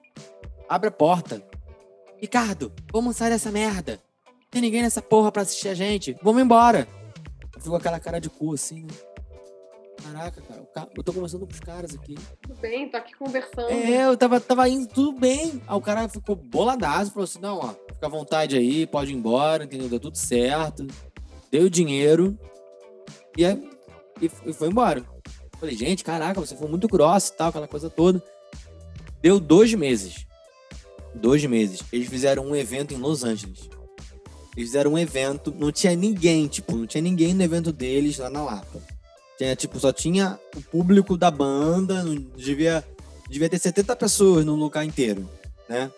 abre 0.68 0.90
a 0.90 0.92
porta. 0.92 1.44
Ricardo, 2.18 2.72
vamos 2.92 3.18
sair 3.18 3.30
dessa 3.30 3.52
merda. 3.52 4.00
Tem 4.52 4.62
ninguém 4.62 4.82
nessa 4.82 5.02
porra 5.02 5.32
pra 5.32 5.44
assistir 5.44 5.70
a 5.70 5.74
gente. 5.74 6.16
Vamos 6.22 6.42
embora. 6.42 6.88
Ficou 7.60 7.78
aquela 7.78 8.00
cara 8.00 8.20
de 8.20 8.30
cu 8.30 8.54
assim, 8.54 8.84
né? 8.84 9.09
Caraca, 10.04 10.42
cara, 10.42 10.90
eu 10.96 11.04
tô 11.04 11.14
conversando 11.14 11.46
com 11.46 11.54
os 11.54 11.60
caras 11.60 11.94
aqui. 11.94 12.16
Tudo 12.42 12.60
bem, 12.60 12.90
tô 12.90 12.98
aqui 12.98 13.14
conversando. 13.16 13.70
É, 13.70 14.06
eu 14.06 14.16
tava, 14.18 14.40
tava 14.40 14.68
indo 14.70 14.88
tudo 14.88 15.20
bem. 15.20 15.62
Aí 15.68 15.76
o 15.76 15.82
cara 15.82 16.08
ficou 16.08 16.36
boladaço, 16.36 17.12
falou 17.12 17.26
assim: 17.26 17.40
não, 17.40 17.58
ó, 17.58 17.74
fica 17.94 18.06
à 18.06 18.10
vontade 18.10 18.58
aí, 18.58 18.88
pode 18.88 19.12
ir 19.12 19.16
embora, 19.16 19.66
entendeu? 19.66 19.90
Deu 19.90 20.00
tudo 20.00 20.18
certo. 20.18 20.88
Deu 21.52 21.66
o 21.66 21.70
dinheiro. 21.70 22.38
E, 23.38 23.46
aí, 23.46 23.70
e, 24.22 24.32
e 24.46 24.54
foi 24.54 24.70
embora. 24.70 25.04
Falei, 25.60 25.76
gente, 25.76 26.04
caraca, 26.04 26.40
você 26.40 26.56
foi 26.56 26.70
muito 26.70 26.88
grosso 26.88 27.34
e 27.34 27.36
tal, 27.36 27.50
aquela 27.50 27.68
coisa 27.68 27.90
toda. 27.90 28.24
Deu 29.22 29.40
dois 29.40 29.74
meses. 29.74 30.26
Dois 31.14 31.44
meses. 31.46 31.84
Eles 31.92 32.08
fizeram 32.08 32.46
um 32.46 32.56
evento 32.56 32.94
em 32.94 32.98
Los 32.98 33.24
Angeles. 33.24 33.70
Eles 34.56 34.70
fizeram 34.70 34.94
um 34.94 34.98
evento, 34.98 35.54
não 35.58 35.72
tinha 35.72 35.96
ninguém, 35.96 36.48
tipo, 36.48 36.76
não 36.76 36.88
tinha 36.88 37.02
ninguém 37.02 37.34
no 37.34 37.44
evento 37.44 37.74
deles 37.74 38.18
lá 38.18 38.30
na 38.30 38.44
Lapa. 38.44 38.82
Tinha, 39.40 39.56
tipo, 39.56 39.80
só 39.80 39.94
tinha 39.94 40.38
o 40.54 40.62
público 40.62 41.16
da 41.18 41.32
banda, 41.32 42.04
não 42.04 42.14
devia, 42.36 42.84
devia 43.30 43.50
ter 43.50 43.58
70 43.58 43.96
pessoas 43.96 44.44
no 44.44 44.54
lugar 44.54 44.84
inteiro, 44.84 45.30
né? 45.70 45.90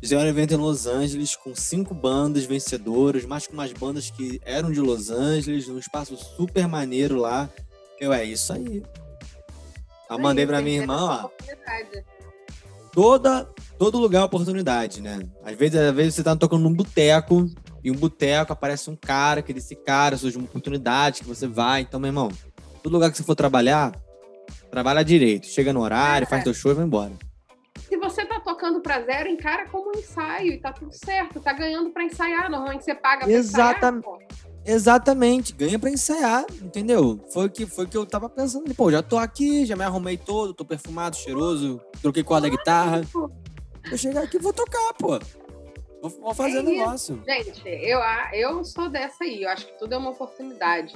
Fizeram 0.00 0.22
um 0.22 0.28
evento 0.28 0.54
em 0.54 0.56
Los 0.56 0.86
Angeles 0.86 1.36
com 1.36 1.54
cinco 1.54 1.92
bandas 1.92 2.46
vencedoras, 2.46 3.26
mais 3.26 3.46
com 3.46 3.52
umas 3.52 3.70
bandas 3.74 4.08
que 4.08 4.40
eram 4.46 4.72
de 4.72 4.80
Los 4.80 5.10
Angeles, 5.10 5.68
num 5.68 5.78
espaço 5.78 6.16
super 6.16 6.66
maneiro 6.66 7.16
lá. 7.16 7.50
Eu, 8.00 8.14
é 8.14 8.24
isso 8.24 8.50
aí. 8.50 8.82
Eu 10.08 10.18
mandei 10.18 10.46
pra 10.46 10.62
minha 10.62 10.80
irmã, 10.80 11.02
ó, 11.02 11.28
toda, 12.94 13.46
todo 13.78 13.98
lugar 13.98 14.22
é 14.22 14.24
oportunidade, 14.24 15.02
né? 15.02 15.20
Às 15.44 15.54
vezes, 15.54 15.78
às 15.78 15.94
vezes 15.94 16.14
você 16.14 16.22
tá 16.22 16.34
tocando 16.34 16.62
num 16.62 16.72
boteco, 16.72 17.46
e 17.82 17.90
um 17.90 17.94
boteco 17.94 18.52
aparece 18.52 18.90
um 18.90 18.96
cara, 18.96 19.42
que 19.42 19.52
desse 19.52 19.74
cara 19.74 20.16
surge 20.16 20.36
uma 20.36 20.44
oportunidade 20.44 21.20
que 21.20 21.26
você 21.26 21.46
vai. 21.46 21.80
Então, 21.80 21.98
meu 21.98 22.08
irmão, 22.08 22.30
todo 22.82 22.92
lugar 22.92 23.10
que 23.10 23.16
você 23.16 23.22
for 23.22 23.34
trabalhar, 23.34 23.92
trabalha 24.70 25.04
direito. 25.04 25.46
Chega 25.46 25.72
no 25.72 25.80
horário, 25.80 26.24
É. 26.24 26.28
faz 26.28 26.44
teu 26.44 26.54
show 26.54 26.72
e 26.72 26.74
vai 26.74 26.84
embora. 26.84 27.12
Se 27.88 27.96
você 27.96 28.24
tá 28.24 28.40
tocando 28.40 28.80
pra 28.80 29.00
zero, 29.02 29.28
encara 29.28 29.66
como 29.68 29.90
um 29.94 29.98
ensaio 29.98 30.52
e 30.52 30.58
tá 30.58 30.72
tudo 30.72 30.92
certo. 30.92 31.40
Tá 31.40 31.52
ganhando 31.52 31.90
pra 31.90 32.04
ensaiar. 32.04 32.50
Normalmente 32.50 32.84
você 32.84 32.94
paga 32.94 33.24
pra 33.24 33.32
Exatamente. 33.32 34.06
ensaiar. 34.06 34.50
Exatamente, 34.66 35.54
ganha 35.54 35.78
pra 35.78 35.88
ensaiar, 35.90 36.44
entendeu? 36.62 37.18
Foi 37.32 37.46
o 37.46 37.50
que, 37.50 37.64
foi 37.64 37.86
que 37.86 37.96
eu 37.96 38.04
tava 38.04 38.28
pensando. 38.28 38.72
Pô, 38.74 38.90
já 38.90 39.02
tô 39.02 39.16
aqui, 39.16 39.64
já 39.64 39.74
me 39.74 39.82
arrumei 39.82 40.18
todo, 40.18 40.52
tô 40.52 40.66
perfumado, 40.66 41.16
cheiroso, 41.16 41.80
troquei 42.02 42.22
corda 42.22 42.48
da 42.48 42.54
guitarra. 42.54 43.00
Vou 43.10 43.96
chegar 43.96 44.22
aqui 44.24 44.36
e 44.36 44.40
vou 44.40 44.52
tocar, 44.52 44.92
pô. 44.98 45.18
Vou, 46.02 46.10
vou 46.20 46.34
fazer 46.34 46.58
É 46.58 46.60
o 46.60 46.62
negócio. 46.62 47.22
Gente, 47.26 47.62
eu, 47.66 48.00
eu 48.34 48.62
sou 48.64 48.90
dessa 48.90 49.24
aí. 49.24 49.42
Eu 49.42 49.48
acho 49.48 49.66
que 49.66 49.78
tudo 49.78 49.94
é 49.94 49.96
uma 49.98 50.10
oportunidade. 50.10 50.94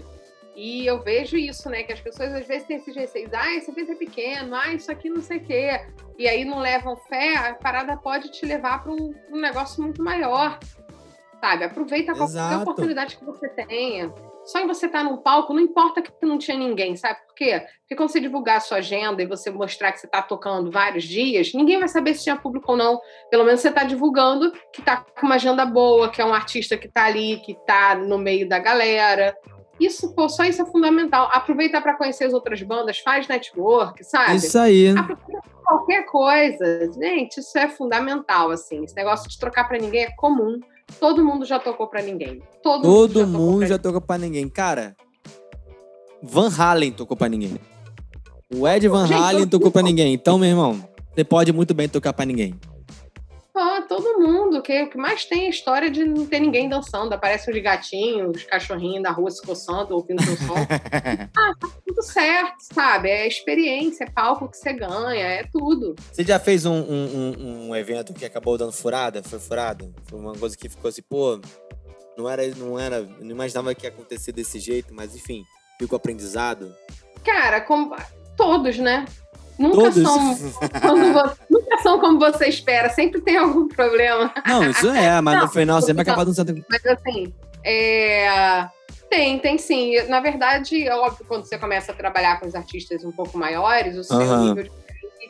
E 0.54 0.86
eu 0.86 1.02
vejo 1.02 1.36
isso, 1.36 1.68
né? 1.68 1.82
Que 1.82 1.92
as 1.92 2.00
pessoas 2.00 2.32
às 2.32 2.46
vezes 2.46 2.66
têm 2.66 2.76
esses 2.76 2.94
receios. 2.94 3.32
Ah, 3.32 3.52
esse 3.54 3.70
evento 3.70 3.92
é 3.92 3.96
pequeno. 3.96 4.54
Ah, 4.54 4.72
isso 4.72 4.90
aqui 4.90 5.10
não 5.10 5.20
sei 5.20 5.38
o 5.38 5.44
quê. 5.44 5.80
E 6.18 6.28
aí 6.28 6.44
não 6.44 6.58
levam 6.58 6.96
fé. 6.96 7.34
A 7.36 7.54
parada 7.54 7.96
pode 7.96 8.30
te 8.30 8.46
levar 8.46 8.82
para 8.82 8.92
um, 8.92 9.12
um 9.32 9.40
negócio 9.40 9.82
muito 9.82 10.02
maior. 10.02 10.58
Sabe? 11.40 11.64
Aproveita 11.64 12.12
qualquer 12.12 12.32
Exato. 12.32 12.62
oportunidade 12.62 13.16
que 13.16 13.24
você 13.24 13.48
tenha. 13.48 14.12
Só 14.44 14.60
em 14.60 14.66
você 14.66 14.86
estar 14.86 15.02
num 15.02 15.16
palco, 15.16 15.54
não 15.54 15.60
importa 15.60 16.02
que 16.02 16.10
não 16.22 16.36
tinha 16.36 16.56
ninguém, 16.56 16.94
sabe 16.96 17.18
por 17.26 17.34
quê? 17.34 17.66
Porque 17.80 17.96
quando 17.96 18.10
você 18.10 18.20
divulgar 18.20 18.58
a 18.58 18.60
sua 18.60 18.78
agenda 18.78 19.22
e 19.22 19.26
você 19.26 19.50
mostrar 19.50 19.90
que 19.90 20.00
você 20.00 20.06
está 20.06 20.20
tocando 20.20 20.70
vários 20.70 21.04
dias, 21.04 21.52
ninguém 21.54 21.78
vai 21.78 21.88
saber 21.88 22.14
se 22.14 22.24
tinha 22.24 22.36
público 22.36 22.72
ou 22.72 22.76
não. 22.76 23.00
Pelo 23.30 23.44
menos 23.44 23.60
você 23.60 23.68
está 23.68 23.84
divulgando 23.84 24.52
que 24.70 24.80
está 24.80 24.98
com 24.98 25.26
uma 25.26 25.36
agenda 25.36 25.64
boa, 25.64 26.10
que 26.10 26.20
é 26.20 26.24
um 26.26 26.34
artista 26.34 26.76
que 26.76 26.86
está 26.86 27.06
ali, 27.06 27.38
que 27.38 27.52
está 27.52 27.94
no 27.94 28.18
meio 28.18 28.46
da 28.46 28.58
galera. 28.58 29.34
Isso, 29.78 30.14
pô, 30.14 30.28
só 30.28 30.44
isso 30.44 30.62
é 30.62 30.66
fundamental. 30.66 31.28
Aproveita 31.32 31.80
para 31.80 31.96
conhecer 31.96 32.24
as 32.24 32.32
outras 32.32 32.62
bandas, 32.62 32.98
faz 32.98 33.26
network, 33.26 34.04
sabe? 34.04 34.36
Isso 34.36 34.58
aí. 34.58 34.88
Aproveita 34.88 35.42
qualquer 35.64 36.04
coisa. 36.06 36.92
Gente, 36.92 37.40
isso 37.40 37.58
é 37.58 37.68
fundamental, 37.68 38.50
assim. 38.50 38.84
Esse 38.84 38.94
negócio 38.94 39.28
de 39.28 39.38
trocar 39.38 39.64
para 39.66 39.78
ninguém 39.78 40.04
é 40.04 40.10
comum. 40.16 40.60
Todo 41.00 41.24
mundo 41.24 41.44
já 41.44 41.58
tocou 41.58 41.86
para 41.88 42.02
ninguém. 42.02 42.42
Todo, 42.62 42.82
Todo 42.82 43.26
mundo 43.26 43.66
já 43.66 43.78
tocou 43.78 43.94
tocou 43.94 44.06
pra 44.06 44.18
ninguém. 44.18 44.48
Cara, 44.48 44.94
Van 46.22 46.50
Halen 46.56 46.92
tocou 46.92 47.16
pra 47.16 47.28
ninguém. 47.28 47.58
O 48.54 48.68
Ed 48.68 48.86
Van 48.88 49.06
Gente, 49.06 49.20
Halen 49.20 49.46
tocou 49.48 49.72
mundo. 49.74 49.82
ninguém. 49.82 50.12
Então, 50.14 50.38
meu 50.38 50.48
irmão, 50.48 50.88
você 51.14 51.24
pode 51.24 51.52
muito 51.52 51.74
bem 51.74 51.88
tocar 51.88 52.12
pra 52.12 52.24
ninguém. 52.24 52.54
Ah, 53.56 53.83
todo 53.94 54.18
mundo. 54.18 54.60
Que, 54.62 54.82
o 54.82 54.90
que 54.90 54.96
mais 54.96 55.24
tem 55.24 55.44
é 55.44 55.46
a 55.46 55.50
história 55.50 55.90
de 55.90 56.04
não 56.04 56.26
ter 56.26 56.40
ninguém 56.40 56.68
dançando. 56.68 57.12
Aparece 57.12 57.50
uns 57.50 57.62
gatinhos, 57.62 58.36
os 58.36 58.42
cachorrinhos 58.44 59.02
da 59.02 59.10
rua 59.10 59.30
se 59.30 59.40
coçando, 59.44 59.94
ouvindo 59.94 60.22
seu 60.22 60.36
som. 60.36 60.54
tudo 61.86 62.02
certo, 62.02 62.56
sabe? 62.72 63.08
É 63.08 63.26
experiência, 63.26 64.04
é 64.04 64.10
palco 64.10 64.48
que 64.48 64.56
você 64.56 64.72
ganha, 64.72 65.24
é 65.24 65.44
tudo. 65.52 65.94
Você 66.12 66.24
já 66.24 66.38
fez 66.38 66.66
um, 66.66 66.74
um, 66.74 67.68
um- 67.68 67.76
evento 67.76 68.14
que 68.14 68.24
acabou 68.24 68.56
dando 68.56 68.72
furada? 68.72 69.22
Foi 69.22 69.38
furada? 69.38 69.90
Foi 70.04 70.18
uma 70.18 70.32
coisa 70.32 70.56
que 70.56 70.68
ficou 70.68 70.88
assim, 70.88 71.02
pô, 71.02 71.40
não 72.16 72.28
era, 72.28 72.46
não 72.54 72.78
era, 72.78 73.02
não 73.20 73.30
imaginava 73.30 73.74
que 73.74 73.84
ia 73.84 73.90
acontecer 73.90 74.32
desse 74.32 74.58
jeito, 74.58 74.94
mas 74.94 75.14
enfim, 75.14 75.44
ficou 75.78 75.96
aprendizado. 75.96 76.72
Cara, 77.24 77.60
como, 77.60 77.96
todos, 78.36 78.78
né? 78.78 79.04
Nunca 79.58 79.76
Todos. 79.76 80.02
são, 80.02 80.36
quando 80.80 81.12
vo- 81.12 81.36
nunca 81.48 81.78
são 81.82 82.00
como 82.00 82.18
você 82.18 82.46
espera, 82.48 82.90
sempre 82.90 83.20
tem 83.20 83.36
algum 83.36 83.68
problema. 83.68 84.32
Não, 84.46 84.68
isso 84.68 84.88
é, 84.90 85.18
mas 85.22 85.36
no 85.36 85.42
Não, 85.42 85.48
final 85.48 85.80
sempre 85.80 86.02
não. 86.04 86.12
acaba 86.12 86.24
dando 86.24 86.34
certo. 86.34 86.54
Mas 86.68 86.84
assim, 86.86 87.32
é, 87.64 88.66
tem, 89.08 89.38
tem 89.38 89.56
sim. 89.58 89.94
Na 90.08 90.20
verdade, 90.20 90.86
é 90.86 90.94
óbvio, 90.94 91.24
quando 91.28 91.44
você 91.44 91.56
começa 91.56 91.92
a 91.92 91.94
trabalhar 91.94 92.40
com 92.40 92.46
os 92.46 92.54
artistas 92.54 93.04
um 93.04 93.12
pouco 93.12 93.38
maiores, 93.38 93.96
o 93.96 94.02
seu 94.04 94.16
Aham. 94.20 94.48
nível 94.48 94.64
de 94.64 94.70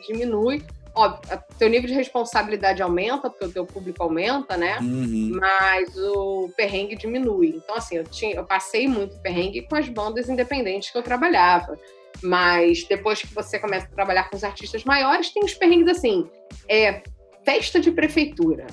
diminui. 0.07 0.63
Óbvio, 0.95 1.37
o 1.37 1.55
teu 1.55 1.69
nível 1.69 1.87
de 1.87 1.93
responsabilidade 1.93 2.81
aumenta, 2.81 3.29
porque 3.29 3.45
o 3.45 3.51
teu 3.51 3.65
público 3.65 4.01
aumenta, 4.01 4.55
né? 4.55 4.79
Uhum. 4.79 5.37
Mas 5.39 5.95
o 5.97 6.49
perrengue 6.55 6.95
diminui. 6.95 7.53
Então, 7.57 7.75
assim, 7.75 7.97
eu, 7.97 8.05
tinha, 8.05 8.35
eu 8.35 8.45
passei 8.45 8.87
muito 8.87 9.17
perrengue 9.19 9.63
com 9.63 9.75
as 9.75 9.89
bandas 9.89 10.29
independentes 10.29 10.89
que 10.91 10.97
eu 10.97 11.03
trabalhava. 11.03 11.77
Mas 12.23 12.85
depois 12.85 13.21
que 13.21 13.33
você 13.33 13.59
começa 13.59 13.87
a 13.87 13.89
trabalhar 13.89 14.29
com 14.29 14.37
os 14.37 14.43
artistas 14.43 14.85
maiores, 14.85 15.31
tem 15.31 15.43
os 15.43 15.53
perrengues 15.53 15.89
assim. 15.89 16.29
É 16.69 17.03
festa 17.43 17.79
de 17.79 17.91
prefeitura. 17.91 18.65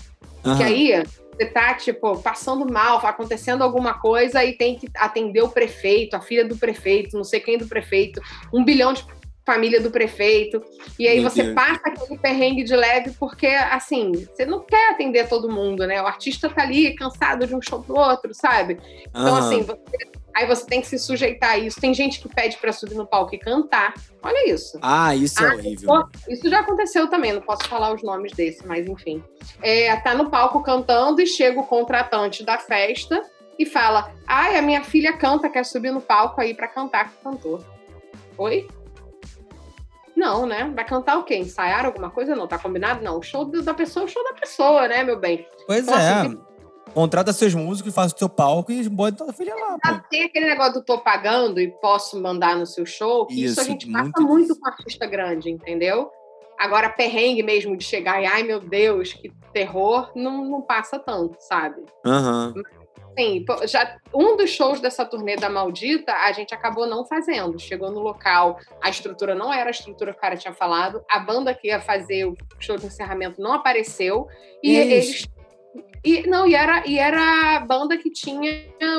Que 0.43 0.49
Aham. 0.49 0.65
aí 0.65 1.03
você 1.33 1.47
tá, 1.47 1.75
tipo, 1.75 2.17
passando 2.19 2.71
mal, 2.71 2.99
acontecendo 3.05 3.63
alguma 3.63 3.95
coisa 3.95 4.45
e 4.45 4.57
tem 4.57 4.77
que 4.77 4.89
atender 4.95 5.43
o 5.43 5.49
prefeito, 5.49 6.15
a 6.15 6.21
filha 6.21 6.45
do 6.45 6.57
prefeito, 6.57 7.17
não 7.17 7.25
sei 7.25 7.41
quem 7.41 7.59
do 7.59 7.67
prefeito, 7.67 8.21
um 8.53 8.65
bilhão 8.65 8.93
de 8.93 9.05
família 9.45 9.81
do 9.81 9.91
prefeito. 9.91 10.63
E 10.99 11.07
aí 11.07 11.21
Meu 11.21 11.29
você 11.29 11.43
Deus. 11.43 11.55
passa 11.55 11.81
aquele 11.85 12.19
perrengue 12.19 12.65
de 12.65 12.75
leve 12.75 13.13
porque, 13.19 13.47
assim, 13.47 14.13
você 14.13 14.45
não 14.45 14.61
quer 14.61 14.91
atender 14.91 15.29
todo 15.29 15.51
mundo, 15.51 15.87
né? 15.87 16.01
O 16.01 16.07
artista 16.07 16.49
tá 16.49 16.63
ali 16.63 16.95
cansado 16.95 17.47
de 17.47 17.55
um 17.55 17.61
show 17.61 17.83
pro 17.83 17.97
outro, 17.97 18.35
sabe? 18.35 18.79
Então, 19.09 19.33
uhum. 19.33 19.37
assim, 19.37 19.63
você, 19.63 19.79
aí 20.35 20.47
você 20.47 20.67
tem 20.67 20.81
que 20.81 20.87
se 20.87 20.99
sujeitar 20.99 21.51
a 21.51 21.59
isso. 21.59 21.81
Tem 21.81 21.93
gente 21.93 22.21
que 22.21 22.29
pede 22.29 22.57
para 22.59 22.73
subir 22.73 22.95
no 22.95 23.07
palco 23.07 23.35
e 23.35 23.39
cantar. 23.39 23.95
Olha 24.23 24.53
isso. 24.53 24.79
Ah, 24.81 25.15
isso 25.15 25.43
é 25.43 25.49
ah, 25.49 25.55
horrível. 25.55 26.09
Isso 26.29 26.49
já 26.49 26.61
aconteceu 26.61 27.09
também, 27.09 27.33
não 27.33 27.43
posso 27.43 27.65
falar 27.69 27.93
os 27.93 28.03
nomes 28.03 28.33
desse, 28.33 28.67
mas 28.67 28.87
enfim. 28.87 29.23
É, 29.61 29.95
tá 29.97 30.15
no 30.15 30.31
palco 30.31 30.63
cantando 30.63 31.21
e 31.21 31.27
chega 31.27 31.59
o 31.59 31.67
contratante 31.67 32.45
da 32.45 32.59
festa 32.59 33.21
e 33.59 33.67
fala: 33.67 34.13
Ai, 34.27 34.57
a 34.57 34.63
minha 34.63 34.85
filha 34.85 35.13
canta, 35.17 35.49
quer 35.49 35.65
subir 35.65 35.91
no 35.91 36.01
palco 36.01 36.41
aí 36.41 36.55
para 36.55 36.69
cantar 36.69 37.11
com 37.11 37.31
o 37.31 37.33
cantor. 37.33 37.65
Oi? 38.39 38.67
Não, 40.23 40.47
né? 40.47 40.71
Vai 40.73 40.85
cantar 40.85 41.19
o 41.19 41.25
quê? 41.25 41.35
Ensaiar 41.35 41.85
alguma 41.85 42.09
coisa? 42.09 42.37
Não, 42.37 42.47
tá 42.47 42.57
combinado? 42.57 43.03
Não. 43.03 43.19
O 43.19 43.23
show 43.23 43.45
da 43.45 43.75
pessoa 43.75 44.05
é 44.05 44.07
o 44.07 44.09
show 44.09 44.23
da 44.23 44.35
pessoa, 44.35 44.87
né, 44.87 45.03
meu 45.03 45.19
bem? 45.19 45.45
Pois 45.67 45.83
então, 45.83 45.99
é. 45.99 46.13
Assim, 46.13 46.41
Contrata 46.95 47.33
seus 47.33 47.55
músicos, 47.55 47.95
faz 47.95 48.13
o 48.13 48.19
seu 48.19 48.29
palco 48.29 48.71
e 48.71 48.89
bota 48.89 49.25
tua 49.25 49.33
filha 49.33 49.55
lá. 49.55 49.79
Pô. 49.83 50.01
Tem 50.11 50.25
aquele 50.25 50.47
negócio 50.47 50.75
do 50.75 50.83
tô 50.83 50.99
pagando 50.99 51.59
e 51.59 51.69
posso 51.69 52.21
mandar 52.21 52.55
no 52.55 52.67
seu 52.67 52.85
show, 52.85 53.27
que 53.27 53.35
isso, 53.35 53.53
isso 53.53 53.61
a 53.63 53.65
gente 53.65 53.89
muito 53.89 54.13
passa 54.13 54.27
muito 54.27 54.61
com 54.61 54.69
artista 54.69 55.07
grande, 55.07 55.51
entendeu? 55.51 56.11
Agora, 56.59 56.91
perrengue 56.91 57.43
mesmo 57.43 57.77
de 57.77 57.83
chegar 57.83 58.23
e, 58.23 58.27
ai 58.27 58.43
meu 58.43 58.61
Deus, 58.61 59.15
que 59.15 59.33
terror, 59.53 60.13
não, 60.15 60.45
não 60.45 60.61
passa 60.61 60.99
tanto, 60.99 61.37
sabe? 61.41 61.83
Aham. 62.05 62.53
Uhum. 62.55 62.82
Sim, 63.19 63.45
já 63.67 63.99
um 64.15 64.37
dos 64.37 64.51
shows 64.51 64.81
dessa 64.81 65.05
turnê 65.05 65.37
da 65.37 65.51
Maldita, 65.51 66.13
a 66.13 66.33
gente 66.33 66.55
acabou 66.55 66.87
não 66.87 67.05
fazendo. 67.05 67.59
Chegou 67.59 67.91
no 67.91 68.01
local, 68.01 68.59
a 68.81 68.89
estrutura 68.89 69.35
não 69.35 69.53
era 69.53 69.69
a 69.69 69.71
estrutura 69.71 70.13
que 70.13 70.19
o 70.19 70.21
cara 70.21 70.37
tinha 70.37 70.55
falado, 70.55 71.05
a 71.11 71.19
banda 71.19 71.55
que 71.55 71.69
ia 71.69 71.81
fazer 71.81 72.25
o 72.27 72.37
show 72.59 72.77
de 72.77 72.87
encerramento 72.87 73.41
não 73.41 73.53
apareceu 73.53 74.27
e 74.63 74.75
eles 74.75 75.29
e 76.05 76.27
não, 76.27 76.47
e 76.49 76.55
era, 76.55 76.83
e 76.87 76.99
era 76.99 77.57
a 77.57 77.61
banda 77.61 77.97
que 77.97 78.11
tinha 78.11 78.51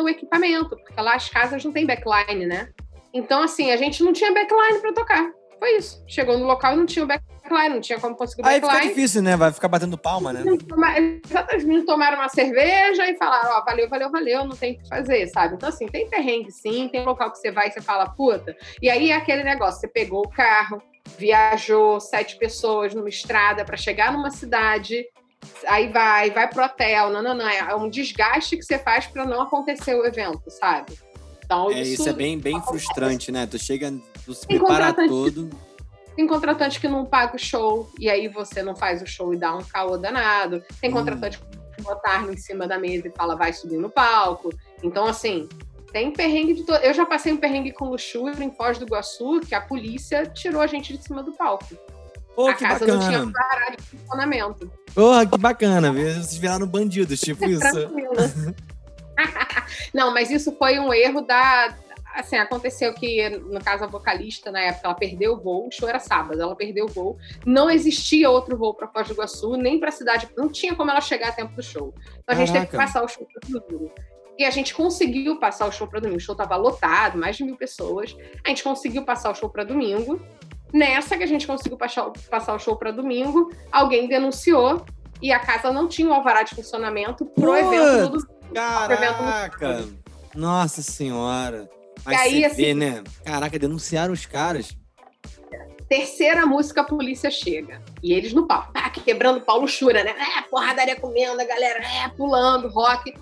o 0.01 0.07
equipamento, 0.07 0.69
porque 0.69 1.01
lá 1.01 1.15
as 1.15 1.27
casas 1.29 1.63
não 1.63 1.71
tem 1.71 1.85
backline, 1.85 2.45
né? 2.45 2.69
Então, 3.13 3.43
assim, 3.43 3.71
a 3.71 3.77
gente 3.77 4.01
não 4.01 4.13
tinha 4.13 4.33
backline 4.33 4.79
para 4.79 4.93
tocar. 4.93 5.31
Foi 5.59 5.77
isso. 5.77 6.03
Chegou 6.07 6.37
no 6.37 6.45
local 6.45 6.73
e 6.73 6.77
não 6.77 6.85
tinha 6.85 7.03
o 7.03 7.07
backline, 7.07 7.32
não 7.69 7.79
tinha 7.79 7.99
como 7.99 8.15
conseguir 8.15 8.43
o. 8.43 8.45
Aí 8.45 8.61
fica 8.61 8.79
difícil, 8.81 9.21
né? 9.21 9.35
Vai 9.35 9.51
ficar 9.51 9.67
batendo 9.67 9.97
palma, 9.97 10.33
né? 10.33 10.43
Meninos 10.43 11.85
tomaram 11.85 12.17
uma 12.17 12.29
cerveja 12.29 13.09
e 13.09 13.15
falaram, 13.15 13.51
ó, 13.51 13.59
oh, 13.59 13.65
valeu, 13.65 13.89
valeu, 13.89 14.11
valeu, 14.11 14.45
não 14.45 14.55
tem 14.55 14.73
o 14.73 14.79
que 14.79 14.87
fazer, 14.87 15.27
sabe? 15.27 15.55
Então, 15.55 15.69
assim, 15.69 15.87
tem 15.87 16.09
perrengue 16.09 16.51
sim, 16.51 16.87
tem 16.89 17.03
local 17.03 17.31
que 17.31 17.39
você 17.39 17.51
vai 17.51 17.67
e 17.67 17.71
você 17.71 17.81
fala, 17.81 18.09
puta. 18.09 18.55
E 18.81 18.89
aí 18.89 19.11
é 19.11 19.15
aquele 19.15 19.43
negócio, 19.43 19.79
você 19.79 19.87
pegou 19.87 20.21
o 20.25 20.29
carro, 20.29 20.81
viajou 21.17 21.99
sete 21.99 22.37
pessoas 22.37 22.93
numa 22.93 23.09
estrada 23.09 23.63
para 23.63 23.77
chegar 23.77 24.11
numa 24.11 24.31
cidade 24.31 25.05
aí 25.67 25.91
vai, 25.91 26.31
vai 26.31 26.47
pro 26.49 26.63
hotel, 26.63 27.11
não, 27.11 27.21
não, 27.21 27.35
não. 27.35 27.47
É 27.47 27.75
um 27.75 27.89
desgaste 27.89 28.57
que 28.57 28.63
você 28.63 28.79
faz 28.79 29.07
para 29.07 29.25
não 29.25 29.41
acontecer 29.41 29.93
o 29.93 30.05
evento, 30.05 30.43
sabe? 30.47 30.93
Então, 31.43 31.69
é, 31.71 31.81
isso, 31.81 32.01
isso 32.01 32.09
é 32.09 32.13
bem, 32.13 32.39
bem 32.39 32.61
frustrante, 32.61 33.31
né? 33.31 33.45
Tu 33.45 33.59
chega, 33.59 33.93
tu 34.25 34.33
se 34.33 34.47
tem 34.47 34.57
prepara 34.57 34.93
todo. 34.93 35.49
Tem 36.15 36.27
contratante 36.27 36.79
que 36.79 36.87
não 36.87 37.05
paga 37.05 37.35
o 37.35 37.39
show, 37.39 37.89
e 37.99 38.09
aí 38.09 38.27
você 38.27 38.61
não 38.61 38.75
faz 38.75 39.01
o 39.01 39.05
show 39.05 39.33
e 39.33 39.37
dá 39.37 39.55
um 39.55 39.63
caô 39.63 39.97
danado. 39.97 40.63
Tem 40.79 40.89
hum. 40.89 40.93
contratante 40.93 41.39
que 41.75 41.81
bota 41.81 42.09
arma 42.09 42.31
em 42.31 42.37
cima 42.37 42.67
da 42.67 42.77
mesa 42.77 43.07
e 43.07 43.11
fala, 43.11 43.35
vai 43.35 43.51
subir 43.51 43.77
no 43.77 43.89
palco. 43.89 44.53
Então, 44.83 45.05
assim, 45.05 45.49
tem 45.91 46.11
perrengue 46.11 46.53
de 46.55 46.63
todo. 46.65 46.81
Eu 46.83 46.93
já 46.93 47.05
passei 47.05 47.31
um 47.31 47.37
perrengue 47.37 47.71
com 47.71 47.85
luxúria 47.85 48.43
em 48.43 48.51
Foz 48.51 48.77
do 48.77 48.85
Iguaçu, 48.85 49.39
que 49.41 49.55
a 49.55 49.61
polícia 49.61 50.25
tirou 50.25 50.61
a 50.61 50.67
gente 50.67 50.95
de 50.97 51.03
cima 51.03 51.23
do 51.23 51.31
palco. 51.31 51.75
Oh, 52.35 52.47
a 52.47 52.53
casa 52.55 52.79
bacana. 52.79 52.95
não 52.95 53.09
tinha 53.09 53.31
parado 53.31 53.77
de 53.77 53.83
funcionamento. 53.83 54.71
Porra, 54.93 55.25
que 55.25 55.37
bacana. 55.37 55.91
Vocês 55.91 56.35
viraram 56.35 56.65
bandidos, 56.65 57.19
tipo 57.19 57.45
isso. 57.49 57.63
não, 59.93 60.11
mas 60.11 60.31
isso 60.31 60.51
foi 60.57 60.79
um 60.79 60.91
erro 60.91 61.21
da. 61.21 61.75
Assim, 62.13 62.35
aconteceu 62.35 62.93
que, 62.93 63.27
no 63.29 63.59
caso, 63.59 63.83
a 63.83 63.87
vocalista, 63.87 64.51
na 64.51 64.59
época, 64.59 64.81
ela 64.85 64.93
perdeu 64.93 65.33
o 65.33 65.41
voo, 65.41 65.67
o 65.67 65.71
show 65.71 65.89
era 65.89 65.99
sábado, 65.99 66.39
ela 66.39 66.55
perdeu 66.55 66.85
o 66.85 66.87
voo. 66.87 67.17
Não 67.43 67.71
existia 67.71 68.29
outro 68.29 68.55
voo 68.55 68.75
para 68.75 68.87
Foz 68.87 69.07
do 69.07 69.13
Iguaçu, 69.13 69.55
nem 69.57 69.79
para 69.79 69.89
a 69.89 69.91
cidade, 69.91 70.29
não 70.37 70.47
tinha 70.47 70.75
como 70.75 70.91
ela 70.91 71.01
chegar 71.01 71.29
a 71.29 71.31
tempo 71.31 71.55
do 71.55 71.63
show. 71.63 71.93
Então 72.19 72.35
a 72.35 72.35
gente 72.35 72.51
teve 72.51 72.67
que 72.67 72.77
passar 72.77 73.03
o 73.03 73.07
show 73.07 73.25
para 73.25 73.49
domingo. 73.49 73.91
E 74.37 74.45
a 74.45 74.51
gente 74.51 74.75
conseguiu 74.75 75.39
passar 75.39 75.67
o 75.67 75.71
show 75.71 75.87
para 75.87 75.99
domingo. 75.99 76.17
O 76.17 76.21
show 76.21 76.33
estava 76.33 76.55
lotado, 76.55 77.17
mais 77.17 77.35
de 77.35 77.43
mil 77.43 77.55
pessoas. 77.55 78.15
A 78.45 78.49
gente 78.49 78.63
conseguiu 78.63 79.03
passar 79.03 79.31
o 79.31 79.35
show 79.35 79.49
para 79.49 79.63
domingo. 79.63 80.21
Nessa 80.71 81.17
que 81.17 81.23
a 81.23 81.27
gente 81.27 81.45
conseguiu 81.45 81.77
passar, 81.77 82.11
passar 82.29 82.55
o 82.55 82.59
show 82.59 82.75
para 82.75 82.91
domingo, 82.91 83.51
alguém 83.71 84.07
denunciou 84.07 84.83
e 85.21 85.31
a 85.31 85.39
casa 85.39 85.71
não 85.71 85.87
tinha 85.87 86.09
o 86.09 86.13
alvará 86.13 86.43
de 86.43 86.55
funcionamento 86.55 87.25
pro 87.25 87.53
Putz, 87.53 87.61
evento 87.61 88.09
do 88.09 88.27
Caraca! 88.53 89.85
Nossa 90.35 90.81
senhora! 90.81 91.69
Mas 92.05 92.21
aí, 92.21 92.39
você 92.39 92.45
assim, 92.45 92.55
vê, 92.55 92.73
né? 92.73 93.03
Caraca, 93.23 93.57
denunciaram 93.57 94.13
os 94.13 94.25
caras. 94.25 94.75
Terceira 95.87 96.45
música, 96.45 96.81
a 96.81 96.83
polícia 96.83 97.29
chega. 97.29 97.81
E 98.01 98.13
eles 98.13 98.33
no 98.33 98.47
ah, 98.49 98.89
quebrando 98.89 99.41
Paulo 99.41 99.67
Chura, 99.67 100.03
né? 100.03 100.11
É, 100.11 100.41
porradaria 100.43 100.95
comendo, 100.95 101.39
a 101.39 101.45
galera 101.45 101.79
é, 101.83 102.07
pulando, 102.09 102.67
rock. 102.69 103.13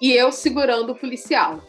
E 0.00 0.12
eu 0.12 0.30
segurando 0.30 0.92
o 0.92 0.94
policial. 0.94 1.60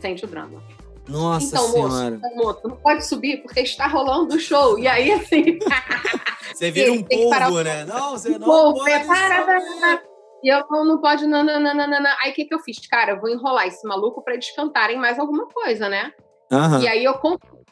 Sente 0.00 0.24
o 0.24 0.28
drama. 0.28 0.62
Nossa 1.08 1.46
então, 1.46 1.68
senhora. 1.68 2.18
Moço, 2.18 2.36
moço, 2.36 2.60
não 2.64 2.76
pode 2.76 3.06
subir 3.06 3.42
porque 3.42 3.60
está 3.60 3.86
rolando 3.86 4.36
o 4.36 4.40
show. 4.40 4.78
E 4.78 4.86
aí, 4.86 5.12
assim. 5.12 5.58
você 6.54 6.70
vira 6.70 6.92
um 6.92 7.02
polvo, 7.02 7.62
né? 7.62 7.84
Não, 7.84 8.12
você 8.12 8.30
não 8.30 8.40
polvo, 8.40 8.78
pode. 8.78 8.90
É, 8.90 9.04
para, 9.04 9.42
para, 9.42 9.60
para. 9.60 10.11
E 10.42 10.52
eu 10.52 10.66
não, 10.68 10.84
não 10.84 11.00
pode, 11.00 11.26
não. 12.00 12.10
Aí 12.22 12.32
o 12.32 12.34
que, 12.34 12.44
que 12.44 12.54
eu 12.54 12.58
fiz? 12.60 12.84
Cara, 12.86 13.12
eu 13.12 13.20
vou 13.20 13.30
enrolar 13.30 13.66
esse 13.66 13.86
maluco 13.86 14.22
para 14.22 14.34
eles 14.34 14.54
cantarem 14.54 14.98
mais 14.98 15.18
alguma 15.18 15.46
coisa, 15.46 15.88
né? 15.88 16.12
Uhum. 16.52 16.82
E 16.82 16.88
aí 16.88 17.04
eu 17.04 17.14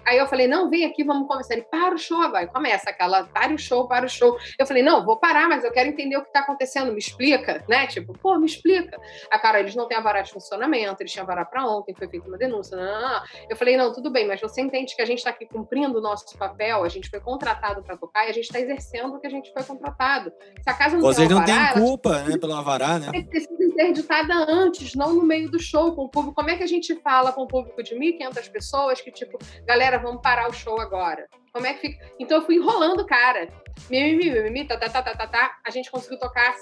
Aí 0.07 0.19
eu 0.19 0.27
falei, 0.27 0.47
não, 0.47 0.69
vem 0.69 0.85
aqui, 0.85 1.05
vamos 1.05 1.29
conversar. 1.29 1.55
Ele, 1.55 1.63
para 1.63 1.95
o 1.95 1.99
show 1.99 2.21
agora. 2.21 2.47
começa 2.47 2.91
aquela, 2.91 3.25
para 3.25 3.53
o 3.53 3.59
show, 3.59 3.87
para 3.87 4.07
o 4.07 4.09
show. 4.09 4.37
Eu 4.59 4.67
falei, 4.67 4.83
não, 4.83 5.05
vou 5.05 5.17
parar, 5.17 5.49
mas 5.49 5.65
eu 5.65 5.71
quero 5.71 5.89
entender 5.89 6.17
o 6.17 6.23
que 6.23 6.29
está 6.29 6.41
acontecendo, 6.41 6.93
me 6.93 6.99
explica, 6.99 7.65
né? 7.69 7.87
Tipo, 7.87 8.13
pô, 8.19 8.39
me 8.39 8.47
explica. 8.47 8.99
A 9.31 9.39
cara, 9.39 9.61
eles 9.61 9.75
não 9.75 9.87
têm 9.87 9.97
a 9.97 10.01
vara 10.01 10.23
de 10.23 10.33
funcionamento, 10.33 11.03
eles 11.03 11.13
tinham 11.13 11.27
vara 11.27 11.45
para 11.45 11.65
ontem, 11.67 11.95
foi 11.95 12.09
feita 12.09 12.27
uma 12.27 12.39
denúncia. 12.39 12.77
Não, 12.77 12.85
não, 12.85 13.01
não. 13.01 13.23
Eu 13.49 13.57
falei, 13.57 13.77
não, 13.77 13.93
tudo 13.93 14.11
bem, 14.11 14.27
mas 14.27 14.41
você 14.41 14.61
entende 14.61 14.95
que 14.95 15.03
a 15.03 15.07
gente 15.07 15.19
está 15.19 15.31
aqui 15.31 15.47
cumprindo 15.47 15.99
o 15.99 16.01
nosso 16.01 16.37
papel, 16.37 16.83
a 16.83 16.89
gente 16.89 17.09
foi 17.09 17.21
contratado 17.21 17.83
para 17.83 17.97
tocar 17.97 18.27
e 18.27 18.31
a 18.31 18.33
gente 18.33 18.45
está 18.45 18.61
exercendo 18.61 19.15
o 19.15 19.21
que 19.21 19.27
a 19.27 19.31
gente 19.31 19.53
foi 19.53 19.63
contratado. 19.63 20.33
Se 20.63 20.71
a 20.71 20.75
casa 20.75 20.97
não 20.97 21.03
Vocês 21.03 21.29
tem 21.29 21.37
não 21.37 21.45
têm 21.45 21.73
culpa, 21.75 22.23
né, 22.23 22.39
pelo 22.39 22.55
avará, 22.55 22.99
né? 22.99 23.11
Tem 23.13 23.41
ser 23.41 23.65
interditada 23.81 24.35
antes, 24.35 24.95
não 24.95 25.15
no 25.15 25.25
meio 25.25 25.51
do 25.51 25.59
show 25.59 25.95
com 25.95 26.05
o 26.05 26.09
público. 26.09 26.35
Como 26.35 26.51
é 26.51 26.57
que 26.57 26.63
a 26.63 26.67
gente 26.67 26.95
fala 26.97 27.33
com 27.33 27.43
o 27.43 27.47
público 27.47 27.83
de 27.83 27.95
1.500 27.95 28.51
pessoas 28.51 28.70
que, 29.03 29.11
tipo, 29.11 29.39
galera, 29.65 29.99
vamos 29.99 30.23
parar 30.23 30.49
o 30.49 30.53
show 30.53 30.81
agora? 30.81 31.29
Como 31.53 31.67
é 31.67 31.75
que 31.75 31.81
fica? 31.81 32.13
Então 32.19 32.39
eu 32.39 32.47
fui 32.47 32.57
enrolando 32.57 33.01
o 33.01 33.07
cara. 33.07 33.49
Mimimi, 33.91 34.31
mimimi, 34.31 34.67
tá, 34.67 34.77
tá, 34.77 34.89
tá, 34.89 35.03
tá, 35.03 35.15
tá, 35.15 35.27
tá. 35.27 35.59
A 35.67 35.71
gente 35.71 35.91
conseguiu 35.91 36.19
tocar 36.19 36.55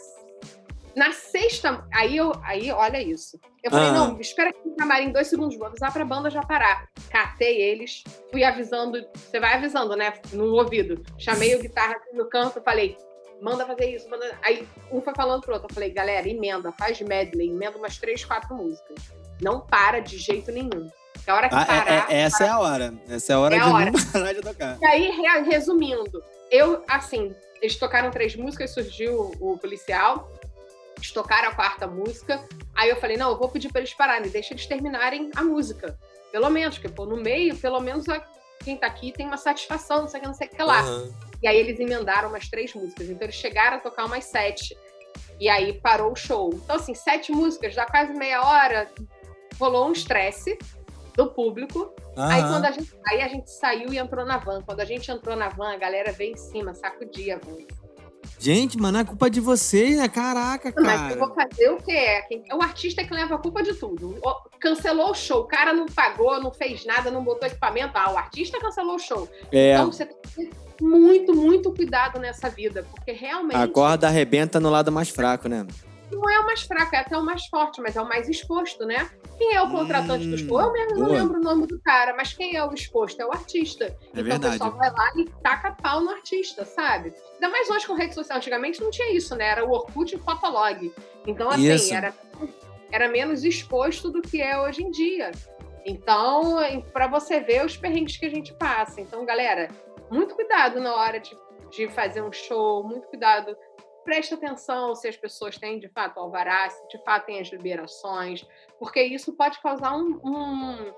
na 0.97 1.13
sexta. 1.13 1.87
Aí 1.93 2.17
eu, 2.17 2.33
aí 2.43 2.71
olha 2.71 3.01
isso. 3.01 3.39
Eu 3.63 3.71
falei, 3.71 3.89
ah. 3.89 3.93
não, 3.93 4.21
espera 4.21 4.51
aqui 4.51 4.69
no 4.69 4.77
camarim 4.77 5.13
dois 5.13 5.29
segundos, 5.29 5.57
vou 5.57 5.67
avisar 5.67 5.93
pra 5.93 6.05
banda 6.05 6.31
já 6.31 6.43
parar. 6.43 6.89
Catei 7.11 7.61
eles, 7.61 8.03
fui 8.31 8.45
avisando, 8.45 9.07
você 9.15 9.39
vai 9.39 9.55
avisando, 9.55 9.95
né? 9.97 10.13
No 10.33 10.55
ouvido. 10.55 11.03
Chamei 11.19 11.55
o 11.55 11.61
guitarra 11.61 11.97
no 12.13 12.29
canto, 12.29 12.61
falei, 12.63 12.97
manda 13.41 13.67
fazer 13.67 13.95
isso, 13.95 14.09
manda. 14.09 14.39
Aí 14.43 14.67
um 14.91 15.01
foi 15.01 15.15
falando 15.15 15.43
pro 15.43 15.55
outro. 15.55 15.69
Eu 15.71 15.75
falei, 15.75 15.91
galera, 15.91 16.29
emenda, 16.29 16.73
faz 16.73 17.01
medley, 17.01 17.51
emenda 17.51 17.79
umas 17.79 17.99
três, 17.99 18.25
quatro 18.25 18.55
músicas. 18.55 18.99
Não 19.41 19.61
para 19.61 20.01
de 20.01 20.19
jeito 20.19 20.51
nenhum. 20.51 20.91
É 21.29 21.31
a 21.31 21.35
hora 21.35 21.49
que 21.51 21.55
ah, 21.55 21.65
parar. 21.67 22.11
É, 22.11 22.15
é, 22.15 22.21
essa 22.23 22.39
parar. 22.39 22.49
é 22.49 22.53
a 22.53 22.59
hora. 22.59 22.95
Essa 23.07 23.33
é 23.33 23.37
a 23.37 23.39
hora 23.39 23.55
é 23.55 23.59
de 23.59 23.65
a 23.65 23.75
hora. 23.75 23.91
não 23.91 24.05
parar 24.11 24.33
de 24.33 24.41
tocar. 24.41 24.79
E 24.81 24.87
aí, 24.87 25.43
resumindo, 25.47 26.25
eu, 26.51 26.83
assim, 26.89 27.35
eles 27.61 27.77
tocaram 27.77 28.11
três 28.11 28.35
músicas, 28.35 28.71
surgiu 28.71 29.33
o 29.39 29.59
policial, 29.59 30.33
eles 30.97 31.13
tocaram 31.13 31.51
a 31.51 31.55
quarta 31.55 31.87
música. 31.87 32.43
Aí 32.75 32.89
eu 32.89 32.97
falei, 32.97 33.19
não, 33.19 33.33
eu 33.33 33.39
vou 33.39 33.51
pedir 33.51 33.71
para 33.71 33.83
eles 33.83 33.93
pararem, 33.93 34.31
deixa 34.31 34.55
eles 34.55 34.65
terminarem 34.65 35.31
a 35.37 35.45
música. 35.45 35.99
Pelo 36.33 36.49
menos, 36.49 36.79
porque 36.79 36.89
pô, 36.89 37.05
no 37.05 37.19
meio, 37.19 37.55
pelo 37.59 37.79
menos 37.79 38.09
a, 38.09 38.25
quem 38.65 38.79
tá 38.79 38.87
aqui 38.87 39.13
tem 39.13 39.27
uma 39.27 39.37
satisfação, 39.37 40.01
não 40.01 40.09
sei 40.09 40.21
o 40.21 40.23
que, 40.23 40.29
não 40.29 40.35
sei 40.35 40.47
o 40.47 40.51
que 40.51 40.63
lá. 40.63 40.83
Uhum. 40.83 41.13
E 41.43 41.47
aí 41.47 41.59
eles 41.59 41.79
emendaram 41.79 42.31
umas 42.31 42.49
três 42.49 42.73
músicas. 42.73 43.07
Então 43.07 43.27
eles 43.27 43.37
chegaram 43.37 43.77
a 43.77 43.81
tocar 43.81 44.07
umas 44.07 44.25
sete. 44.25 44.75
E 45.39 45.47
aí 45.47 45.75
parou 45.75 46.13
o 46.13 46.17
show. 46.17 46.51
Então, 46.55 46.77
assim, 46.77 46.95
sete 46.95 47.33
músicas, 47.33 47.75
dá 47.75 47.85
quase 47.85 48.15
meia 48.15 48.43
hora, 48.43 48.91
rolou 49.59 49.89
um 49.89 49.93
estresse 49.93 50.57
do 51.19 51.27
público. 51.27 51.93
Aí 52.17 52.41
quando 52.43 52.65
a 52.65 52.71
gente, 52.71 52.95
aí 53.09 53.21
a 53.23 53.29
gente 53.29 53.51
saiu 53.51 53.93
e 53.93 53.99
entrou 53.99 54.25
na 54.25 54.39
van. 54.39 54.63
Quando 54.63 54.79
a 54.79 54.85
gente 54.85 55.11
entrou 55.11 55.35
na 55.35 55.49
van, 55.49 55.73
a 55.73 55.77
galera 55.77 56.13
veio 56.13 56.33
em 56.33 56.37
cima, 56.37 56.73
sacudia 56.75 57.35
a 57.35 57.39
van. 57.45 57.57
Gente, 58.39 58.79
mano, 58.79 58.99
é 58.99 59.05
culpa 59.05 59.29
de 59.29 59.41
vocês, 59.41 59.99
né? 59.99 60.09
Caraca, 60.09 60.71
cara. 60.71 60.87
Mas 60.87 61.13
eu 61.13 61.19
vou 61.19 61.35
fazer 61.35 61.71
o 61.71 61.79
quê? 61.79 62.23
É 62.49 62.55
o 62.55 62.63
artista 62.63 63.03
que 63.03 63.13
leva 63.13 63.35
a 63.35 63.39
culpa 63.39 63.65
de 63.65 63.75
tudo. 63.75 64.15
Cancelou 64.61 65.11
o 65.11 65.15
show, 65.15 65.41
o 65.41 65.49
cara 65.49 65.73
não 65.73 65.87
pagou, 65.87 66.41
não 66.41 66.53
fez 66.53 66.85
nada, 66.87 67.11
não 67.11 67.25
botou 67.25 67.49
equipamento. 67.49 67.93
Ah, 67.95 68.13
o 68.13 68.17
artista 68.17 68.61
cancelou 68.61 68.95
o 68.95 68.99
show. 69.01 69.29
É. 69.51 69.75
Então 69.75 69.91
você 69.91 70.07
tem 70.07 70.17
que 70.23 70.29
ter 70.29 70.51
muito, 70.81 71.35
muito 71.35 71.73
cuidado 71.73 72.21
nessa 72.21 72.49
vida, 72.49 72.87
porque 72.95 73.11
realmente. 73.11 73.57
A 73.57 73.67
corda 73.67 74.07
arrebenta 74.07 74.61
no 74.61 74.71
lado 74.71 74.93
mais 74.93 75.09
fraco, 75.09 75.49
né? 75.49 75.67
Não 76.11 76.31
é 76.31 76.41
o 76.41 76.47
mais 76.47 76.63
fraco, 76.63 76.95
é 76.95 76.99
até 76.99 77.17
o 77.17 77.25
mais 77.25 77.47
forte, 77.47 77.81
mas 77.81 77.97
é 77.97 78.01
o 78.01 78.09
mais 78.09 78.29
exposto, 78.29 78.85
né? 78.85 79.11
Quem 79.37 79.55
é 79.55 79.63
o 79.63 79.71
contratante 79.71 80.27
hum, 80.27 80.31
do 80.31 80.39
show? 80.39 80.61
Eu 80.61 80.73
mesmo 80.73 80.95
boa. 80.97 81.09
não 81.09 81.15
lembro 81.15 81.41
o 81.41 81.43
nome 81.43 81.67
do 81.67 81.81
cara, 81.81 82.15
mas 82.15 82.33
quem 82.33 82.57
é 82.57 82.65
o 82.65 82.73
exposto? 82.73 83.21
É 83.21 83.27
o 83.27 83.33
artista. 83.33 83.85
É 83.85 83.91
então 84.13 84.25
verdade. 84.25 84.47
o 84.47 84.51
pessoal 84.51 84.73
vai 84.73 84.91
lá 84.91 85.13
e 85.17 85.25
taca 85.43 85.73
pau 85.73 86.01
no 86.01 86.11
artista, 86.11 86.65
sabe? 86.65 87.15
Ainda 87.35 87.49
mais 87.49 87.71
hoje 87.71 87.87
com 87.87 87.95
rede 87.95 88.15
social. 88.15 88.39
Antigamente 88.39 88.81
não 88.81 88.91
tinha 88.91 89.13
isso, 89.15 89.35
né? 89.37 89.47
Era 89.47 89.65
o 89.65 89.71
Orkut 89.71 90.13
e 90.13 90.17
o 90.17 90.23
Fotolog. 90.23 90.93
Então, 91.27 91.51
assim, 91.51 91.95
era, 91.95 92.15
era 92.91 93.09
menos 93.09 93.45
exposto 93.45 94.11
do 94.11 94.23
que 94.23 94.41
é 94.41 94.61
hoje 94.61 94.83
em 94.83 94.91
dia. 94.91 95.31
Então, 95.85 96.57
para 96.93 97.07
você 97.07 97.41
ver 97.41 97.65
os 97.65 97.77
perrengues 97.77 98.17
que 98.17 98.27
a 98.27 98.31
gente 98.31 98.53
passa. 98.55 99.01
Então, 99.01 99.25
galera, 99.25 99.69
muito 100.11 100.35
cuidado 100.35 100.81
na 100.81 100.95
hora 100.95 101.21
de, 101.21 101.37
de 101.71 101.89
fazer 101.89 102.23
um 102.23 102.33
show, 102.33 102.83
muito 102.83 103.07
cuidado 103.09 103.57
preste 104.09 104.33
atenção 104.33 104.95
se 104.95 105.07
as 105.07 105.19
pessoas 105.19 105.59
têm 105.59 105.79
de 105.79 105.87
fato 105.87 106.19
alvará, 106.19 106.71
se 106.71 106.89
de 106.89 107.05
fato 107.05 107.27
têm 107.27 107.41
as 107.41 107.49
liberações, 107.49 108.43
porque 108.79 109.03
isso 109.03 109.35
pode 109.35 109.61
causar 109.61 109.95
um, 109.95 110.19
um, 110.25 110.93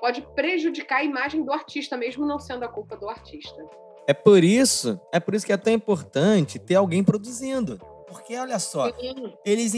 pode 0.00 0.22
prejudicar 0.34 1.00
a 1.00 1.04
imagem 1.04 1.44
do 1.44 1.52
artista, 1.52 1.98
mesmo 1.98 2.24
não 2.24 2.38
sendo 2.38 2.64
a 2.64 2.68
culpa 2.68 2.96
do 2.96 3.10
artista. 3.10 3.62
É 4.06 4.14
por 4.14 4.42
isso, 4.42 4.98
é 5.12 5.20
por 5.20 5.34
isso 5.34 5.44
que 5.44 5.52
é 5.52 5.56
tão 5.58 5.70
importante 5.70 6.58
ter 6.58 6.76
alguém 6.76 7.04
produzindo. 7.04 7.78
Porque 8.08 8.34
olha 8.38 8.58
só, 8.58 8.90
Sim. 8.90 9.34
eles 9.44 9.74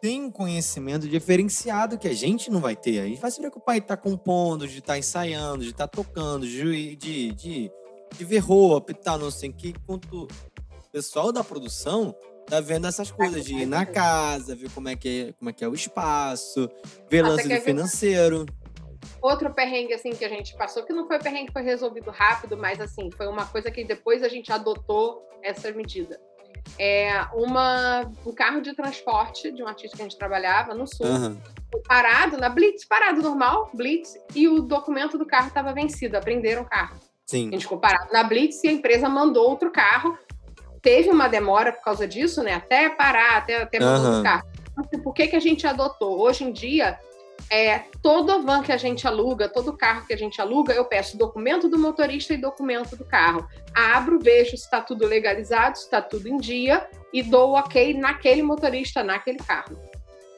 têm 0.00 0.22
um 0.22 0.30
conhecimento 0.30 1.06
diferenciado 1.06 1.98
que 1.98 2.08
a 2.08 2.14
gente 2.14 2.50
não 2.50 2.60
vai 2.60 2.74
ter. 2.74 3.00
A 3.00 3.06
gente 3.06 3.20
vai 3.20 3.30
se 3.30 3.38
preocupar 3.38 3.74
de 3.74 3.82
estar 3.82 3.98
tá 3.98 4.02
compondo, 4.02 4.66
de 4.66 4.78
estar 4.78 4.94
tá 4.94 4.98
ensaiando, 4.98 5.62
de 5.62 5.72
estar 5.72 5.88
tá 5.88 6.02
tocando, 6.02 6.46
de, 6.46 6.96
de, 6.96 7.32
de, 7.32 7.70
de 8.16 8.24
ver 8.24 8.38
roupa 8.38 8.92
e 8.92 8.94
tal, 8.94 9.18
não 9.18 9.30
sei 9.30 9.50
o 9.50 9.52
que. 9.52 9.74
Quanto 9.86 10.26
pessoal 10.94 11.32
da 11.32 11.42
produção 11.42 12.14
tá 12.46 12.60
vendo 12.60 12.86
essas 12.86 13.10
coisas, 13.10 13.44
de 13.44 13.52
ir 13.52 13.66
na 13.66 13.84
casa, 13.84 14.54
ver 14.54 14.70
como 14.70 14.88
é 14.88 14.94
que 14.94 15.28
é, 15.28 15.32
como 15.32 15.50
é, 15.50 15.52
que 15.52 15.64
é 15.64 15.68
o 15.68 15.74
espaço, 15.74 16.70
ver 17.10 17.22
lance 17.22 17.48
do 17.48 17.60
financeiro. 17.62 18.46
Outro 19.20 19.52
perrengue, 19.52 19.92
assim, 19.92 20.10
que 20.10 20.24
a 20.24 20.28
gente 20.28 20.56
passou, 20.56 20.84
que 20.84 20.92
não 20.92 21.08
foi 21.08 21.18
perrengue, 21.18 21.50
foi 21.52 21.62
resolvido 21.62 22.12
rápido, 22.12 22.56
mas, 22.56 22.80
assim, 22.80 23.10
foi 23.10 23.26
uma 23.26 23.44
coisa 23.44 23.72
que 23.72 23.82
depois 23.82 24.22
a 24.22 24.28
gente 24.28 24.52
adotou 24.52 25.26
essa 25.42 25.72
medida. 25.72 26.20
É 26.78 27.10
uma, 27.32 28.08
um 28.24 28.32
carro 28.32 28.60
de 28.60 28.72
transporte 28.74 29.50
de 29.50 29.64
um 29.64 29.66
artista 29.66 29.96
que 29.96 30.02
a 30.02 30.04
gente 30.04 30.18
trabalhava 30.18 30.74
no 30.74 30.86
Sul, 30.86 31.06
uhum. 31.06 31.40
parado 31.88 32.36
na 32.36 32.48
Blitz, 32.48 32.84
parado 32.84 33.20
normal, 33.20 33.68
Blitz, 33.74 34.16
e 34.34 34.46
o 34.46 34.60
documento 34.60 35.18
do 35.18 35.26
carro 35.26 35.48
estava 35.48 35.72
vencido, 35.72 36.16
apreenderam 36.16 36.62
o 36.62 36.66
carro. 36.66 36.96
Sim. 37.26 37.48
A 37.48 37.52
gente 37.52 37.62
ficou 37.62 37.78
parado 37.78 38.12
na 38.12 38.22
Blitz 38.22 38.62
e 38.62 38.68
a 38.68 38.72
empresa 38.72 39.08
mandou 39.08 39.48
outro 39.48 39.70
carro 39.72 40.16
teve 40.84 41.08
uma 41.08 41.26
demora 41.26 41.72
por 41.72 41.82
causa 41.82 42.06
disso, 42.06 42.42
né? 42.42 42.52
Até 42.52 42.90
parar, 42.90 43.38
até, 43.38 43.62
até 43.62 43.82
uhum. 43.82 44.16
buscar. 44.16 44.44
Então, 44.78 45.00
por 45.00 45.14
que, 45.14 45.26
que 45.26 45.34
a 45.34 45.40
gente 45.40 45.66
adotou? 45.66 46.20
Hoje 46.20 46.44
em 46.44 46.52
dia, 46.52 46.98
é, 47.50 47.78
todo 48.02 48.42
van 48.42 48.62
que 48.62 48.70
a 48.70 48.76
gente 48.76 49.06
aluga, 49.06 49.48
todo 49.48 49.76
carro 49.76 50.06
que 50.06 50.12
a 50.12 50.16
gente 50.16 50.40
aluga, 50.40 50.74
eu 50.74 50.84
peço 50.84 51.16
documento 51.16 51.68
do 51.68 51.78
motorista 51.78 52.34
e 52.34 52.36
documento 52.36 52.96
do 52.96 53.04
carro. 53.04 53.48
Abro, 53.74 54.18
vejo 54.20 54.50
se 54.50 54.64
está 54.64 54.82
tudo 54.82 55.06
legalizado, 55.06 55.78
se 55.78 55.84
está 55.84 56.02
tudo 56.02 56.28
em 56.28 56.36
dia 56.36 56.86
e 57.12 57.22
dou 57.22 57.52
o 57.52 57.58
ok 57.58 57.94
naquele 57.94 58.42
motorista, 58.42 59.02
naquele 59.02 59.38
carro. 59.38 59.78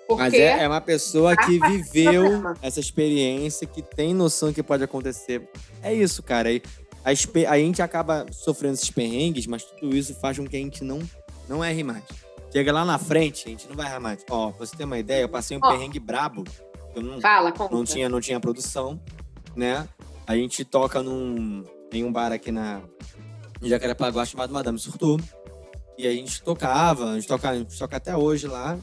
Porque 0.07 0.23
Mas 0.23 0.35
é, 0.35 0.63
é 0.63 0.69
uma 0.69 0.81
pessoa 0.81 1.37
que 1.37 1.59
viveu 1.59 2.23
essa 2.63 2.79
experiência, 2.79 3.67
que 3.67 3.83
tem 3.83 4.15
noção 4.15 4.53
que 4.53 4.63
pode 4.63 4.85
acontecer. 4.85 5.49
É 5.83 5.93
isso, 5.93 6.23
cara. 6.23 6.53
E 6.53 6.63
a, 7.07 7.53
a 7.53 7.59
gente 7.59 7.81
acaba 7.81 8.27
sofrendo 8.33 8.75
esses 8.75 8.91
perrengues, 8.91 9.47
mas 9.47 9.63
tudo 9.63 9.95
isso 9.95 10.13
faz 10.15 10.37
com 10.37 10.47
que 10.47 10.57
a 10.57 10.59
gente 10.59 10.83
não, 10.83 10.99
não 11.49 11.65
erre 11.65 11.85
mais. 11.85 12.03
Chega 12.53 12.73
lá 12.73 12.85
na 12.85 12.99
frente, 12.99 13.47
a 13.47 13.51
gente 13.51 13.69
não 13.69 13.77
vai 13.77 13.87
errar 13.87 14.01
mais. 14.01 14.25
Ó, 14.29 14.51
pra 14.51 14.67
você 14.67 14.77
ter 14.77 14.85
uma 14.85 14.99
ideia, 14.99 15.23
eu 15.23 15.29
passei 15.29 15.57
um 15.57 15.61
oh. 15.63 15.69
perrengue 15.69 16.01
brabo. 16.01 16.43
Eu 16.97 17.03
não, 17.03 17.21
Fala, 17.21 17.53
não 17.71 17.85
tinha, 17.85 18.09
não 18.09 18.21
tinha 18.21 18.41
produção, 18.41 19.01
né? 19.55 19.89
A 20.27 20.35
gente 20.35 20.65
toca 20.65 21.01
num, 21.01 21.63
em 21.93 22.03
um 22.03 22.11
bar 22.11 22.33
aqui 22.33 22.51
na 22.51 22.81
em 23.63 23.69
Jacarepaguá 23.69 24.25
chamado 24.25 24.53
Madame 24.53 24.79
Surtou. 24.79 25.21
E 25.97 26.09
a 26.09 26.11
gente 26.11 26.43
tocava, 26.43 27.13
a 27.13 27.15
gente 27.15 27.29
toca, 27.29 27.51
a 27.51 27.57
gente 27.57 27.79
toca 27.79 27.97
até 27.97 28.17
hoje 28.17 28.49
lá. 28.49 28.77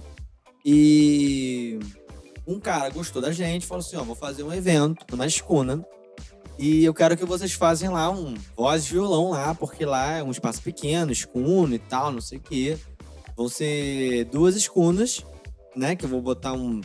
E 0.64 1.78
um 2.48 2.60
cara 2.60 2.90
gostou 2.90 3.22
da 3.22 3.32
gente, 3.34 3.66
falou 3.66 3.82
assim: 3.82 3.98
ó, 3.98 4.04
vou 4.04 4.16
fazer 4.16 4.44
um 4.44 4.54
evento 4.54 5.06
numa 5.12 5.26
escuna 5.26 5.86
e 6.58 6.86
eu 6.86 6.94
quero 6.94 7.18
que 7.18 7.26
vocês 7.26 7.54
façam 7.54 7.94
lá 7.94 8.10
um 8.10 8.36
voz 8.56 8.86
e 8.86 8.90
violão 8.92 9.32
lá, 9.32 9.56
porque 9.56 9.86
lá 9.86 10.18
é 10.18 10.24
um 10.24 10.32
espaço 10.32 10.62
pequeno, 10.62 11.12
escuno 11.12 11.74
e 11.74 11.80
tal, 11.80 12.12
não 12.12 12.22
sei 12.22 12.38
o 12.38 12.42
quê. 12.42 12.78
Vão 13.36 13.50
ser 13.50 14.26
duas 14.26 14.56
escunas, 14.56 15.26
né? 15.76 15.96
Que 15.96 16.06
eu 16.06 16.10
vou 16.10 16.22
botar 16.22 16.54
um, 16.54 16.82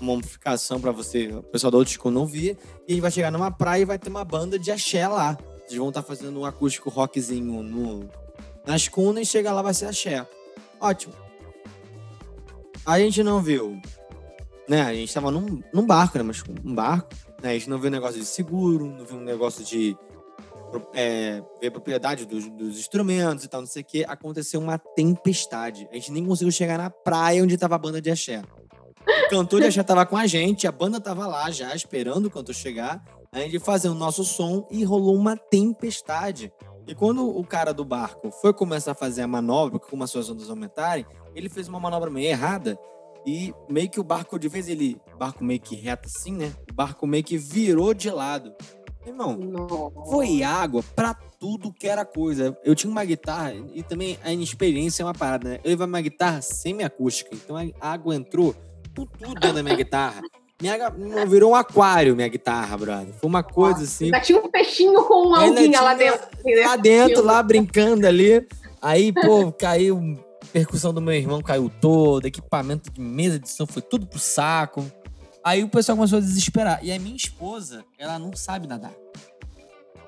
uma 0.00 0.14
amplificação 0.14 0.80
para 0.80 0.92
você, 0.92 1.26
o 1.28 1.42
pessoal 1.42 1.70
da 1.72 1.78
outra 1.78 1.90
escuna 1.90 2.20
não 2.20 2.26
vir. 2.26 2.56
E 2.86 2.92
a 2.92 2.94
gente 2.94 3.02
vai 3.02 3.10
chegar 3.10 3.32
numa 3.32 3.50
praia 3.50 3.82
e 3.82 3.84
vai 3.84 3.98
ter 3.98 4.08
uma 4.08 4.24
banda 4.24 4.58
de 4.58 4.70
axé 4.70 5.06
lá. 5.08 5.36
Vocês 5.66 5.78
vão 5.78 5.88
estar 5.88 6.02
tá 6.02 6.06
fazendo 6.06 6.40
um 6.40 6.44
acústico 6.44 6.88
rockzinho 6.88 7.62
no, 7.62 8.08
na 8.64 8.76
escuna 8.76 9.20
e 9.20 9.26
chega 9.26 9.52
lá 9.52 9.60
vai 9.60 9.74
ser 9.74 9.86
axé. 9.86 10.26
Ótimo. 10.80 11.14
A 12.86 12.98
gente 12.98 13.22
não 13.22 13.42
viu, 13.42 13.80
né? 14.68 14.82
A 14.82 14.94
gente 14.94 15.12
tava 15.12 15.30
num, 15.30 15.60
num 15.72 15.86
barco, 15.86 16.16
né? 16.16 16.24
Mas 16.24 16.42
um 16.64 16.74
barco 16.74 17.08
né? 17.42 17.50
A 17.50 17.52
gente 17.54 17.68
não 17.68 17.78
vê 17.78 17.88
um 17.88 17.92
negócio 17.92 18.18
de 18.18 18.26
seguro, 18.26 18.86
não 18.86 19.04
vê 19.04 19.14
um 19.14 19.20
negócio 19.20 19.64
de 19.64 19.96
é, 20.94 21.42
ver 21.60 21.70
propriedade 21.70 22.26
dos, 22.26 22.48
dos, 22.48 22.78
instrumentos 22.78 23.44
e 23.44 23.48
tal, 23.48 23.60
não 23.60 23.68
sei 23.68 23.82
o 23.82 23.84
que. 23.84 24.04
Aconteceu 24.04 24.60
uma 24.60 24.78
tempestade. 24.78 25.88
A 25.90 25.94
gente 25.94 26.12
nem 26.12 26.24
conseguiu 26.24 26.52
chegar 26.52 26.78
na 26.78 26.90
praia 26.90 27.42
onde 27.42 27.56
tava 27.56 27.74
a 27.74 27.78
banda 27.78 28.00
de 28.00 28.10
axé. 28.10 28.42
O 29.26 29.30
cantor 29.30 29.60
de 29.60 29.66
axé 29.68 29.82
tava 29.82 30.04
com 30.06 30.16
a 30.16 30.26
gente, 30.26 30.66
a 30.66 30.72
banda 30.72 31.00
tava 31.00 31.26
lá 31.26 31.50
já, 31.50 31.74
esperando 31.74 32.26
o 32.26 32.30
cantor 32.30 32.54
chegar. 32.54 33.02
A 33.32 33.40
gente 33.40 33.58
fazendo 33.60 33.92
o 33.92 33.98
nosso 33.98 34.24
som 34.24 34.66
e 34.70 34.84
rolou 34.84 35.14
uma 35.14 35.36
tempestade. 35.36 36.52
E 36.86 36.94
quando 36.94 37.28
o 37.28 37.44
cara 37.44 37.72
do 37.72 37.84
barco 37.84 38.30
foi 38.32 38.52
começar 38.52 38.92
a 38.92 38.94
fazer 38.94 39.22
a 39.22 39.28
manobra, 39.28 39.78
porque 39.78 39.90
começou 39.90 40.20
as 40.20 40.28
ondas 40.28 40.50
aumentarem, 40.50 41.06
ele 41.34 41.48
fez 41.48 41.68
uma 41.68 41.78
manobra 41.78 42.10
meio 42.10 42.28
errada 42.28 42.76
e 43.26 43.54
meio 43.68 43.88
que 43.88 44.00
o 44.00 44.04
barco, 44.04 44.38
de 44.38 44.48
vez 44.48 44.68
ele, 44.68 45.00
barco 45.18 45.44
meio 45.44 45.60
que 45.60 45.76
reto 45.76 46.08
assim, 46.08 46.32
né? 46.32 46.52
O 46.70 46.74
barco 46.74 47.06
meio 47.06 47.22
que 47.22 47.36
virou 47.36 47.92
de 47.92 48.10
lado. 48.10 48.52
Irmão, 49.06 49.36
Nossa. 49.36 50.10
foi 50.10 50.42
água 50.42 50.82
pra 50.94 51.14
tudo 51.14 51.72
que 51.72 51.86
era 51.86 52.04
coisa. 52.04 52.56
Eu 52.64 52.74
tinha 52.74 52.90
uma 52.90 53.04
guitarra 53.04 53.54
e 53.74 53.82
também 53.82 54.18
a 54.22 54.32
inexperiência 54.32 55.02
é 55.02 55.06
uma 55.06 55.14
parada, 55.14 55.48
né? 55.48 55.60
Eu 55.64 55.70
levava 55.70 55.88
uma 55.88 56.00
guitarra 56.00 56.42
semi-acústica, 56.42 57.30
então 57.34 57.56
a 57.56 57.90
água 57.92 58.14
entrou 58.14 58.54
por 58.94 59.06
tudo 59.06 59.34
dentro 59.34 59.54
da 59.54 59.62
minha 59.62 59.76
guitarra. 59.76 60.22
Minha, 60.60 60.76
virou 61.26 61.52
um 61.52 61.54
aquário, 61.54 62.14
minha 62.14 62.28
guitarra, 62.28 62.76
brother. 62.76 63.14
Foi 63.14 63.28
uma 63.28 63.42
coisa 63.42 63.84
assim. 63.84 64.06
Ainda 64.06 64.20
tinha 64.20 64.38
um 64.38 64.50
peixinho 64.50 65.02
com 65.04 65.28
uma 65.28 65.40
alguinha 65.40 65.80
lá 65.80 65.94
dentro. 65.94 66.28
Lá 66.66 66.76
dentro, 66.76 67.24
lá 67.24 67.42
brincando 67.42 68.06
ali. 68.06 68.46
Aí, 68.82 69.10
pô, 69.10 69.50
caiu 69.52 70.18
percussão 70.50 70.92
do 70.92 71.00
meu 71.00 71.14
irmão 71.14 71.40
caiu 71.40 71.70
toda, 71.80 72.28
equipamento 72.28 72.90
de 72.90 73.00
mesa 73.00 73.38
de 73.38 73.48
som 73.48 73.66
foi 73.66 73.82
tudo 73.82 74.06
pro 74.06 74.18
saco. 74.18 74.84
Aí 75.42 75.64
o 75.64 75.68
pessoal 75.68 75.96
começou 75.96 76.18
a 76.18 76.20
desesperar. 76.20 76.84
E 76.84 76.92
a 76.92 76.98
minha 76.98 77.16
esposa, 77.16 77.84
ela 77.98 78.18
não 78.18 78.34
sabe 78.34 78.66
nadar. 78.66 78.92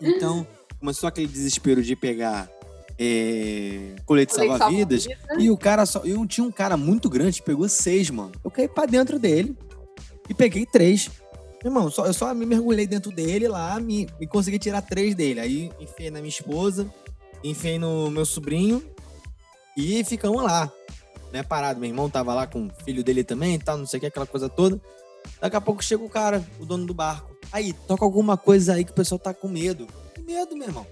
Então, 0.01 0.47
começou 0.79 1.09
aquele 1.09 1.27
desespero 1.27 1.83
de 1.83 1.97
pegar 1.97 2.51
é, 2.99 3.95
colete, 4.05 4.35
colete 4.35 4.35
salva-vidas. 4.35 5.05
Salva 5.05 5.43
e 5.43 5.51
o 5.51 5.57
cara 5.57 5.87
só. 5.87 6.01
Eu 6.05 6.27
tinha 6.27 6.47
um 6.47 6.53
cara 6.53 6.77
muito 6.77 7.09
grande 7.09 7.43
pegou 7.43 7.69
seis, 7.69 8.11
mano. 8.11 8.33
Eu 8.45 8.51
caí 8.51 8.69
pra 8.69 8.85
dentro 8.85 9.19
dele 9.19 9.57
e 10.29 10.35
peguei 10.35 10.67
três. 10.67 11.11
Irmão, 11.65 11.91
só, 11.91 12.07
eu 12.07 12.13
só 12.13 12.35
me 12.35 12.45
mergulhei 12.45 12.87
dentro 12.87 13.13
dele 13.13 13.47
lá 13.47 13.79
me, 13.79 14.09
e 14.21 14.27
consegui 14.27 14.59
tirar 14.59 14.83
três 14.83 15.15
dele. 15.15 15.41
Aí 15.41 15.71
enfiei 15.81 16.11
na 16.11 16.19
minha 16.19 16.29
esposa, 16.29 16.93
enfiei 17.43 17.79
no 17.79 18.11
meu 18.11 18.27
sobrinho 18.27 18.92
e 19.77 20.05
ficamos 20.05 20.43
lá, 20.43 20.71
né, 21.33 21.43
parado. 21.43 21.81
Meu 21.81 21.89
irmão 21.89 22.11
tava 22.11 22.35
lá 22.35 22.47
com 22.47 22.67
o 22.67 22.85
filho 22.85 23.03
dele 23.03 23.25
também 23.25 23.55
e 23.55 23.59
tal, 23.59 23.77
não 23.79 23.87
sei 23.87 23.99
o 23.99 24.01
que, 24.01 24.07
aquela 24.07 24.27
coisa 24.27 24.49
toda. 24.49 24.81
Daqui 25.41 25.57
a 25.57 25.61
pouco 25.61 25.83
chega 25.83 26.03
o 26.03 26.09
cara, 26.09 26.45
o 26.59 26.67
dono 26.67 26.87
do 26.87 26.95
barco. 26.95 27.37
Aí, 27.53 27.73
toca 27.73 28.05
alguma 28.05 28.37
coisa 28.37 28.75
aí 28.75 28.85
que 28.85 28.93
o 28.93 28.95
pessoal 28.95 29.19
tá 29.19 29.33
com 29.35 29.49
medo. 29.49 29.87
Que 30.15 30.23
medo, 30.23 30.57
meu 30.57 30.69
irmão? 30.69 30.87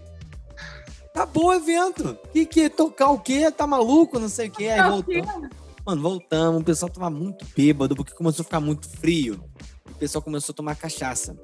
Acabou 1.15 1.47
o 1.47 1.53
evento. 1.53 2.17
Que 2.33 2.47
que 2.47 2.69
tocar 2.69 3.11
o 3.11 3.19
quê? 3.19 3.51
Tá 3.51 3.67
maluco? 3.67 4.19
Não 4.19 4.29
sei 4.29 4.49
o 4.49 4.51
quê. 4.51 4.69
Aí 4.69 4.89
voltamos. 4.89 5.51
Mano, 5.85 6.03
voltamos. 6.03 6.61
O 6.61 6.65
pessoal 6.65 6.91
tava 6.91 7.11
muito 7.11 7.45
bêbado 7.57 7.97
porque 7.97 8.13
começou 8.13 8.43
a 8.43 8.45
ficar 8.45 8.61
muito 8.61 8.89
frio. 8.89 9.43
O 9.91 9.95
pessoal 9.95 10.23
começou 10.23 10.53
a 10.53 10.57
tomar 10.57 10.77
cachaça. 10.77 11.37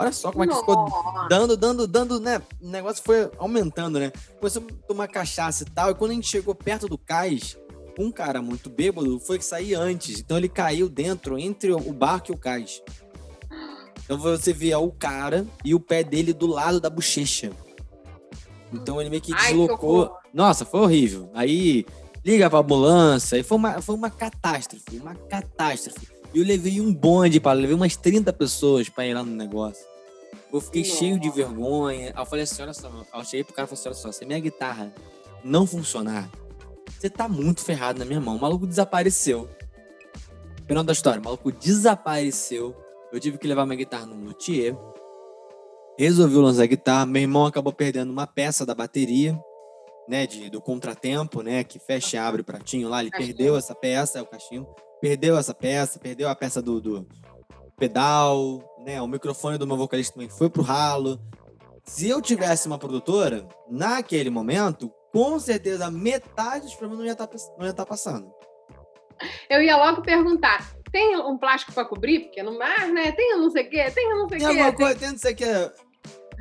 Olha 0.00 0.12
só 0.12 0.32
como 0.32 0.44
é 0.44 0.46
que 0.46 0.54
ficou 0.54 0.86
dando, 1.28 1.58
dando, 1.58 1.86
dando, 1.86 2.18
né? 2.18 2.40
O 2.58 2.70
negócio 2.70 3.02
foi 3.04 3.30
aumentando, 3.36 4.00
né? 4.00 4.10
Começou 4.38 4.62
a 4.62 4.86
tomar 4.86 5.08
cachaça 5.08 5.62
e 5.62 5.66
tal. 5.66 5.90
E 5.90 5.94
quando 5.94 6.12
a 6.12 6.14
gente 6.14 6.26
chegou 6.26 6.54
perto 6.54 6.88
do 6.88 6.96
cais, 6.96 7.58
um 7.98 8.10
cara 8.10 8.40
muito 8.40 8.70
bêbado 8.70 9.20
foi 9.20 9.38
sair 9.42 9.74
antes. 9.74 10.18
Então 10.18 10.38
ele 10.38 10.48
caiu 10.48 10.88
dentro, 10.88 11.38
entre 11.38 11.70
o 11.70 11.92
barco 11.92 12.32
e 12.32 12.34
o 12.34 12.38
cais. 12.38 12.82
Então 14.02 14.16
você 14.16 14.54
via 14.54 14.78
o 14.78 14.90
cara 14.90 15.46
e 15.62 15.74
o 15.74 15.80
pé 15.80 16.02
dele 16.02 16.32
do 16.32 16.46
lado 16.46 16.80
da 16.80 16.88
bochecha. 16.88 17.52
Então 18.72 19.02
ele 19.02 19.10
meio 19.10 19.20
que 19.20 19.34
deslocou. 19.34 20.14
Ai, 20.14 20.30
Nossa, 20.32 20.64
foi 20.64 20.80
horrível. 20.80 21.30
Aí 21.34 21.84
liga 22.24 22.48
pra 22.48 22.60
ambulância. 22.60 23.36
E 23.36 23.42
foi 23.42 23.58
uma, 23.58 23.82
foi 23.82 23.94
uma 23.94 24.08
catástrofe, 24.08 24.96
uma 24.96 25.14
catástrofe. 25.14 26.08
E 26.32 26.38
eu 26.38 26.44
levei 26.44 26.80
um 26.80 26.92
bonde 26.92 27.40
para 27.40 27.52
levei 27.52 27.74
umas 27.74 27.96
30 27.96 28.32
pessoas 28.32 28.88
para 28.88 29.06
ir 29.06 29.14
lá 29.14 29.22
no 29.22 29.34
negócio. 29.34 29.84
Eu 30.52 30.60
fiquei 30.60 30.82
Nossa. 30.82 30.96
cheio 30.96 31.18
de 31.18 31.30
vergonha. 31.30 32.12
Aí 32.14 32.22
eu 32.22 32.26
falei 32.26 32.44
assim: 32.44 32.62
olha 32.62 32.72
só, 32.74 32.88
eu 32.88 33.24
cheguei 33.24 33.44
pro 33.44 33.54
cara 33.54 33.66
e 33.66 33.68
falei 33.68 33.80
assim: 33.80 33.88
olha 33.88 33.96
só, 33.96 34.12
se 34.12 34.24
a 34.24 34.26
minha 34.26 34.40
guitarra 34.40 34.92
não 35.44 35.66
funcionar, 35.66 36.28
você 36.98 37.08
tá 37.08 37.28
muito 37.28 37.62
ferrado 37.62 37.98
na 37.98 38.04
minha 38.04 38.20
mão. 38.20 38.36
O 38.36 38.40
maluco 38.40 38.66
desapareceu. 38.66 39.48
Final 40.66 40.84
da 40.84 40.92
história, 40.92 41.20
o 41.20 41.24
maluco 41.24 41.50
desapareceu. 41.50 42.76
Eu 43.12 43.18
tive 43.18 43.38
que 43.38 43.48
levar 43.48 43.66
minha 43.66 43.76
guitarra 43.76 44.06
no 44.06 44.14
luthier. 44.14 44.76
Resolvi 45.98 46.36
lançar 46.36 46.62
a 46.62 46.66
guitarra. 46.66 47.06
Meu 47.06 47.22
irmão 47.22 47.46
acabou 47.46 47.72
perdendo 47.72 48.10
uma 48.10 48.26
peça 48.26 48.64
da 48.64 48.74
bateria, 48.74 49.38
né? 50.10 50.26
De, 50.26 50.50
do 50.50 50.60
contratempo, 50.60 51.40
né? 51.40 51.62
Que 51.62 51.78
fecha 51.78 52.16
e 52.16 52.18
abre 52.18 52.40
o 52.42 52.44
pratinho 52.44 52.88
lá. 52.88 53.00
Ele 53.00 53.10
perdeu 53.10 53.56
essa 53.56 53.74
peça, 53.74 54.18
é 54.18 54.22
o 54.22 54.26
cachimbo. 54.26 54.74
Perdeu 55.00 55.38
essa 55.38 55.54
peça, 55.54 56.00
perdeu 56.00 56.28
a 56.28 56.34
peça 56.34 56.60
do, 56.60 56.80
do 56.80 57.06
pedal, 57.78 58.60
né? 58.84 59.00
O 59.00 59.06
microfone 59.06 59.56
do 59.56 59.66
meu 59.68 59.76
vocalista 59.76 60.14
também 60.14 60.28
foi 60.28 60.50
pro 60.50 60.62
ralo. 60.62 61.18
Se 61.84 62.08
eu 62.08 62.20
tivesse 62.20 62.66
uma 62.66 62.76
produtora, 62.76 63.46
naquele 63.70 64.30
momento, 64.30 64.92
com 65.12 65.38
certeza 65.38 65.90
metade 65.90 66.64
dos 66.64 66.74
problemas 66.74 66.98
não 66.98 67.06
ia 67.06 67.12
estar, 67.12 67.26
tá 67.28 67.38
não 67.56 67.64
ia 67.64 67.70
estar 67.70 67.84
tá 67.84 67.88
passando. 67.88 68.30
Eu 69.48 69.62
ia 69.62 69.76
logo 69.76 70.02
perguntar: 70.02 70.74
tem 70.90 71.16
um 71.16 71.38
plástico 71.38 71.72
para 71.72 71.84
cobrir? 71.84 72.24
Porque 72.24 72.42
no 72.42 72.58
mar, 72.58 72.88
né? 72.88 73.12
Tem 73.12 73.36
um 73.36 73.42
não 73.42 73.50
sei 73.50 73.64
o 73.64 73.70
quê, 73.70 73.90
tem 73.92 74.12
um 74.12 74.18
não 74.18 74.28
sei 74.28 74.38
o 74.38 74.40
quê. 74.40 74.46
Tem 74.46 74.60
alguma 74.60 74.72
coisa, 74.72 74.98
tem 74.98 75.10
não 75.10 75.18
sei 75.18 75.32
o 75.32 75.36
quê. 75.36 75.70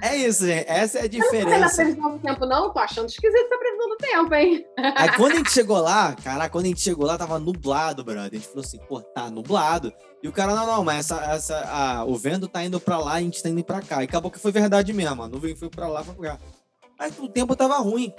É 0.02 0.16
isso, 0.16 0.46
gente. 0.46 0.66
Essa 0.68 1.00
é 1.00 1.04
a 1.04 1.08
diferença. 1.08 1.50
Não 1.50 1.60
na 1.60 1.70
previsão 1.70 2.12
do 2.12 2.20
tempo, 2.20 2.46
não? 2.46 2.74
Tô 2.74 2.80
achando 2.80 3.10
esquisito 3.10 3.46
essa 3.46 3.58
previsão 3.58 3.90
do 3.90 3.98
tempo, 3.98 4.36
hein? 4.36 4.66
Aí 4.96 5.10
quando 5.18 5.34
a 5.34 5.36
gente 5.36 5.52
chegou 5.52 5.80
lá, 5.80 6.16
cara, 6.16 6.50
quando 6.50 6.66
a 6.66 6.68
gente 6.70 6.82
chegou 6.82 7.06
lá, 7.06 7.18
tava 7.18 7.40
nublado, 7.40 8.04
brother. 8.04 8.32
A 8.32 8.36
gente 8.36 8.48
falou 8.48 8.64
assim, 8.64 8.80
pô, 8.88 9.02
tá 9.02 9.30
nublado. 9.30 9.94
E 10.24 10.28
o 10.28 10.32
cara, 10.32 10.56
não, 10.56 10.66
não, 10.66 10.84
mas 10.84 11.00
essa, 11.12 11.24
essa, 11.26 11.60
a, 11.66 12.06
o 12.06 12.16
vento 12.16 12.48
tá 12.48 12.64
indo 12.64 12.80
pra 12.80 12.98
lá, 12.98 13.14
a 13.14 13.22
gente 13.22 13.42
tá 13.42 13.50
indo 13.50 13.64
pra 13.64 13.82
cá. 13.82 14.02
E 14.02 14.06
acabou 14.06 14.32
que 14.32 14.40
foi 14.40 14.52
verdade 14.52 14.94
mesmo. 14.94 15.22
A 15.22 15.28
nuvem 15.28 15.56
foi 15.56 15.70
pra 15.70 15.88
lá, 15.88 16.04
foi 16.04 16.16
pra 16.16 16.32
cá. 16.32 16.40
Mas 16.98 17.18
o 17.20 17.28
tempo 17.28 17.56
tava 17.56 17.78
ruim. 17.78 18.14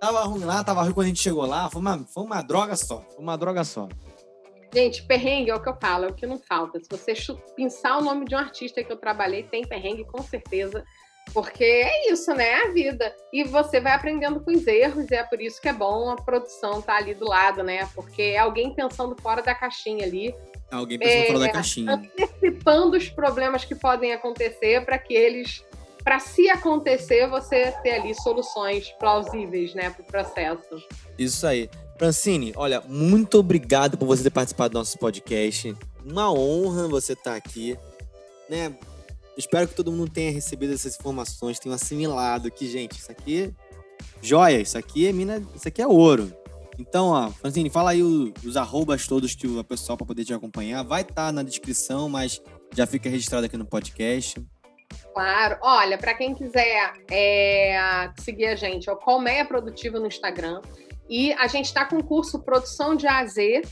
Tava 0.00 0.22
ruim 0.24 0.44
lá, 0.44 0.62
tava 0.62 0.82
ruim 0.82 0.92
quando 0.92 1.06
a 1.06 1.08
gente 1.08 1.22
chegou 1.22 1.44
lá. 1.44 1.68
Foi 1.70 1.80
uma, 1.80 1.98
foi 1.98 2.22
uma 2.22 2.42
droga 2.42 2.76
só. 2.76 3.02
Foi 3.14 3.22
uma 3.22 3.36
droga 3.36 3.64
só. 3.64 3.88
Gente, 4.72 5.02
perrengue 5.04 5.50
é 5.50 5.54
o 5.54 5.62
que 5.62 5.68
eu 5.68 5.76
falo, 5.80 6.04
é 6.04 6.08
o 6.08 6.14
que 6.14 6.26
não 6.26 6.38
falta. 6.38 6.78
Se 6.78 6.88
você 6.90 7.14
pensar 7.56 7.98
o 7.98 8.02
nome 8.02 8.26
de 8.26 8.34
um 8.34 8.38
artista 8.38 8.84
que 8.84 8.92
eu 8.92 8.96
trabalhei, 8.98 9.42
tem 9.42 9.66
perrengue 9.66 10.04
com 10.04 10.22
certeza. 10.22 10.84
Porque 11.32 11.64
é 11.64 12.12
isso, 12.12 12.32
né? 12.34 12.48
É 12.48 12.66
a 12.68 12.72
vida. 12.72 13.14
E 13.32 13.44
você 13.44 13.80
vai 13.80 13.92
aprendendo 13.92 14.40
com 14.40 14.50
os 14.50 14.66
erros, 14.66 15.10
e 15.10 15.14
é 15.14 15.22
por 15.22 15.40
isso 15.40 15.60
que 15.60 15.68
é 15.68 15.72
bom 15.72 16.10
a 16.10 16.16
produção 16.16 16.80
estar 16.80 16.94
tá 16.94 16.98
ali 16.98 17.14
do 17.14 17.26
lado, 17.26 17.62
né? 17.62 17.88
Porque 17.94 18.22
é 18.22 18.38
alguém 18.38 18.74
pensando 18.74 19.16
fora 19.20 19.42
da 19.42 19.54
caixinha 19.54 20.04
ali. 20.04 20.34
Alguém 20.70 20.98
pensando 20.98 21.22
é, 21.22 21.26
fora 21.26 21.38
da 21.38 21.46
é, 21.46 21.52
caixinha. 21.52 21.92
Antecipando 21.94 22.96
os 22.96 23.08
problemas 23.08 23.64
que 23.64 23.74
podem 23.74 24.12
acontecer 24.12 24.84
para 24.84 24.98
que 24.98 25.14
eles. 25.14 25.64
Para 26.02 26.18
se 26.20 26.48
acontecer, 26.48 27.28
você 27.28 27.72
ter 27.82 27.90
ali 27.90 28.14
soluções 28.14 28.90
plausíveis, 28.98 29.74
né, 29.74 29.90
para 29.90 30.02
o 30.02 30.06
processo. 30.06 30.82
Isso 31.18 31.46
aí. 31.46 31.68
Francine, 31.98 32.52
olha, 32.56 32.80
muito 32.86 33.38
obrigado 33.38 33.98
por 33.98 34.06
você 34.06 34.22
ter 34.22 34.30
participado 34.30 34.70
do 34.70 34.78
nosso 34.78 34.96
podcast. 34.98 35.76
Uma 36.04 36.32
honra 36.32 36.86
você 36.86 37.12
estar 37.12 37.34
aqui, 37.34 37.76
né? 38.48 38.72
Espero 39.38 39.68
que 39.68 39.74
todo 39.74 39.92
mundo 39.92 40.10
tenha 40.10 40.32
recebido 40.32 40.74
essas 40.74 40.96
informações, 40.96 41.60
tenha 41.60 41.76
assimilado 41.76 42.50
que, 42.50 42.68
gente, 42.68 42.98
isso 42.98 43.12
aqui 43.12 43.54
joia, 44.20 44.60
isso 44.60 44.76
aqui 44.76 45.06
é 45.06 45.12
mina, 45.12 45.40
isso 45.54 45.68
aqui 45.68 45.80
é 45.80 45.86
ouro. 45.86 46.36
Então, 46.76 47.10
ó, 47.10 47.30
Francine, 47.30 47.70
fala 47.70 47.92
aí 47.92 48.02
os, 48.02 48.56
arrobas 48.56 49.06
todos 49.06 49.36
que 49.36 49.46
o 49.46 49.62
pessoal 49.62 49.96
para 49.96 50.06
poder 50.06 50.24
te 50.24 50.34
acompanhar. 50.34 50.82
Vai 50.82 51.02
estar 51.02 51.14
tá 51.14 51.32
na 51.32 51.44
descrição, 51.44 52.08
mas 52.08 52.42
já 52.74 52.84
fica 52.84 53.08
registrado 53.08 53.46
aqui 53.46 53.56
no 53.56 53.64
podcast. 53.64 54.44
Claro. 55.14 55.56
Olha, 55.62 55.96
para 55.96 56.14
quem 56.14 56.34
quiser 56.34 56.94
é, 57.08 58.10
seguir 58.18 58.46
a 58.46 58.56
gente, 58.56 58.88
é 58.88 58.92
o 58.92 58.96
Colmeia 58.96 59.44
Produtiva 59.44 60.00
no 60.00 60.06
Instagram. 60.08 60.62
E 61.08 61.32
a 61.34 61.46
gente 61.46 61.66
está 61.66 61.84
com 61.84 61.98
o 61.98 62.04
curso 62.04 62.40
Produção 62.40 62.96
de 62.96 63.06
A 63.06 63.20
a 63.20 63.26
Z 63.26 63.62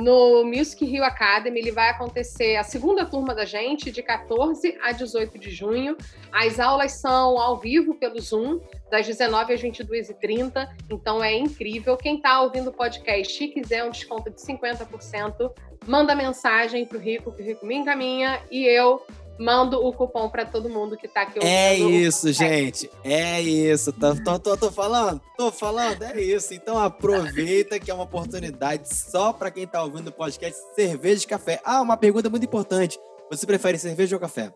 no 0.00 0.44
Music 0.44 0.84
Rio 0.84 1.04
Academy. 1.04 1.60
Ele 1.60 1.72
vai 1.72 1.90
acontecer 1.90 2.56
a 2.56 2.62
segunda 2.62 3.04
turma 3.04 3.34
da 3.34 3.44
gente, 3.44 3.90
de 3.90 4.02
14 4.02 4.78
a 4.82 4.92
18 4.92 5.38
de 5.38 5.50
junho. 5.50 5.96
As 6.32 6.58
aulas 6.58 6.92
são 6.92 7.38
ao 7.38 7.58
vivo 7.58 7.94
pelo 7.94 8.20
Zoom, 8.20 8.60
das 8.90 9.06
19 9.06 9.52
às 9.52 9.62
22h30. 9.62 10.68
Então 10.90 11.22
é 11.22 11.34
incrível. 11.34 11.96
Quem 11.96 12.16
está 12.16 12.40
ouvindo 12.42 12.70
o 12.70 12.72
podcast 12.72 13.42
e 13.42 13.48
quiser 13.48 13.84
um 13.84 13.90
desconto 13.90 14.30
de 14.30 14.40
50%, 14.40 15.52
manda 15.86 16.14
mensagem 16.14 16.84
para 16.84 16.98
o 16.98 17.00
Rico, 17.00 17.32
que 17.32 17.42
o 17.42 17.44
Rico 17.44 17.66
me 17.66 17.76
encaminha 17.76 18.40
e 18.50 18.64
eu 18.64 19.02
mando 19.40 19.82
o 19.82 19.90
cupom 19.90 20.28
para 20.28 20.44
todo 20.44 20.68
mundo 20.68 20.98
que 20.98 21.08
tá 21.08 21.22
aqui 21.22 21.38
É 21.42 21.74
isso, 21.74 22.30
gente. 22.30 22.90
É 23.02 23.40
isso. 23.40 23.90
Tô, 23.90 24.14
tô, 24.14 24.38
tô, 24.38 24.56
tô, 24.56 24.70
falando? 24.70 25.18
Tô 25.34 25.50
falando? 25.50 26.02
É 26.02 26.20
isso. 26.20 26.52
Então 26.52 26.78
aproveita 26.78 27.80
que 27.80 27.90
é 27.90 27.94
uma 27.94 28.04
oportunidade 28.04 28.94
só 28.94 29.32
para 29.32 29.50
quem 29.50 29.66
tá 29.66 29.82
ouvindo 29.82 30.08
o 30.08 30.12
podcast 30.12 30.60
Cerveja 30.74 31.24
e 31.24 31.26
Café. 31.26 31.58
Ah, 31.64 31.80
uma 31.80 31.96
pergunta 31.96 32.28
muito 32.28 32.44
importante. 32.44 33.00
Você 33.30 33.46
prefere 33.46 33.78
cerveja 33.78 34.14
ou 34.14 34.20
café? 34.20 34.52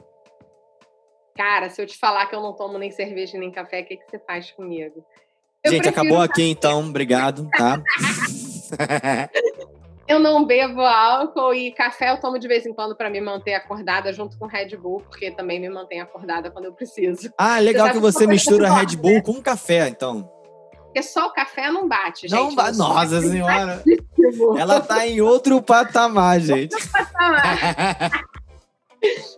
Cara, 1.34 1.70
se 1.70 1.80
eu 1.80 1.86
te 1.86 1.96
falar 1.96 2.26
que 2.26 2.34
eu 2.34 2.42
não 2.42 2.52
tomo 2.52 2.78
nem 2.78 2.90
cerveja 2.90 3.38
nem 3.38 3.50
café, 3.50 3.80
o 3.80 3.86
que, 3.86 3.96
que 3.96 4.10
você 4.10 4.18
faz 4.18 4.50
comigo? 4.50 5.04
Eu 5.64 5.72
gente, 5.72 5.88
acabou 5.88 6.20
aqui 6.20 6.42
então. 6.42 6.80
Obrigado, 6.80 7.48
tá? 7.56 7.82
Eu 10.06 10.18
não 10.18 10.44
bebo 10.44 10.82
álcool 10.82 11.54
e 11.54 11.72
café 11.72 12.10
eu 12.10 12.20
tomo 12.20 12.38
de 12.38 12.46
vez 12.46 12.66
em 12.66 12.74
quando 12.74 12.94
para 12.94 13.08
me 13.08 13.20
manter 13.20 13.54
acordada 13.54 14.12
junto 14.12 14.38
com 14.38 14.46
Red 14.46 14.76
Bull, 14.76 15.02
porque 15.08 15.30
também 15.30 15.58
me 15.58 15.70
mantém 15.70 16.00
acordada 16.00 16.50
quando 16.50 16.66
eu 16.66 16.72
preciso. 16.72 17.32
Ah, 17.38 17.58
legal 17.58 17.90
que 17.90 17.98
você 17.98 18.26
mistura 18.26 18.70
Red 18.70 18.96
Bull 18.96 19.22
com 19.22 19.40
café, 19.40 19.88
então. 19.88 20.30
Porque 20.84 21.02
só 21.02 21.26
o 21.26 21.32
café 21.32 21.70
não 21.70 21.88
bate, 21.88 22.28
gente. 22.28 22.38
Não 22.38 22.54
bate. 22.54 22.78
Nossa 22.78 23.20
senhora. 23.20 23.82
Ela 24.58 24.80
tá 24.80 25.06
em 25.06 25.20
outro 25.20 25.60
patamar, 25.60 26.38
gente. 26.38 26.74
Outro 26.74 26.90
patamar. 26.90 28.10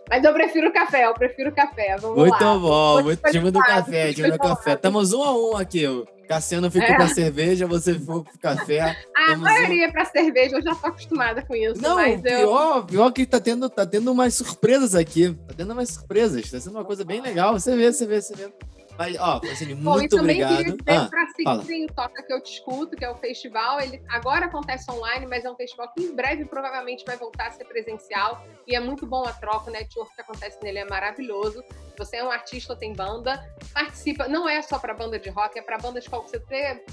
Mas 0.09 0.23
eu 0.23 0.33
prefiro 0.33 0.71
café, 0.71 1.05
eu 1.05 1.13
prefiro 1.13 1.51
café. 1.51 1.97
Vamos 1.99 2.17
muito 2.17 2.43
lá. 2.43 2.57
bom, 2.57 3.03
muito 3.03 3.31
time 3.31 3.51
do 3.51 3.59
café, 3.59 4.13
time 4.13 4.31
do 4.31 4.37
café. 4.37 4.73
Estamos 4.73 5.13
um 5.13 5.23
a 5.23 5.37
um 5.37 5.57
aqui. 5.57 5.85
Cassiano 6.27 6.69
ficou 6.69 6.89
é. 6.89 6.95
pra 6.95 7.07
cerveja, 7.07 7.65
você 7.65 7.93
ficou 7.93 8.23
pro 8.23 8.37
café. 8.39 8.95
A 9.15 9.35
maioria 9.35 9.87
um... 9.87 9.91
pra 9.91 10.05
cerveja, 10.05 10.57
eu 10.57 10.61
já 10.61 10.75
tô 10.75 10.87
acostumada 10.87 11.41
com 11.41 11.55
isso. 11.55 11.81
Não, 11.81 11.97
pior, 12.21 12.77
eu... 12.77 12.83
pior 12.85 13.11
que 13.11 13.25
tá 13.25 13.39
tendo, 13.39 13.69
tá 13.69 13.85
tendo 13.85 14.11
umas 14.11 14.33
surpresas 14.35 14.93
aqui. 14.93 15.33
Tá 15.47 15.53
tendo 15.55 15.73
umas 15.73 15.89
surpresas. 15.89 16.51
Tá 16.51 16.59
sendo 16.59 16.75
uma 16.75 16.85
coisa 16.85 17.05
bem 17.05 17.21
legal. 17.21 17.53
Você 17.53 17.75
vê, 17.75 17.91
você 17.91 18.05
vê, 18.05 18.21
você 18.21 18.35
vê. 18.35 18.51
Mas, 18.97 19.15
ó, 19.19 19.39
Francine, 19.39 19.75
muito 19.75 20.15
Bom, 20.15 20.21
obrigado. 20.23 20.57
Queria 20.57 20.75
dizer 20.75 20.91
ah, 20.91 21.07
pra 21.07 21.27
seguirem 21.27 21.85
o 21.85 21.87
Toca 21.93 22.23
Que 22.23 22.33
Eu 22.33 22.41
Te 22.41 22.53
Escuto, 22.53 22.95
que 22.95 23.05
é 23.05 23.09
o 23.09 23.15
festival. 23.15 23.79
Ele 23.79 24.01
agora 24.09 24.45
acontece 24.45 24.89
online, 24.91 25.25
mas 25.27 25.45
é 25.45 25.51
um 25.51 25.55
festival 25.55 25.91
que 25.93 26.03
em 26.03 26.15
breve 26.15 26.45
provavelmente 26.45 27.05
vai 27.05 27.15
voltar 27.15 27.47
a 27.47 27.51
ser 27.51 27.65
presencial. 27.65 28.43
E 28.65 28.75
é 28.75 28.79
muito 28.79 29.05
bom 29.05 29.23
a 29.23 29.33
troca, 29.33 29.69
o 29.69 29.73
network 29.73 30.15
que 30.15 30.21
acontece 30.21 30.57
nele 30.63 30.79
é 30.79 30.85
maravilhoso. 30.85 31.63
Você 31.97 32.17
é 32.17 32.23
um 32.23 32.31
artista 32.31 32.75
tem 32.75 32.93
banda, 32.93 33.43
participa. 33.73 34.27
Não 34.27 34.47
é 34.47 34.61
só 34.61 34.77
para 34.79 34.93
banda 34.93 35.17
de 35.19 35.29
rock, 35.29 35.57
é 35.57 35.61
para 35.61 35.77
banda 35.77 35.99
de 35.99 36.09
qualquer. 36.09 36.27
Você 36.27 36.39
tem, 36.39 36.83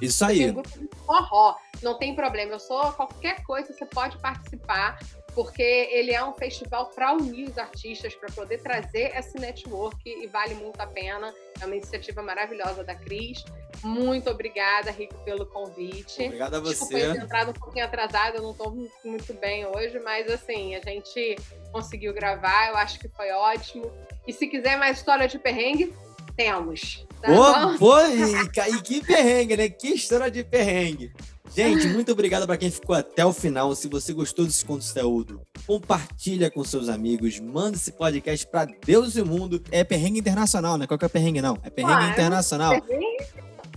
Isso 0.00 0.24
aí. 0.24 0.38
Tem 0.38 0.50
um 0.50 0.54
grupo 0.54 0.78
de 0.78 0.88
forró. 1.04 1.56
Não 1.82 1.98
tem 1.98 2.14
problema. 2.14 2.52
Eu 2.52 2.58
sou 2.58 2.92
qualquer 2.92 3.42
coisa, 3.42 3.72
você 3.72 3.84
pode 3.86 4.16
participar 4.18 4.98
porque 5.34 5.62
ele 5.62 6.12
é 6.12 6.24
um 6.24 6.32
festival 6.32 6.86
para 6.86 7.12
unir 7.12 7.48
os 7.48 7.58
artistas, 7.58 8.14
para 8.14 8.30
poder 8.32 8.58
trazer 8.58 9.16
esse 9.16 9.38
network 9.38 9.98
e 10.04 10.26
vale 10.28 10.54
muito 10.54 10.80
a 10.80 10.86
pena. 10.86 11.34
É 11.60 11.66
uma 11.66 11.74
iniciativa 11.74 12.22
maravilhosa 12.22 12.84
da 12.84 12.94
Cris. 12.94 13.44
Muito 13.82 14.30
obrigada, 14.30 14.90
Rico, 14.90 15.14
pelo 15.24 15.44
convite. 15.46 16.22
Obrigada 16.22 16.58
a 16.58 16.60
você. 16.60 16.70
Desculpa 16.70 16.94
ter 16.94 17.16
entrado 17.16 17.50
um 17.50 17.54
pouquinho 17.54 17.84
atrasada, 17.84 18.38
eu 18.38 18.42
não 18.42 18.52
estou 18.52 18.70
muito 19.04 19.34
bem 19.34 19.66
hoje, 19.66 19.98
mas 19.98 20.30
assim, 20.30 20.74
a 20.74 20.80
gente 20.80 21.36
conseguiu 21.72 22.14
gravar, 22.14 22.68
eu 22.68 22.76
acho 22.76 22.98
que 22.98 23.08
foi 23.08 23.30
ótimo. 23.32 23.90
E 24.26 24.32
se 24.32 24.46
quiser 24.46 24.78
mais 24.78 24.98
história 24.98 25.26
de 25.26 25.38
perrengue, 25.38 25.92
temos. 26.36 27.06
Tá 27.20 27.28
pô, 27.28 27.78
pô 27.78 28.00
e, 28.06 28.74
e 28.76 28.82
que 28.82 29.04
perrengue, 29.04 29.56
né? 29.56 29.68
Que 29.68 29.88
história 29.94 30.30
de 30.30 30.44
perrengue. 30.44 31.12
Gente, 31.54 31.86
muito 31.86 32.10
obrigado 32.10 32.46
para 32.46 32.56
quem 32.56 32.68
ficou 32.68 32.96
até 32.96 33.24
o 33.24 33.32
final. 33.32 33.72
Se 33.76 33.86
você 33.86 34.12
gostou 34.12 34.44
desse 34.44 34.64
conteúdo, 34.64 35.40
compartilha 35.64 36.50
com 36.50 36.64
seus 36.64 36.88
amigos, 36.88 37.38
manda 37.38 37.76
esse 37.76 37.92
podcast 37.92 38.44
para 38.48 38.66
Deus 38.84 39.14
e 39.14 39.20
o 39.20 39.26
mundo. 39.26 39.62
É 39.70 39.84
perrengue 39.84 40.18
internacional, 40.18 40.76
né? 40.76 40.86
Qual 40.88 40.98
que 40.98 41.04
é 41.04 41.08
perrengue 41.08 41.40
não? 41.40 41.56
É 41.62 41.70
perrengue 41.70 42.06
Ué, 42.06 42.10
internacional. 42.10 42.82
Perrengue? 42.82 43.24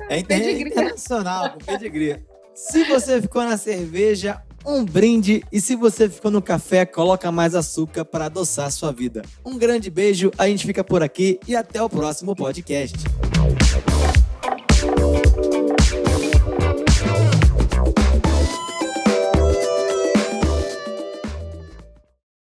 É 0.10 0.24
perrengue 0.24 0.70
internacional, 0.70 1.52
com 1.52 1.60
pedigree. 1.60 2.18
Se 2.56 2.84
você 2.86 3.22
ficou 3.22 3.44
na 3.44 3.58
cerveja, 3.58 4.42
um 4.66 4.84
brinde 4.84 5.44
e 5.52 5.62
se 5.62 5.76
você 5.76 6.10
ficou 6.10 6.32
no 6.32 6.42
café, 6.42 6.84
coloca 6.84 7.32
mais 7.32 7.54
açúcar 7.54 8.04
para 8.04 8.26
adoçar 8.26 8.66
a 8.66 8.72
sua 8.72 8.92
vida. 8.92 9.22
Um 9.46 9.56
grande 9.56 9.92
beijo, 9.92 10.32
a 10.36 10.48
gente 10.48 10.66
fica 10.66 10.84
por 10.84 11.04
aqui 11.04 11.40
e 11.48 11.56
até 11.56 11.80
o 11.82 11.88
próximo 11.88 12.36
podcast. 12.36 12.98